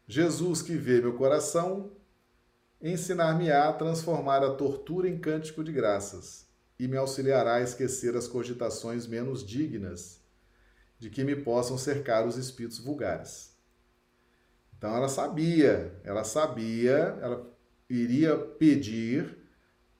Jesus, 0.06 0.60
que 0.60 0.76
vê 0.76 1.00
meu 1.00 1.14
coração, 1.14 1.96
ensinar-me-á 2.82 3.68
a 3.68 3.72
transformar 3.72 4.42
a 4.42 4.54
tortura 4.54 5.08
em 5.08 5.16
cântico 5.16 5.62
de 5.62 5.72
graças 5.72 6.48
e 6.78 6.88
me 6.88 6.96
auxiliará 6.96 7.54
a 7.54 7.62
esquecer 7.62 8.16
as 8.16 8.26
cogitações 8.26 9.06
menos 9.06 9.46
dignas 9.46 10.20
de 10.98 11.08
que 11.08 11.22
me 11.22 11.36
possam 11.36 11.78
cercar 11.78 12.26
os 12.26 12.36
espíritos 12.36 12.78
vulgares. 12.80 13.56
Então 14.76 14.96
ela 14.96 15.08
sabia, 15.08 15.94
ela 16.02 16.24
sabia, 16.24 17.16
ela 17.20 17.48
iria 17.88 18.36
pedir 18.36 19.38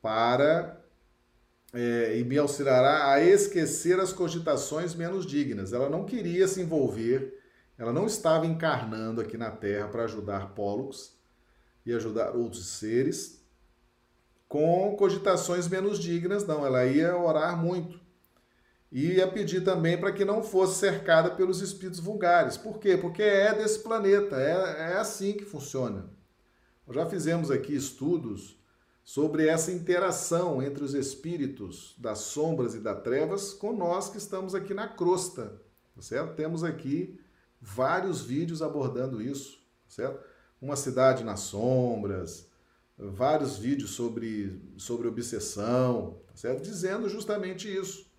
para 0.01 0.81
é, 1.73 2.19
e 2.19 2.25
me 2.25 2.37
auxiliará 2.37 3.13
a 3.13 3.23
esquecer 3.23 4.01
as 4.01 4.13
cogitações 4.13 4.93
menos 4.93 5.25
dignas. 5.25 5.73
Ela 5.73 5.89
não 5.89 6.05
queria 6.05 6.49
se 6.49 6.61
envolver, 6.61 7.41
ela 7.79 7.93
não 7.93 8.07
estava 8.07 8.45
encarnando 8.45 9.21
aqui 9.21 9.39
na 9.39 9.53
Terra 9.53 9.87
para 9.87 10.05
ajudar 10.05 10.53
Pólux 10.55 11.22
e 11.85 11.93
ajudar 11.93 12.37
outros 12.37 12.67
seres 12.67 13.43
com 14.49 14.95
cogitações 14.97 15.67
menos 15.67 15.99
dignas, 15.99 16.47
não. 16.47 16.67
Ela 16.67 16.85
ia 16.85 17.17
orar 17.17 17.57
muito. 17.57 17.99
E 18.91 19.13
ia 19.13 19.27
pedir 19.27 19.65
também 19.65 19.99
para 19.99 20.13
que 20.13 20.27
não 20.27 20.43
fosse 20.43 20.79
cercada 20.79 21.31
pelos 21.31 21.63
espíritos 21.63 21.99
vulgares. 21.99 22.59
Por 22.59 22.79
quê? 22.79 22.99
Porque 22.99 23.23
é 23.23 23.55
desse 23.55 23.79
planeta, 23.79 24.37
é, 24.37 24.93
é 24.93 24.97
assim 24.99 25.33
que 25.33 25.47
funciona. 25.47 26.11
Já 26.91 27.07
fizemos 27.07 27.51
aqui 27.51 27.75
estudos 27.75 28.61
sobre 29.03 29.47
essa 29.47 29.73
interação 29.73 30.63
entre 30.63 30.85
os 30.85 30.93
espíritos 30.93 31.95
das 31.97 32.19
sombras 32.19 32.75
e 32.75 32.81
das 32.81 33.03
trevas 33.03 33.55
com 33.55 33.73
nós 33.73 34.11
que 34.11 34.19
estamos 34.19 34.55
aqui 34.55 34.75
na 34.75 34.87
crosta, 34.87 35.61
tá 35.95 36.03
certo? 36.03 36.35
Temos 36.35 36.63
aqui 36.63 37.19
vários 37.59 38.21
vídeos 38.21 38.61
abordando 38.61 39.23
isso, 39.23 39.57
tá 39.85 39.89
certo? 39.89 40.32
Uma 40.63 40.77
cidade 40.77 41.25
nas 41.25 41.41
sombras, 41.41 42.47
vários 42.97 43.59
vídeos 43.59 43.91
sobre, 43.91 44.63
sobre 44.77 45.09
obsessão, 45.09 46.21
tá 46.29 46.37
certo? 46.37 46.63
dizendo 46.63 47.09
justamente 47.09 47.69
isso. 47.69 48.11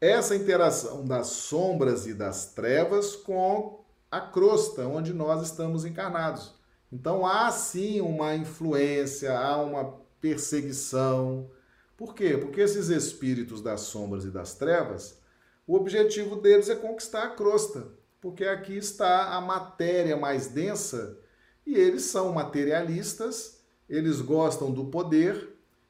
Essa 0.00 0.34
interação 0.34 1.04
das 1.04 1.26
sombras 1.26 2.06
e 2.06 2.14
das 2.14 2.54
trevas 2.54 3.14
com 3.14 3.84
a 4.10 4.22
crosta, 4.22 4.86
onde 4.86 5.12
nós 5.12 5.42
estamos 5.42 5.84
encarnados. 5.84 6.54
Então 6.90 7.26
há 7.26 7.50
sim 7.50 8.00
uma 8.00 8.34
influência, 8.34 9.38
há 9.38 9.62
uma 9.62 10.00
perseguição. 10.18 11.50
Por 11.96 12.14
quê? 12.14 12.38
Porque 12.38 12.62
esses 12.62 12.88
espíritos 12.88 13.60
das 13.60 13.82
sombras 13.82 14.24
e 14.24 14.30
das 14.30 14.54
trevas, 14.54 15.20
o 15.66 15.76
objetivo 15.76 16.36
deles 16.36 16.70
é 16.70 16.74
conquistar 16.74 17.24
a 17.24 17.30
crosta, 17.30 17.86
porque 18.20 18.44
aqui 18.44 18.76
está 18.78 19.34
a 19.34 19.40
matéria 19.40 20.16
mais 20.16 20.48
densa 20.48 21.18
e 21.66 21.74
eles 21.74 22.02
são 22.02 22.32
materialistas 22.32 23.60
eles 23.90 24.20
gostam 24.20 24.70
do 24.70 24.84
poder, 24.84 25.48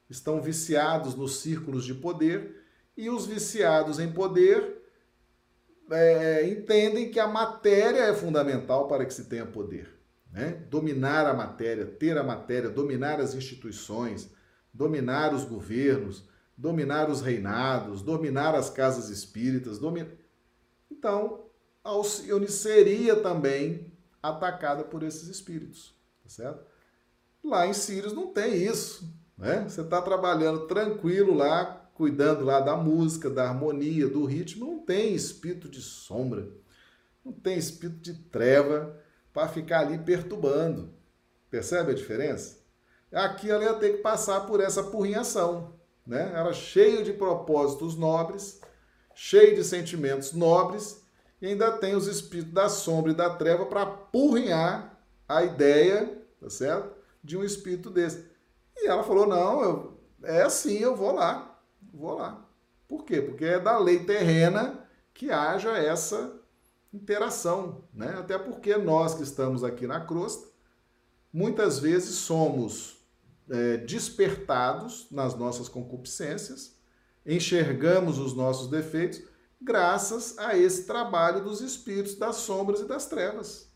estão 0.08 0.40
viciados 0.40 1.14
nos 1.14 1.40
círculos 1.40 1.84
de 1.84 1.94
poder, 1.94 2.56
e 2.96 3.10
os 3.10 3.26
viciados 3.26 4.00
em 4.00 4.10
poder 4.10 4.82
é, 5.90 6.48
entendem 6.48 7.10
que 7.10 7.20
a 7.20 7.28
matéria 7.28 8.04
é 8.04 8.14
fundamental 8.14 8.88
para 8.88 9.04
que 9.04 9.12
se 9.12 9.26
tenha 9.26 9.44
poder. 9.44 10.00
Né? 10.32 10.62
Dominar 10.70 11.26
a 11.26 11.34
matéria, 11.34 11.84
ter 11.84 12.16
a 12.16 12.24
matéria, 12.24 12.70
dominar 12.70 13.20
as 13.20 13.34
instituições, 13.34 14.30
dominar 14.72 15.34
os 15.34 15.44
governos, 15.44 16.26
dominar 16.56 17.10
os 17.10 17.20
reinados, 17.20 18.00
dominar 18.00 18.54
as 18.54 18.70
casas 18.70 19.10
espíritas. 19.10 19.78
Domin... 19.78 20.06
Então, 20.90 21.44
Alcione 21.84 22.48
seria 22.48 23.16
também 23.16 23.89
atacada 24.22 24.84
por 24.84 25.02
esses 25.02 25.28
espíritos, 25.28 25.94
tá 26.22 26.28
certo? 26.28 26.64
Lá 27.42 27.66
em 27.66 27.72
Sírios 27.72 28.12
não 28.12 28.32
tem 28.32 28.62
isso, 28.62 29.12
né? 29.36 29.64
Você 29.68 29.80
está 29.80 30.02
trabalhando 30.02 30.66
tranquilo 30.66 31.34
lá, 31.34 31.90
cuidando 31.94 32.44
lá 32.44 32.60
da 32.60 32.76
música, 32.76 33.30
da 33.30 33.48
harmonia, 33.48 34.08
do 34.08 34.24
ritmo, 34.24 34.66
não 34.66 34.78
tem 34.78 35.14
espírito 35.14 35.68
de 35.68 35.80
sombra, 35.80 36.48
não 37.24 37.32
tem 37.32 37.56
espírito 37.56 38.00
de 38.00 38.14
treva 38.14 38.98
para 39.32 39.48
ficar 39.48 39.80
ali 39.80 39.98
perturbando. 39.98 40.94
Percebe 41.50 41.92
a 41.92 41.94
diferença? 41.94 42.60
Aqui 43.12 43.50
ela 43.50 43.64
ia 43.64 43.74
ter 43.74 43.96
que 43.96 44.02
passar 44.02 44.42
por 44.42 44.60
essa 44.60 44.84
porrinhação, 44.84 45.74
né? 46.06 46.32
Era 46.34 46.52
cheio 46.52 47.02
de 47.02 47.12
propósitos 47.12 47.96
nobres, 47.96 48.60
cheio 49.14 49.56
de 49.56 49.64
sentimentos 49.64 50.32
nobres, 50.32 50.99
e 51.40 51.46
ainda 51.46 51.72
tem 51.72 51.94
os 51.94 52.06
espíritos 52.06 52.52
da 52.52 52.68
sombra 52.68 53.12
e 53.12 53.14
da 53.14 53.30
treva 53.30 53.66
para 53.66 53.86
porrinhar 53.86 54.98
a 55.28 55.42
ideia, 55.42 56.22
tá 56.40 56.50
certo? 56.50 57.00
de 57.22 57.36
um 57.36 57.44
espírito 57.44 57.90
desse. 57.90 58.24
E 58.76 58.86
ela 58.86 59.02
falou: 59.02 59.26
não, 59.26 59.62
eu, 59.62 60.00
é 60.22 60.42
assim, 60.42 60.78
eu 60.78 60.96
vou 60.96 61.12
lá, 61.12 61.60
vou 61.92 62.14
lá. 62.14 62.46
Por 62.88 63.04
quê? 63.04 63.20
Porque 63.20 63.44
é 63.44 63.60
da 63.60 63.78
lei 63.78 64.04
terrena 64.04 64.86
que 65.14 65.30
haja 65.30 65.76
essa 65.76 66.40
interação, 66.92 67.84
né? 67.92 68.16
Até 68.18 68.36
porque 68.38 68.76
nós 68.76 69.14
que 69.14 69.22
estamos 69.22 69.62
aqui 69.62 69.86
na 69.86 70.00
crosta, 70.00 70.48
muitas 71.32 71.78
vezes 71.78 72.16
somos 72.16 72.98
é, 73.48 73.76
despertados 73.76 75.06
nas 75.10 75.36
nossas 75.36 75.68
concupiscências, 75.68 76.76
enxergamos 77.24 78.18
os 78.18 78.34
nossos 78.34 78.68
defeitos 78.68 79.22
graças 79.60 80.38
a 80.38 80.56
esse 80.56 80.86
trabalho 80.86 81.44
dos 81.44 81.60
espíritos 81.60 82.14
das 82.14 82.36
sombras 82.36 82.80
e 82.80 82.86
das 82.86 83.06
trevas. 83.06 83.70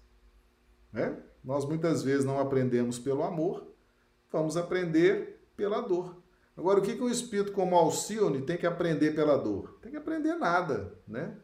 Né? 0.92 1.16
Nós 1.42 1.64
muitas 1.66 2.02
vezes 2.02 2.24
não 2.24 2.38
aprendemos 2.38 2.98
pelo 2.98 3.22
amor, 3.22 3.66
vamos 4.32 4.56
aprender 4.56 5.46
pela 5.56 5.80
dor. 5.80 6.22
Agora, 6.56 6.78
o 6.78 6.82
que, 6.82 6.94
que 6.94 7.02
um 7.02 7.10
espírito 7.10 7.52
como 7.52 7.74
Alcione 7.74 8.42
tem 8.42 8.56
que 8.56 8.66
aprender 8.66 9.14
pela 9.14 9.36
dor? 9.36 9.78
Tem 9.82 9.90
que 9.90 9.96
aprender 9.96 10.34
nada, 10.34 10.96
né? 11.06 11.36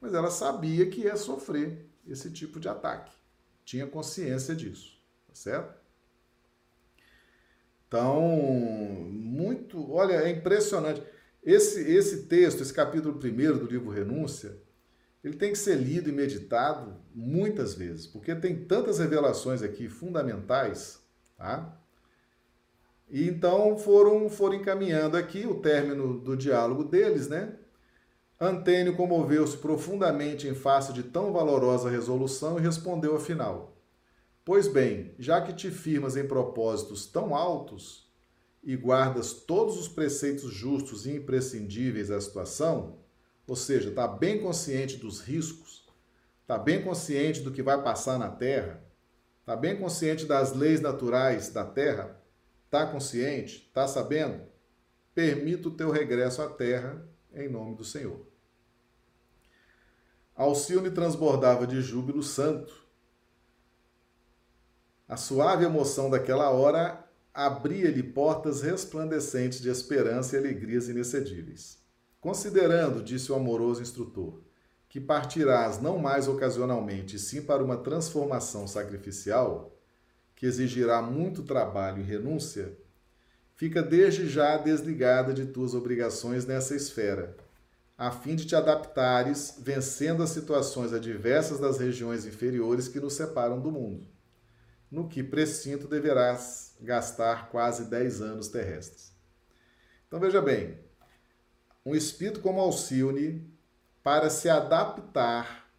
Mas 0.00 0.14
ela 0.14 0.30
sabia 0.30 0.88
que 0.88 1.02
ia 1.02 1.16
sofrer 1.16 1.88
esse 2.06 2.30
tipo 2.30 2.60
de 2.60 2.68
ataque. 2.68 3.12
Tinha 3.64 3.86
consciência 3.86 4.54
disso, 4.54 5.00
tá 5.26 5.34
certo? 5.34 5.80
Então, 7.88 8.22
muito, 9.10 9.92
olha, 9.92 10.14
é 10.14 10.30
impressionante. 10.30 11.02
Esse, 11.42 11.80
esse 11.80 12.24
texto, 12.24 12.62
esse 12.62 12.72
capítulo 12.72 13.18
primeiro 13.18 13.58
do 13.58 13.66
livro 13.66 13.90
Renúncia, 13.90 14.56
ele 15.24 15.36
tem 15.36 15.52
que 15.52 15.58
ser 15.58 15.76
lido 15.76 16.08
e 16.08 16.12
meditado 16.12 16.96
muitas 17.14 17.74
vezes, 17.74 18.06
porque 18.06 18.34
tem 18.34 18.64
tantas 18.64 18.98
revelações 18.98 19.62
aqui 19.62 19.88
fundamentais, 19.88 21.00
tá? 21.36 21.78
E 23.10 23.28
então 23.28 23.76
foram, 23.76 24.28
foram 24.30 24.54
encaminhando 24.54 25.16
aqui 25.16 25.46
o 25.46 25.60
término 25.60 26.18
do 26.18 26.36
diálogo 26.36 26.84
deles, 26.84 27.28
né? 27.28 27.56
Antênio 28.40 28.96
comoveu-se 28.96 29.56
profundamente 29.56 30.48
em 30.48 30.54
face 30.54 30.92
de 30.92 31.02
tão 31.02 31.32
valorosa 31.32 31.90
resolução 31.90 32.58
e 32.58 32.62
respondeu 32.62 33.14
afinal: 33.14 33.76
Pois 34.44 34.66
bem, 34.66 35.14
já 35.18 35.40
que 35.40 35.52
te 35.52 35.70
firmas 35.70 36.16
em 36.16 36.26
propósitos 36.26 37.06
tão 37.06 37.34
altos 37.34 38.01
e 38.62 38.76
guardas 38.76 39.32
todos 39.32 39.76
os 39.76 39.88
preceitos 39.88 40.52
justos 40.52 41.06
e 41.06 41.16
imprescindíveis 41.16 42.10
à 42.10 42.20
situação, 42.20 42.98
ou 43.46 43.56
seja, 43.56 43.90
está 43.90 44.06
bem 44.06 44.40
consciente 44.40 44.96
dos 44.96 45.20
riscos, 45.20 45.84
está 46.42 46.56
bem 46.56 46.82
consciente 46.82 47.40
do 47.40 47.50
que 47.50 47.62
vai 47.62 47.82
passar 47.82 48.18
na 48.18 48.28
Terra, 48.28 48.82
está 49.40 49.56
bem 49.56 49.76
consciente 49.76 50.24
das 50.24 50.52
leis 50.52 50.80
naturais 50.80 51.50
da 51.50 51.64
Terra, 51.64 52.20
está 52.66 52.86
consciente, 52.86 53.66
está 53.66 53.88
sabendo, 53.88 54.42
permita 55.14 55.68
o 55.68 55.76
teu 55.76 55.90
regresso 55.90 56.40
à 56.40 56.48
Terra 56.48 57.04
em 57.34 57.48
nome 57.48 57.74
do 57.74 57.84
Senhor. 57.84 58.26
Alcione 60.34 60.90
transbordava 60.90 61.66
de 61.66 61.80
júbilo 61.80 62.22
santo. 62.22 62.82
A 65.06 65.16
suave 65.16 65.64
emoção 65.64 66.08
daquela 66.08 66.50
hora 66.50 67.06
abria-lhe 67.34 68.02
portas 68.02 68.60
resplandecentes 68.60 69.60
de 69.60 69.70
esperança 69.70 70.36
e 70.36 70.38
alegrias 70.38 70.88
inexcedíveis. 70.88 71.78
Considerando, 72.20 73.02
disse 73.02 73.32
o 73.32 73.34
amoroso 73.34 73.80
instrutor, 73.80 74.42
que 74.88 75.00
partirás 75.00 75.80
não 75.80 75.98
mais 75.98 76.28
ocasionalmente, 76.28 77.18
sim 77.18 77.40
para 77.40 77.64
uma 77.64 77.78
transformação 77.78 78.68
sacrificial, 78.68 79.74
que 80.36 80.44
exigirá 80.44 81.00
muito 81.00 81.42
trabalho 81.42 82.00
e 82.00 82.04
renúncia, 82.04 82.76
fica 83.54 83.82
desde 83.82 84.28
já 84.28 84.58
desligada 84.58 85.32
de 85.32 85.46
tuas 85.46 85.74
obrigações 85.74 86.44
nessa 86.44 86.76
esfera, 86.76 87.36
a 87.96 88.10
fim 88.10 88.36
de 88.36 88.44
te 88.44 88.54
adaptares, 88.54 89.56
vencendo 89.60 90.22
as 90.22 90.30
situações 90.30 90.92
adversas 90.92 91.58
das 91.58 91.78
regiões 91.78 92.26
inferiores 92.26 92.88
que 92.88 93.00
nos 93.00 93.14
separam 93.14 93.60
do 93.60 93.70
mundo, 93.70 94.06
no 94.90 95.08
que 95.08 95.22
precinto 95.22 95.88
deverás 95.88 96.71
gastar 96.82 97.48
quase 97.48 97.84
10 97.88 98.20
anos 98.20 98.48
terrestres. 98.48 99.12
Então 100.06 100.20
veja 100.20 100.42
bem, 100.42 100.78
um 101.84 101.94
espírito 101.94 102.40
como 102.40 102.60
Alcione, 102.60 103.50
para 104.02 104.28
se 104.28 104.48
adaptar, 104.48 105.70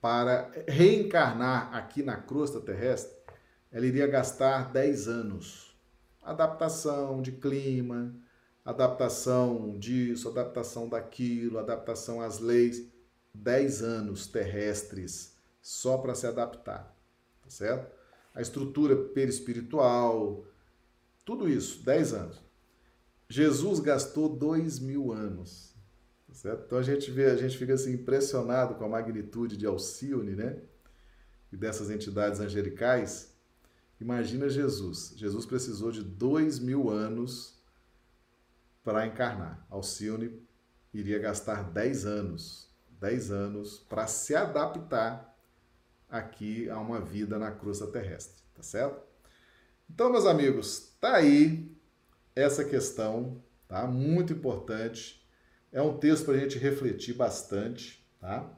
para 0.00 0.50
reencarnar 0.66 1.74
aqui 1.74 2.02
na 2.02 2.16
crosta 2.16 2.60
terrestre, 2.60 3.16
ela 3.70 3.86
iria 3.86 4.06
gastar 4.06 4.72
10 4.72 5.08
anos. 5.08 5.76
Adaptação 6.22 7.20
de 7.20 7.32
clima, 7.32 8.14
adaptação 8.64 9.78
disso, 9.78 10.28
adaptação 10.28 10.88
daquilo, 10.88 11.58
adaptação 11.58 12.20
às 12.20 12.38
leis. 12.38 12.90
10 13.34 13.82
anos 13.82 14.26
terrestres 14.26 15.36
só 15.60 15.96
para 15.96 16.14
se 16.14 16.26
adaptar, 16.26 16.94
tá 17.40 17.48
certo? 17.48 18.01
A 18.34 18.40
estrutura 18.40 18.96
perispiritual, 18.96 20.44
tudo 21.24 21.48
isso, 21.48 21.82
10 21.84 22.14
anos. 22.14 22.42
Jesus 23.28 23.80
gastou 23.80 24.28
dois 24.28 24.78
mil 24.78 25.10
anos, 25.12 25.74
tá 26.28 26.34
certo? 26.34 26.64
Então 26.66 26.78
a 26.78 26.82
gente 26.82 27.10
vê, 27.10 27.26
a 27.26 27.36
gente 27.36 27.56
fica 27.56 27.72
assim 27.72 27.94
impressionado 27.94 28.74
com 28.74 28.84
a 28.84 28.88
magnitude 28.88 29.56
de 29.56 29.66
Alcione, 29.66 30.34
né? 30.34 30.58
E 31.50 31.56
dessas 31.56 31.90
entidades 31.90 32.40
angelicais. 32.40 33.32
Imagina 34.00 34.48
Jesus. 34.48 35.14
Jesus 35.16 35.46
precisou 35.46 35.90
de 35.90 36.02
dois 36.02 36.58
mil 36.58 36.90
anos 36.90 37.62
para 38.84 39.06
encarnar. 39.06 39.64
Alcione 39.70 40.42
iria 40.92 41.18
gastar 41.18 41.70
10 41.70 42.04
anos, 42.04 42.68
10 43.00 43.30
anos 43.30 43.78
para 43.78 44.06
se 44.06 44.34
adaptar 44.34 45.31
aqui 46.12 46.68
a 46.68 46.78
uma 46.78 47.00
vida 47.00 47.38
na 47.38 47.50
crosta 47.50 47.86
terrestre, 47.86 48.44
tá 48.54 48.62
certo? 48.62 49.02
Então, 49.88 50.12
meus 50.12 50.26
amigos, 50.26 50.94
tá 51.00 51.16
aí 51.16 51.74
essa 52.36 52.62
questão, 52.62 53.42
tá? 53.66 53.86
Muito 53.86 54.34
importante. 54.34 55.26
É 55.72 55.80
um 55.80 55.96
texto 55.96 56.26
para 56.26 56.34
a 56.34 56.38
gente 56.38 56.58
refletir 56.58 57.14
bastante, 57.14 58.06
tá? 58.20 58.48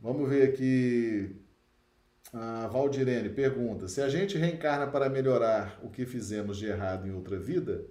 Vamos 0.00 0.28
ver 0.28 0.48
aqui. 0.48 1.36
A 2.32 2.66
Valdirene 2.68 3.28
pergunta: 3.28 3.86
se 3.86 4.00
a 4.00 4.08
gente 4.08 4.38
reencarna 4.38 4.86
para 4.86 5.10
melhorar 5.10 5.78
o 5.82 5.90
que 5.90 6.06
fizemos 6.06 6.56
de 6.56 6.66
errado 6.66 7.06
em 7.06 7.12
outra 7.12 7.38
vida, 7.38 7.84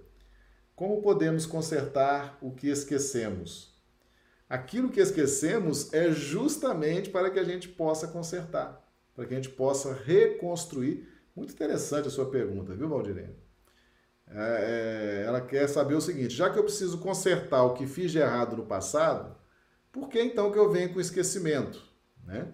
como 0.75 1.03
podemos 1.03 1.45
consertar 1.45 2.39
o 2.41 2.51
que 2.51 2.67
esquecemos? 2.67 3.70
Aquilo 4.51 4.89
que 4.89 4.99
esquecemos 4.99 5.93
é 5.93 6.11
justamente 6.11 7.09
para 7.09 7.31
que 7.31 7.39
a 7.39 7.43
gente 7.45 7.69
possa 7.69 8.05
consertar, 8.05 8.85
para 9.15 9.25
que 9.25 9.33
a 9.33 9.37
gente 9.37 9.47
possa 9.47 9.93
reconstruir. 9.93 11.07
Muito 11.33 11.53
interessante 11.53 12.09
a 12.09 12.11
sua 12.11 12.29
pergunta, 12.29 12.75
viu, 12.75 12.89
Valdirene? 12.89 13.33
É, 14.27 15.21
é, 15.21 15.25
ela 15.25 15.39
quer 15.39 15.69
saber 15.69 15.95
o 15.95 16.01
seguinte: 16.01 16.35
já 16.35 16.49
que 16.49 16.59
eu 16.59 16.65
preciso 16.65 16.97
consertar 16.97 17.63
o 17.63 17.75
que 17.75 17.87
fiz 17.87 18.11
de 18.11 18.17
errado 18.17 18.57
no 18.57 18.65
passado, 18.65 19.37
por 19.89 20.09
que 20.09 20.21
então 20.21 20.51
que 20.51 20.59
eu 20.59 20.69
venho 20.69 20.93
com 20.93 20.99
esquecimento? 20.99 21.81
Né? 22.21 22.51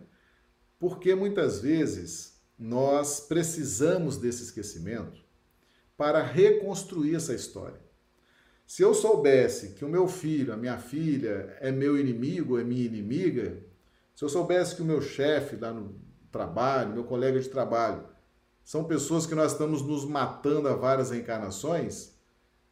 Porque 0.77 1.15
muitas 1.15 1.61
vezes 1.61 2.39
nós 2.59 3.21
precisamos 3.21 4.17
desse 4.17 4.43
esquecimento 4.43 5.19
para 5.97 6.21
reconstruir 6.21 7.15
essa 7.15 7.33
história. 7.33 7.86
Se 8.67 8.81
eu 8.81 8.93
soubesse 8.93 9.69
que 9.69 9.85
o 9.85 9.89
meu 9.89 10.09
filho, 10.09 10.51
a 10.51 10.57
minha 10.57 10.77
filha, 10.77 11.55
é 11.61 11.71
meu 11.71 11.97
inimigo, 11.97 12.59
é 12.59 12.65
minha 12.65 12.85
inimiga, 12.85 13.63
se 14.13 14.25
eu 14.25 14.27
soubesse 14.27 14.75
que 14.75 14.81
o 14.81 14.85
meu 14.85 15.01
chefe 15.01 15.55
lá 15.55 15.71
no 15.71 15.95
trabalho, 16.29 16.91
meu 16.91 17.05
colega 17.05 17.39
de 17.39 17.47
trabalho, 17.47 18.03
são 18.65 18.83
pessoas 18.83 19.25
que 19.25 19.33
nós 19.33 19.53
estamos 19.53 19.81
nos 19.81 20.03
matando 20.03 20.67
há 20.67 20.75
várias 20.75 21.11
reencarnações, 21.11 22.11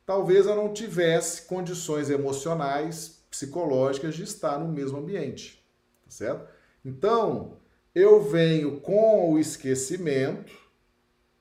talvez 0.06 0.46
eu 0.46 0.56
não 0.58 0.74
tivesse 0.74 1.44
condições 1.44 2.10
emocionais, 2.10 3.24
psicológicas 3.32 4.16
de 4.16 4.24
estar 4.24 4.60
no 4.60 4.68
mesmo 4.68 4.98
ambiente, 4.98 5.66
tá 6.04 6.12
certo? 6.12 6.46
Então, 6.84 7.58
eu 7.96 8.22
venho 8.22 8.82
com 8.82 9.32
o 9.32 9.40
esquecimento, 9.40 10.52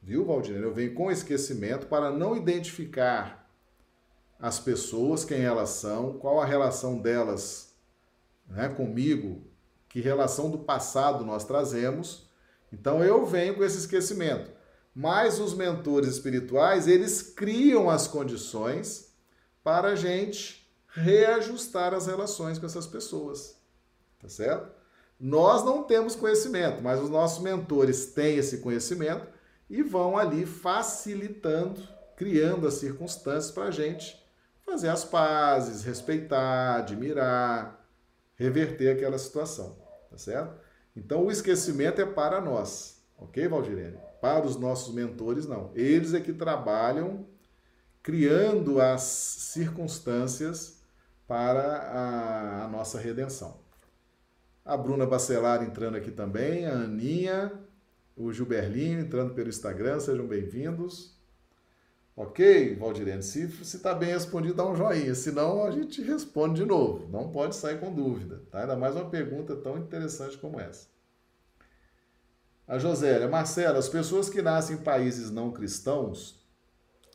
viu, 0.01 0.25
Valdir? 0.25 0.55
Eu 0.55 0.73
venho 0.73 0.95
com 0.95 1.07
o 1.07 1.11
esquecimento 1.11 1.89
para 1.89 2.13
não 2.13 2.37
identificar 2.37 3.44
as 4.45 4.61
pessoas, 4.61 5.25
quem 5.25 5.41
elas 5.41 5.71
são, 5.71 6.19
qual 6.19 6.39
a 6.39 6.45
relação 6.45 6.99
delas 6.99 7.73
né, 8.47 8.69
comigo, 8.69 9.41
que 9.89 10.03
relação 10.03 10.51
do 10.51 10.59
passado 10.59 11.25
nós 11.25 11.47
trazemos. 11.47 12.29
Então 12.71 13.03
eu 13.03 13.25
venho 13.25 13.55
com 13.55 13.65
esse 13.65 13.79
esquecimento. 13.79 14.51
Mas 14.95 15.41
os 15.41 15.55
mentores 15.55 16.11
espirituais, 16.11 16.87
eles 16.87 17.23
criam 17.23 17.89
as 17.89 18.07
condições 18.07 19.15
para 19.63 19.89
a 19.89 19.97
gente 19.97 20.71
reajustar 20.89 21.95
as 21.95 22.07
relações 22.07 22.59
com 22.59 22.67
essas 22.67 22.87
pessoas. 22.87 23.57
Tá 24.21 24.29
certo? 24.29 24.71
Nós 25.19 25.65
não 25.65 25.85
temos 25.85 26.15
conhecimento, 26.15 26.83
mas 26.83 27.01
os 27.01 27.09
nossos 27.09 27.43
mentores 27.43 28.13
têm 28.13 28.37
esse 28.37 28.59
conhecimento 28.59 29.27
e 29.71 29.83
vão 29.83 30.19
ali 30.19 30.45
facilitando, 30.45 31.81
criando 32.15 32.69
as 32.69 32.75
circunstâncias 32.75 33.51
para 33.51 33.69
a 33.69 33.71
gente 33.71 34.23
fazer 34.65 34.89
as 34.89 35.05
pazes, 35.05 35.85
respeitar, 35.85 36.77
admirar, 36.77 37.87
reverter 38.37 38.91
aquela 38.91 39.19
situação, 39.19 39.77
tá 40.11 40.19
certo? 40.19 40.61
Então 40.97 41.25
o 41.25 41.31
esquecimento 41.31 42.01
é 42.01 42.07
para 42.07 42.41
nós, 42.41 43.03
ok, 43.19 43.47
Valdirene? 43.49 43.99
Para 44.21 44.47
os 44.47 44.57
nossos 44.57 44.95
mentores, 44.95 45.47
não. 45.47 45.71
Eles 45.75 46.15
é 46.15 46.21
que 46.21 46.33
trabalham 46.33 47.27
criando 48.03 48.81
as 48.81 49.03
circunstâncias 49.03 50.83
para 51.27 51.63
a, 51.63 52.65
a 52.65 52.69
nossa 52.69 52.99
redenção. 52.99 53.59
A 54.65 54.77
Bruna 54.77 55.07
Bacelar 55.07 55.63
entrando 55.63 55.97
aqui 55.97 56.11
também, 56.11 56.67
a 56.67 56.73
Aninha, 56.73 57.53
o 58.17 58.33
Gilberlinho 58.33 59.01
entrando 59.01 59.35
pelo 59.35 59.49
Instagram, 59.49 60.01
sejam 60.01 60.27
bem-vindos. 60.27 61.14
Ok, 62.17 62.77
Valdirene? 62.77 63.23
Se 63.23 63.45
está 63.61 63.93
bem 63.93 64.11
respondido, 64.11 64.55
dá 64.55 64.67
um 64.67 64.77
joinha. 64.77 65.15
Senão, 65.17 65.65
a 65.65 65.71
gente 65.73 66.01
responde 66.01 66.61
de 66.61 66.65
novo. 66.65 67.09
Não 67.09 67.33
pode 67.33 67.57
sair 67.57 67.81
com 67.81 67.93
dúvida. 67.93 68.43
Tá? 68.51 68.61
Ainda 68.61 68.77
mais 68.77 68.95
uma 68.95 69.11
pergunta 69.11 69.57
tão 69.57 69.77
interessante 69.77 70.39
como 70.39 70.61
essa. 70.61 70.87
A 72.69 72.79
Josélia, 72.79 73.29
Marcela, 73.29 73.79
as 73.79 73.89
pessoas 73.89 74.31
que 74.31 74.41
nascem 74.41 74.77
em 74.77 74.83
países 74.83 75.31
não 75.31 75.53
cristãos 75.53 76.43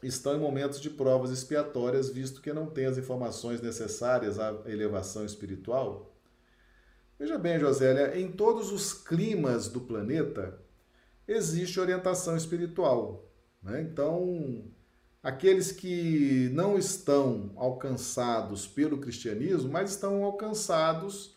estão 0.04 0.36
em 0.36 0.39
momentos 0.39 0.80
de 0.80 0.89
provas 0.89 1.32
expiatórias, 1.32 2.10
visto 2.10 2.41
que 2.41 2.54
não 2.54 2.68
têm 2.68 2.86
as 2.86 2.97
informações 2.97 3.62
necessárias 3.62 4.38
à 4.38 4.54
elevação 4.66 5.26
espiritual? 5.26 6.14
Veja 7.18 7.38
bem, 7.38 7.60
Josélia, 7.60 8.18
em 8.20 8.32
todos 8.32 8.72
os 8.72 8.93
climas 8.93 9.68
do 9.68 9.82
planeta 9.82 10.60
existe 11.28 11.80
orientação 11.80 12.38
espiritual. 12.38 13.30
Né? 13.62 13.82
Então, 13.82 14.64
aqueles 15.30 15.71
que 15.71 16.49
não 16.53 16.77
estão 16.77 17.51
alcançados 17.55 18.67
pelo 18.67 18.97
cristianismo, 18.97 19.71
mas 19.71 19.91
estão 19.91 20.23
alcançados 20.23 21.36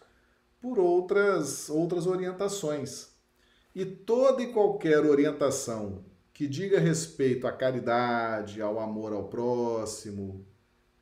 por 0.60 0.78
outras, 0.78 1.68
outras 1.68 2.06
orientações. 2.06 3.12
E 3.74 3.84
toda 3.84 4.42
e 4.42 4.52
qualquer 4.52 5.00
orientação 5.00 6.04
que 6.32 6.46
diga 6.46 6.80
respeito 6.80 7.46
à 7.46 7.52
caridade, 7.52 8.62
ao 8.62 8.80
amor 8.80 9.12
ao 9.12 9.28
próximo, 9.28 10.46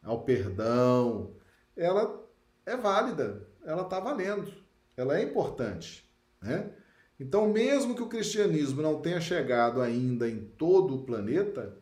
ao 0.02 0.24
perdão, 0.24 1.36
ela 1.76 2.28
é 2.66 2.76
válida, 2.76 3.48
ela 3.64 3.82
está 3.82 4.00
valendo, 4.00 4.52
ela 4.96 5.16
é 5.16 5.22
importante. 5.22 6.10
Né? 6.42 6.72
Então, 7.20 7.48
mesmo 7.48 7.94
que 7.94 8.02
o 8.02 8.08
cristianismo 8.08 8.82
não 8.82 9.00
tenha 9.00 9.20
chegado 9.20 9.80
ainda 9.80 10.28
em 10.28 10.40
todo 10.40 10.96
o 10.96 11.04
planeta, 11.04 11.79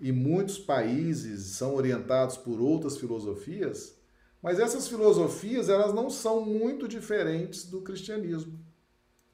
e 0.00 0.10
muitos 0.10 0.58
países 0.58 1.56
são 1.56 1.74
orientados 1.74 2.36
por 2.36 2.60
outras 2.60 2.96
filosofias, 2.96 3.98
mas 4.42 4.58
essas 4.58 4.88
filosofias 4.88 5.68
elas 5.68 5.92
não 5.92 6.08
são 6.08 6.44
muito 6.44 6.88
diferentes 6.88 7.66
do 7.66 7.82
cristianismo, 7.82 8.58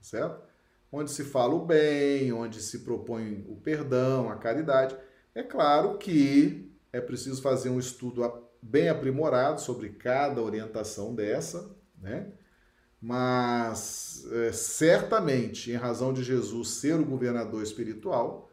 certo? 0.01 0.45
Onde 0.91 1.11
se 1.11 1.25
fala 1.25 1.55
o 1.55 1.65
bem, 1.65 2.33
onde 2.33 2.61
se 2.61 2.81
propõe 2.81 3.45
o 3.49 3.57
perdão, 3.57 4.29
a 4.29 4.37
caridade. 4.37 4.97
É 5.35 5.43
claro 5.43 5.99
que 5.99 6.73
é 6.93 7.01
preciso 7.01 7.41
fazer 7.41 7.69
um 7.69 7.79
estudo 7.79 8.23
bem 8.61 8.89
aprimorado 8.89 9.61
sobre 9.61 9.91
cada 9.91 10.43
orientação 10.43 11.15
dessa, 11.15 11.71
né? 12.01 12.33
Mas 13.01 14.27
é, 14.33 14.53
certamente, 14.53 15.71
em 15.71 15.77
razão 15.77 16.13
de 16.13 16.25
Jesus 16.25 16.71
ser 16.71 16.99
o 16.99 17.05
governador 17.05 17.63
espiritual, 17.63 18.46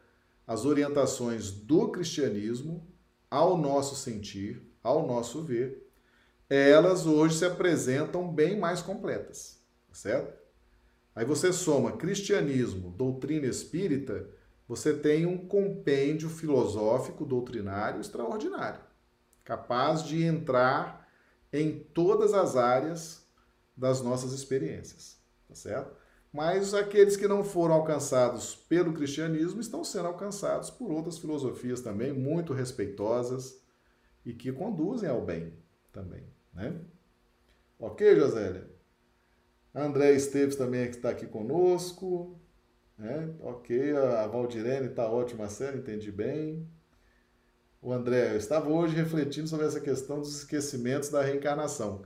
as 0.46 0.66
orientações 0.66 1.52
do 1.52 1.90
cristianismo 1.90 2.86
ao 3.30 3.58
nosso 3.58 3.96
sentir, 3.96 4.62
ao 4.84 5.08
nosso 5.08 5.42
ver, 5.42 5.90
elas 6.50 7.06
hoje 7.06 7.40
se 7.40 7.46
apresentam 7.46 8.32
bem 8.32 8.60
mais 8.60 8.82
completas, 8.82 9.60
certo? 9.92 10.38
Aí 11.16 11.26
você 11.26 11.54
soma 11.54 11.94
cristianismo, 11.94 12.92
doutrina 12.92 13.48
espírita, 13.48 14.28
você 14.68 14.94
tem 14.94 15.26
um 15.26 15.48
compêndio 15.48 16.30
filosófico 16.30 17.26
doutrinário 17.26 18.02
extraordinário, 18.02 18.82
capaz 19.44 20.04
de 20.04 20.24
entrar 20.24 21.08
em 21.52 21.80
todas 21.94 22.34
as 22.34 22.56
áreas 22.56 23.28
das 23.76 24.02
nossas 24.02 24.32
experiências, 24.34 25.18
tá 25.48 25.56
certo? 25.56 26.03
Mas 26.34 26.74
aqueles 26.74 27.16
que 27.16 27.28
não 27.28 27.44
foram 27.44 27.76
alcançados 27.76 28.56
pelo 28.56 28.92
cristianismo 28.92 29.62
estão 29.62 29.84
sendo 29.84 30.08
alcançados 30.08 30.72
por 30.72 30.92
outras 30.92 31.20
filosofias 31.20 31.80
também, 31.80 32.12
muito 32.12 32.54
respeitosas 32.54 33.62
e 34.26 34.34
que 34.34 34.52
conduzem 34.52 35.08
ao 35.08 35.24
bem 35.24 35.54
também, 35.92 36.24
né? 36.52 36.82
Ok, 37.78 38.16
Josélia? 38.16 38.68
André 39.76 40.14
Esteves 40.14 40.56
também 40.56 40.82
é 40.82 40.90
está 40.90 41.10
aqui 41.10 41.28
conosco. 41.28 42.40
Né? 42.98 43.34
Ok, 43.42 43.96
a 43.96 44.28
Valdirene 44.28 44.88
está 44.88 45.08
ótima 45.08 45.46
a 45.46 45.76
entendi 45.76 46.12
bem. 46.12 46.68
O 47.82 47.92
André, 47.92 48.34
eu 48.34 48.38
estava 48.38 48.70
hoje 48.70 48.96
refletindo 48.96 49.48
sobre 49.48 49.66
essa 49.66 49.82
questão 49.82 50.20
dos 50.20 50.38
esquecimentos 50.38 51.10
da 51.10 51.22
reencarnação. 51.22 52.04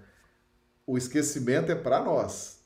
O 0.86 0.98
esquecimento 0.98 1.72
é 1.72 1.76
para 1.76 2.04
nós, 2.04 2.57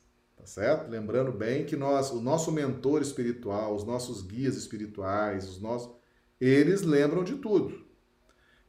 tá 0.42 0.46
certo? 0.46 0.90
Lembrando 0.90 1.30
bem 1.30 1.64
que 1.64 1.76
nós, 1.76 2.10
o 2.10 2.20
nosso 2.20 2.50
mentor 2.50 3.00
espiritual, 3.00 3.76
os 3.76 3.84
nossos 3.84 4.22
guias 4.22 4.56
espirituais, 4.56 5.48
os 5.48 5.60
nossos, 5.60 5.94
eles 6.40 6.82
lembram 6.82 7.22
de 7.22 7.36
tudo. 7.36 7.86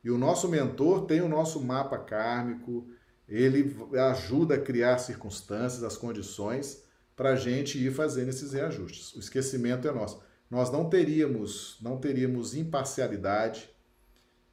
E 0.03 0.11
o 0.11 0.17
nosso 0.17 0.47
mentor 0.47 1.07
tem 1.07 1.21
o 1.21 1.27
nosso 1.27 1.59
mapa 1.59 1.97
kármico, 1.97 2.87
ele 3.27 3.75
ajuda 4.11 4.53
a 4.53 4.61
criar 4.61 4.99
circunstâncias, 4.99 5.83
as 5.83 5.97
condições 5.97 6.83
para 7.15 7.31
a 7.31 7.35
gente 7.35 7.83
ir 7.83 7.91
fazendo 7.91 8.29
esses 8.29 8.53
reajustes. 8.53 9.15
O 9.15 9.19
esquecimento 9.19 9.87
é 9.87 9.91
nosso. 9.91 10.21
Nós 10.51 10.71
não 10.71 10.87
teríamos, 10.87 11.79
não 11.81 11.97
teríamos 11.97 12.53
imparcialidade 12.53 13.67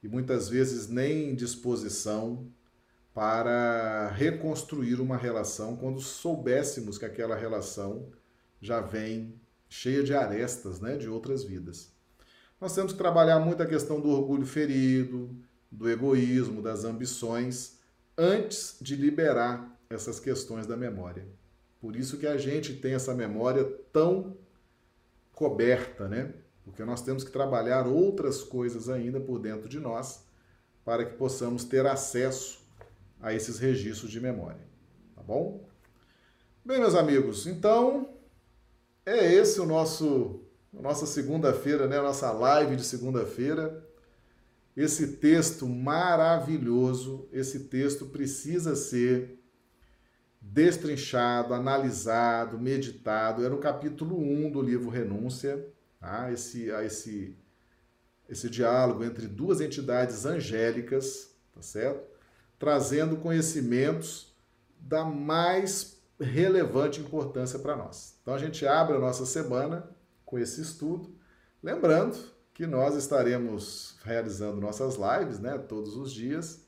e 0.03 0.09
muitas 0.09 0.49
vezes 0.49 0.89
nem 0.89 1.35
disposição 1.35 2.51
para 3.13 4.09
reconstruir 4.09 5.01
uma 5.01 5.17
relação 5.17 5.77
quando 5.77 6.01
soubéssemos 6.01 6.97
que 6.97 7.05
aquela 7.05 7.35
relação 7.35 8.09
já 8.61 8.81
vem 8.81 9.41
cheia 9.69 10.03
de 10.03 10.15
arestas, 10.15 10.81
né, 10.81 10.97
de 10.97 11.09
outras 11.09 11.45
vidas. 11.45 11.93
Nós 12.61 12.75
temos 12.75 12.93
que 12.93 12.99
trabalhar 12.99 13.39
muito 13.41 13.63
a 13.63 13.67
questão 13.67 14.01
do 14.01 14.11
orgulho 14.11 14.47
ferido, 14.47 15.35
do 15.71 15.89
egoísmo, 15.89 16.61
das 16.61 16.85
ambições 16.85 17.79
antes 18.19 18.77
de 18.81 18.97
liberar 18.97 19.79
essas 19.89 20.21
questões 20.21 20.67
da 20.67 20.77
memória. 20.77 21.27
Por 21.81 21.97
isso 21.97 22.19
que 22.19 22.27
a 22.27 22.37
gente 22.37 22.75
tem 22.75 22.93
essa 22.93 23.15
memória 23.15 23.65
tão 23.93 24.37
coberta, 25.33 26.07
né? 26.07 26.35
Porque 26.63 26.85
nós 26.85 27.01
temos 27.03 27.25
que 27.25 27.31
trabalhar 27.31 27.87
outras 27.87 28.43
coisas 28.43 28.89
ainda 28.89 29.19
por 29.19 29.39
dentro 29.39 29.69
de 29.69 29.81
nós 29.81 30.25
para 30.85 31.05
que 31.05 31.17
possamos 31.17 31.65
ter 31.65 31.87
acesso 31.87 32.60
a 33.21 33.33
esses 33.33 33.59
registros 33.59 34.11
de 34.11 34.21
memória. 34.21 34.67
Tá 35.15 35.23
bom? 35.23 35.69
Bem, 36.65 36.79
meus 36.79 36.95
amigos, 36.95 37.47
então 37.47 38.15
é 39.05 39.33
esse 39.33 39.61
o 39.61 39.67
nosso 39.67 40.45
nossa 40.73 41.05
segunda-feira, 41.05 41.89
né? 41.89 41.99
A 41.99 42.03
nossa 42.03 42.31
live 42.31 42.77
de 42.77 42.85
segunda-feira 42.85 43.91
esse 44.77 45.17
texto 45.17 45.67
maravilhoso, 45.69 47.29
esse 47.33 47.61
texto 47.65 48.07
precisa 48.07 48.77
ser 48.77 49.39
destrinchado, 50.41 51.53
analisado, 51.53 52.59
meditado. 52.59 53.45
Era 53.45 53.55
o 53.55 53.59
capítulo 53.59 54.19
1 54.19 54.51
do 54.51 54.63
livro 54.63 54.89
Renúncia, 54.89 55.67
tá? 55.99 56.33
esse, 56.33 56.71
esse, 56.71 57.37
esse 58.29 58.49
diálogo 58.49 59.05
entre 59.05 59.27
duas 59.27 59.61
entidades 59.61 60.25
angélicas, 60.25 61.35
tá 61.53 61.61
certo? 61.61 62.10
Trazendo 62.61 63.17
conhecimentos 63.17 64.33
da 64.79 65.05
mais 65.05 66.01
relevante 66.21 67.01
importância 67.01 67.59
para 67.59 67.75
nós. 67.75 68.17
Então 68.23 68.35
a 68.35 68.39
gente 68.39 68.67
abre 68.67 68.97
a 68.97 69.01
nossa 69.01 69.27
semana 69.27 69.91
com 70.25 70.39
esse 70.39 70.61
estudo, 70.61 71.13
lembrando 71.63 72.17
que 72.55 72.67
nós 72.67 72.95
estaremos 72.95 73.97
realizando 74.05 74.61
nossas 74.61 74.97
lives, 74.97 75.41
né, 75.41 75.57
todos 75.57 75.97
os 75.97 76.13
dias, 76.13 76.67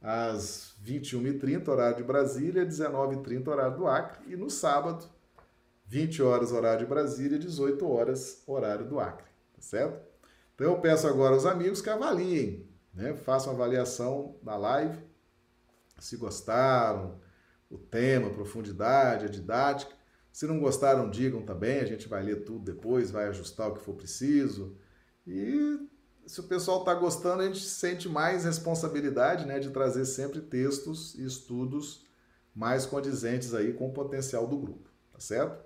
às 0.00 0.74
21h30, 0.84 1.66
horário 1.68 1.96
de 1.96 2.02
Brasília, 2.02 2.66
19h30, 2.66 3.48
horário 3.48 3.76
do 3.76 3.86
Acre, 3.86 4.32
e 4.32 4.36
no 4.36 4.50
sábado, 4.50 5.06
20 5.86 6.22
horas, 6.22 6.52
horário 6.52 6.80
de 6.80 6.86
Brasília, 6.86 7.38
18 7.38 7.88
horas, 7.88 8.42
horário 8.46 8.86
do 8.86 9.00
Acre, 9.00 9.26
tá 9.54 9.62
certo? 9.62 9.98
Então 10.54 10.66
eu 10.66 10.78
peço 10.78 11.06
agora 11.06 11.34
aos 11.34 11.46
amigos 11.46 11.80
que 11.80 11.90
avaliem, 11.90 12.68
né, 12.92 13.14
façam 13.14 13.54
avaliação 13.54 14.36
da 14.42 14.56
live, 14.56 14.98
se 15.98 16.16
gostaram, 16.16 17.20
o 17.70 17.78
tema, 17.78 18.28
a 18.28 18.34
profundidade, 18.34 19.26
a 19.26 19.28
didática. 19.28 19.94
Se 20.32 20.46
não 20.46 20.58
gostaram, 20.58 21.10
digam 21.10 21.42
também, 21.42 21.80
a 21.80 21.86
gente 21.86 22.08
vai 22.08 22.22
ler 22.22 22.44
tudo 22.44 22.64
depois, 22.64 23.10
vai 23.10 23.28
ajustar 23.28 23.68
o 23.68 23.74
que 23.74 23.82
for 23.82 23.94
preciso 23.94 24.76
e 25.26 25.78
se 26.26 26.40
o 26.40 26.44
pessoal 26.44 26.80
está 26.80 26.94
gostando, 26.94 27.42
a 27.42 27.46
gente 27.46 27.60
sente 27.60 28.08
mais 28.08 28.44
responsabilidade 28.44 29.46
né, 29.46 29.58
de 29.58 29.70
trazer 29.70 30.04
sempre 30.04 30.40
textos 30.40 31.14
e 31.14 31.24
estudos 31.24 32.04
mais 32.54 32.86
condizentes 32.86 33.52
aí 33.54 33.72
com 33.72 33.88
o 33.88 33.92
potencial 33.92 34.46
do 34.46 34.56
grupo, 34.56 34.88
tá 35.12 35.20
certo? 35.20 35.64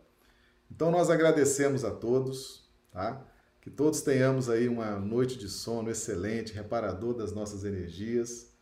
Então 0.71 0.91
nós 0.91 1.11
agradecemos 1.11 1.85
a 1.85 1.91
todos, 1.91 2.69
tá? 2.91 3.25
Que 3.61 3.71
todos 3.71 4.01
tenhamos 4.01 4.49
aí 4.49 4.69
uma 4.69 4.99
noite 4.99 5.37
de 5.37 5.49
sono 5.49 5.91
excelente, 5.91 6.53
reparador 6.53 7.15
das 7.15 7.33
nossas 7.33 7.65
energias 7.65 8.53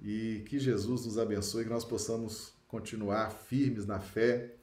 e 0.00 0.42
que 0.46 0.58
Jesus 0.58 1.04
nos 1.04 1.18
abençoe, 1.18 1.64
que 1.64 1.70
nós 1.70 1.84
possamos 1.84 2.52
continuar 2.66 3.30
firmes 3.30 3.86
na 3.86 4.00
fé, 4.00 4.54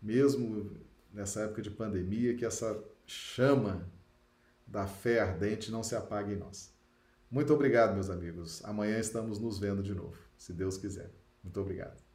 mesmo 0.00 0.70
nessa 1.12 1.42
época 1.42 1.62
de 1.62 1.70
pandemia, 1.70 2.34
que 2.34 2.44
essa 2.44 2.82
chama 3.06 3.88
da 4.66 4.86
fé 4.86 5.20
ardente 5.20 5.70
não 5.70 5.82
se 5.82 5.94
apague 5.94 6.32
em 6.32 6.36
nós. 6.36 6.72
Muito 7.30 7.52
obrigado, 7.52 7.94
meus 7.94 8.10
amigos. 8.10 8.64
Amanhã 8.64 8.98
estamos 8.98 9.38
nos 9.38 9.58
vendo 9.58 9.82
de 9.82 9.94
novo, 9.94 10.18
se 10.36 10.52
Deus 10.52 10.76
quiser. 10.76 11.10
Muito 11.42 11.60
obrigado. 11.60 12.09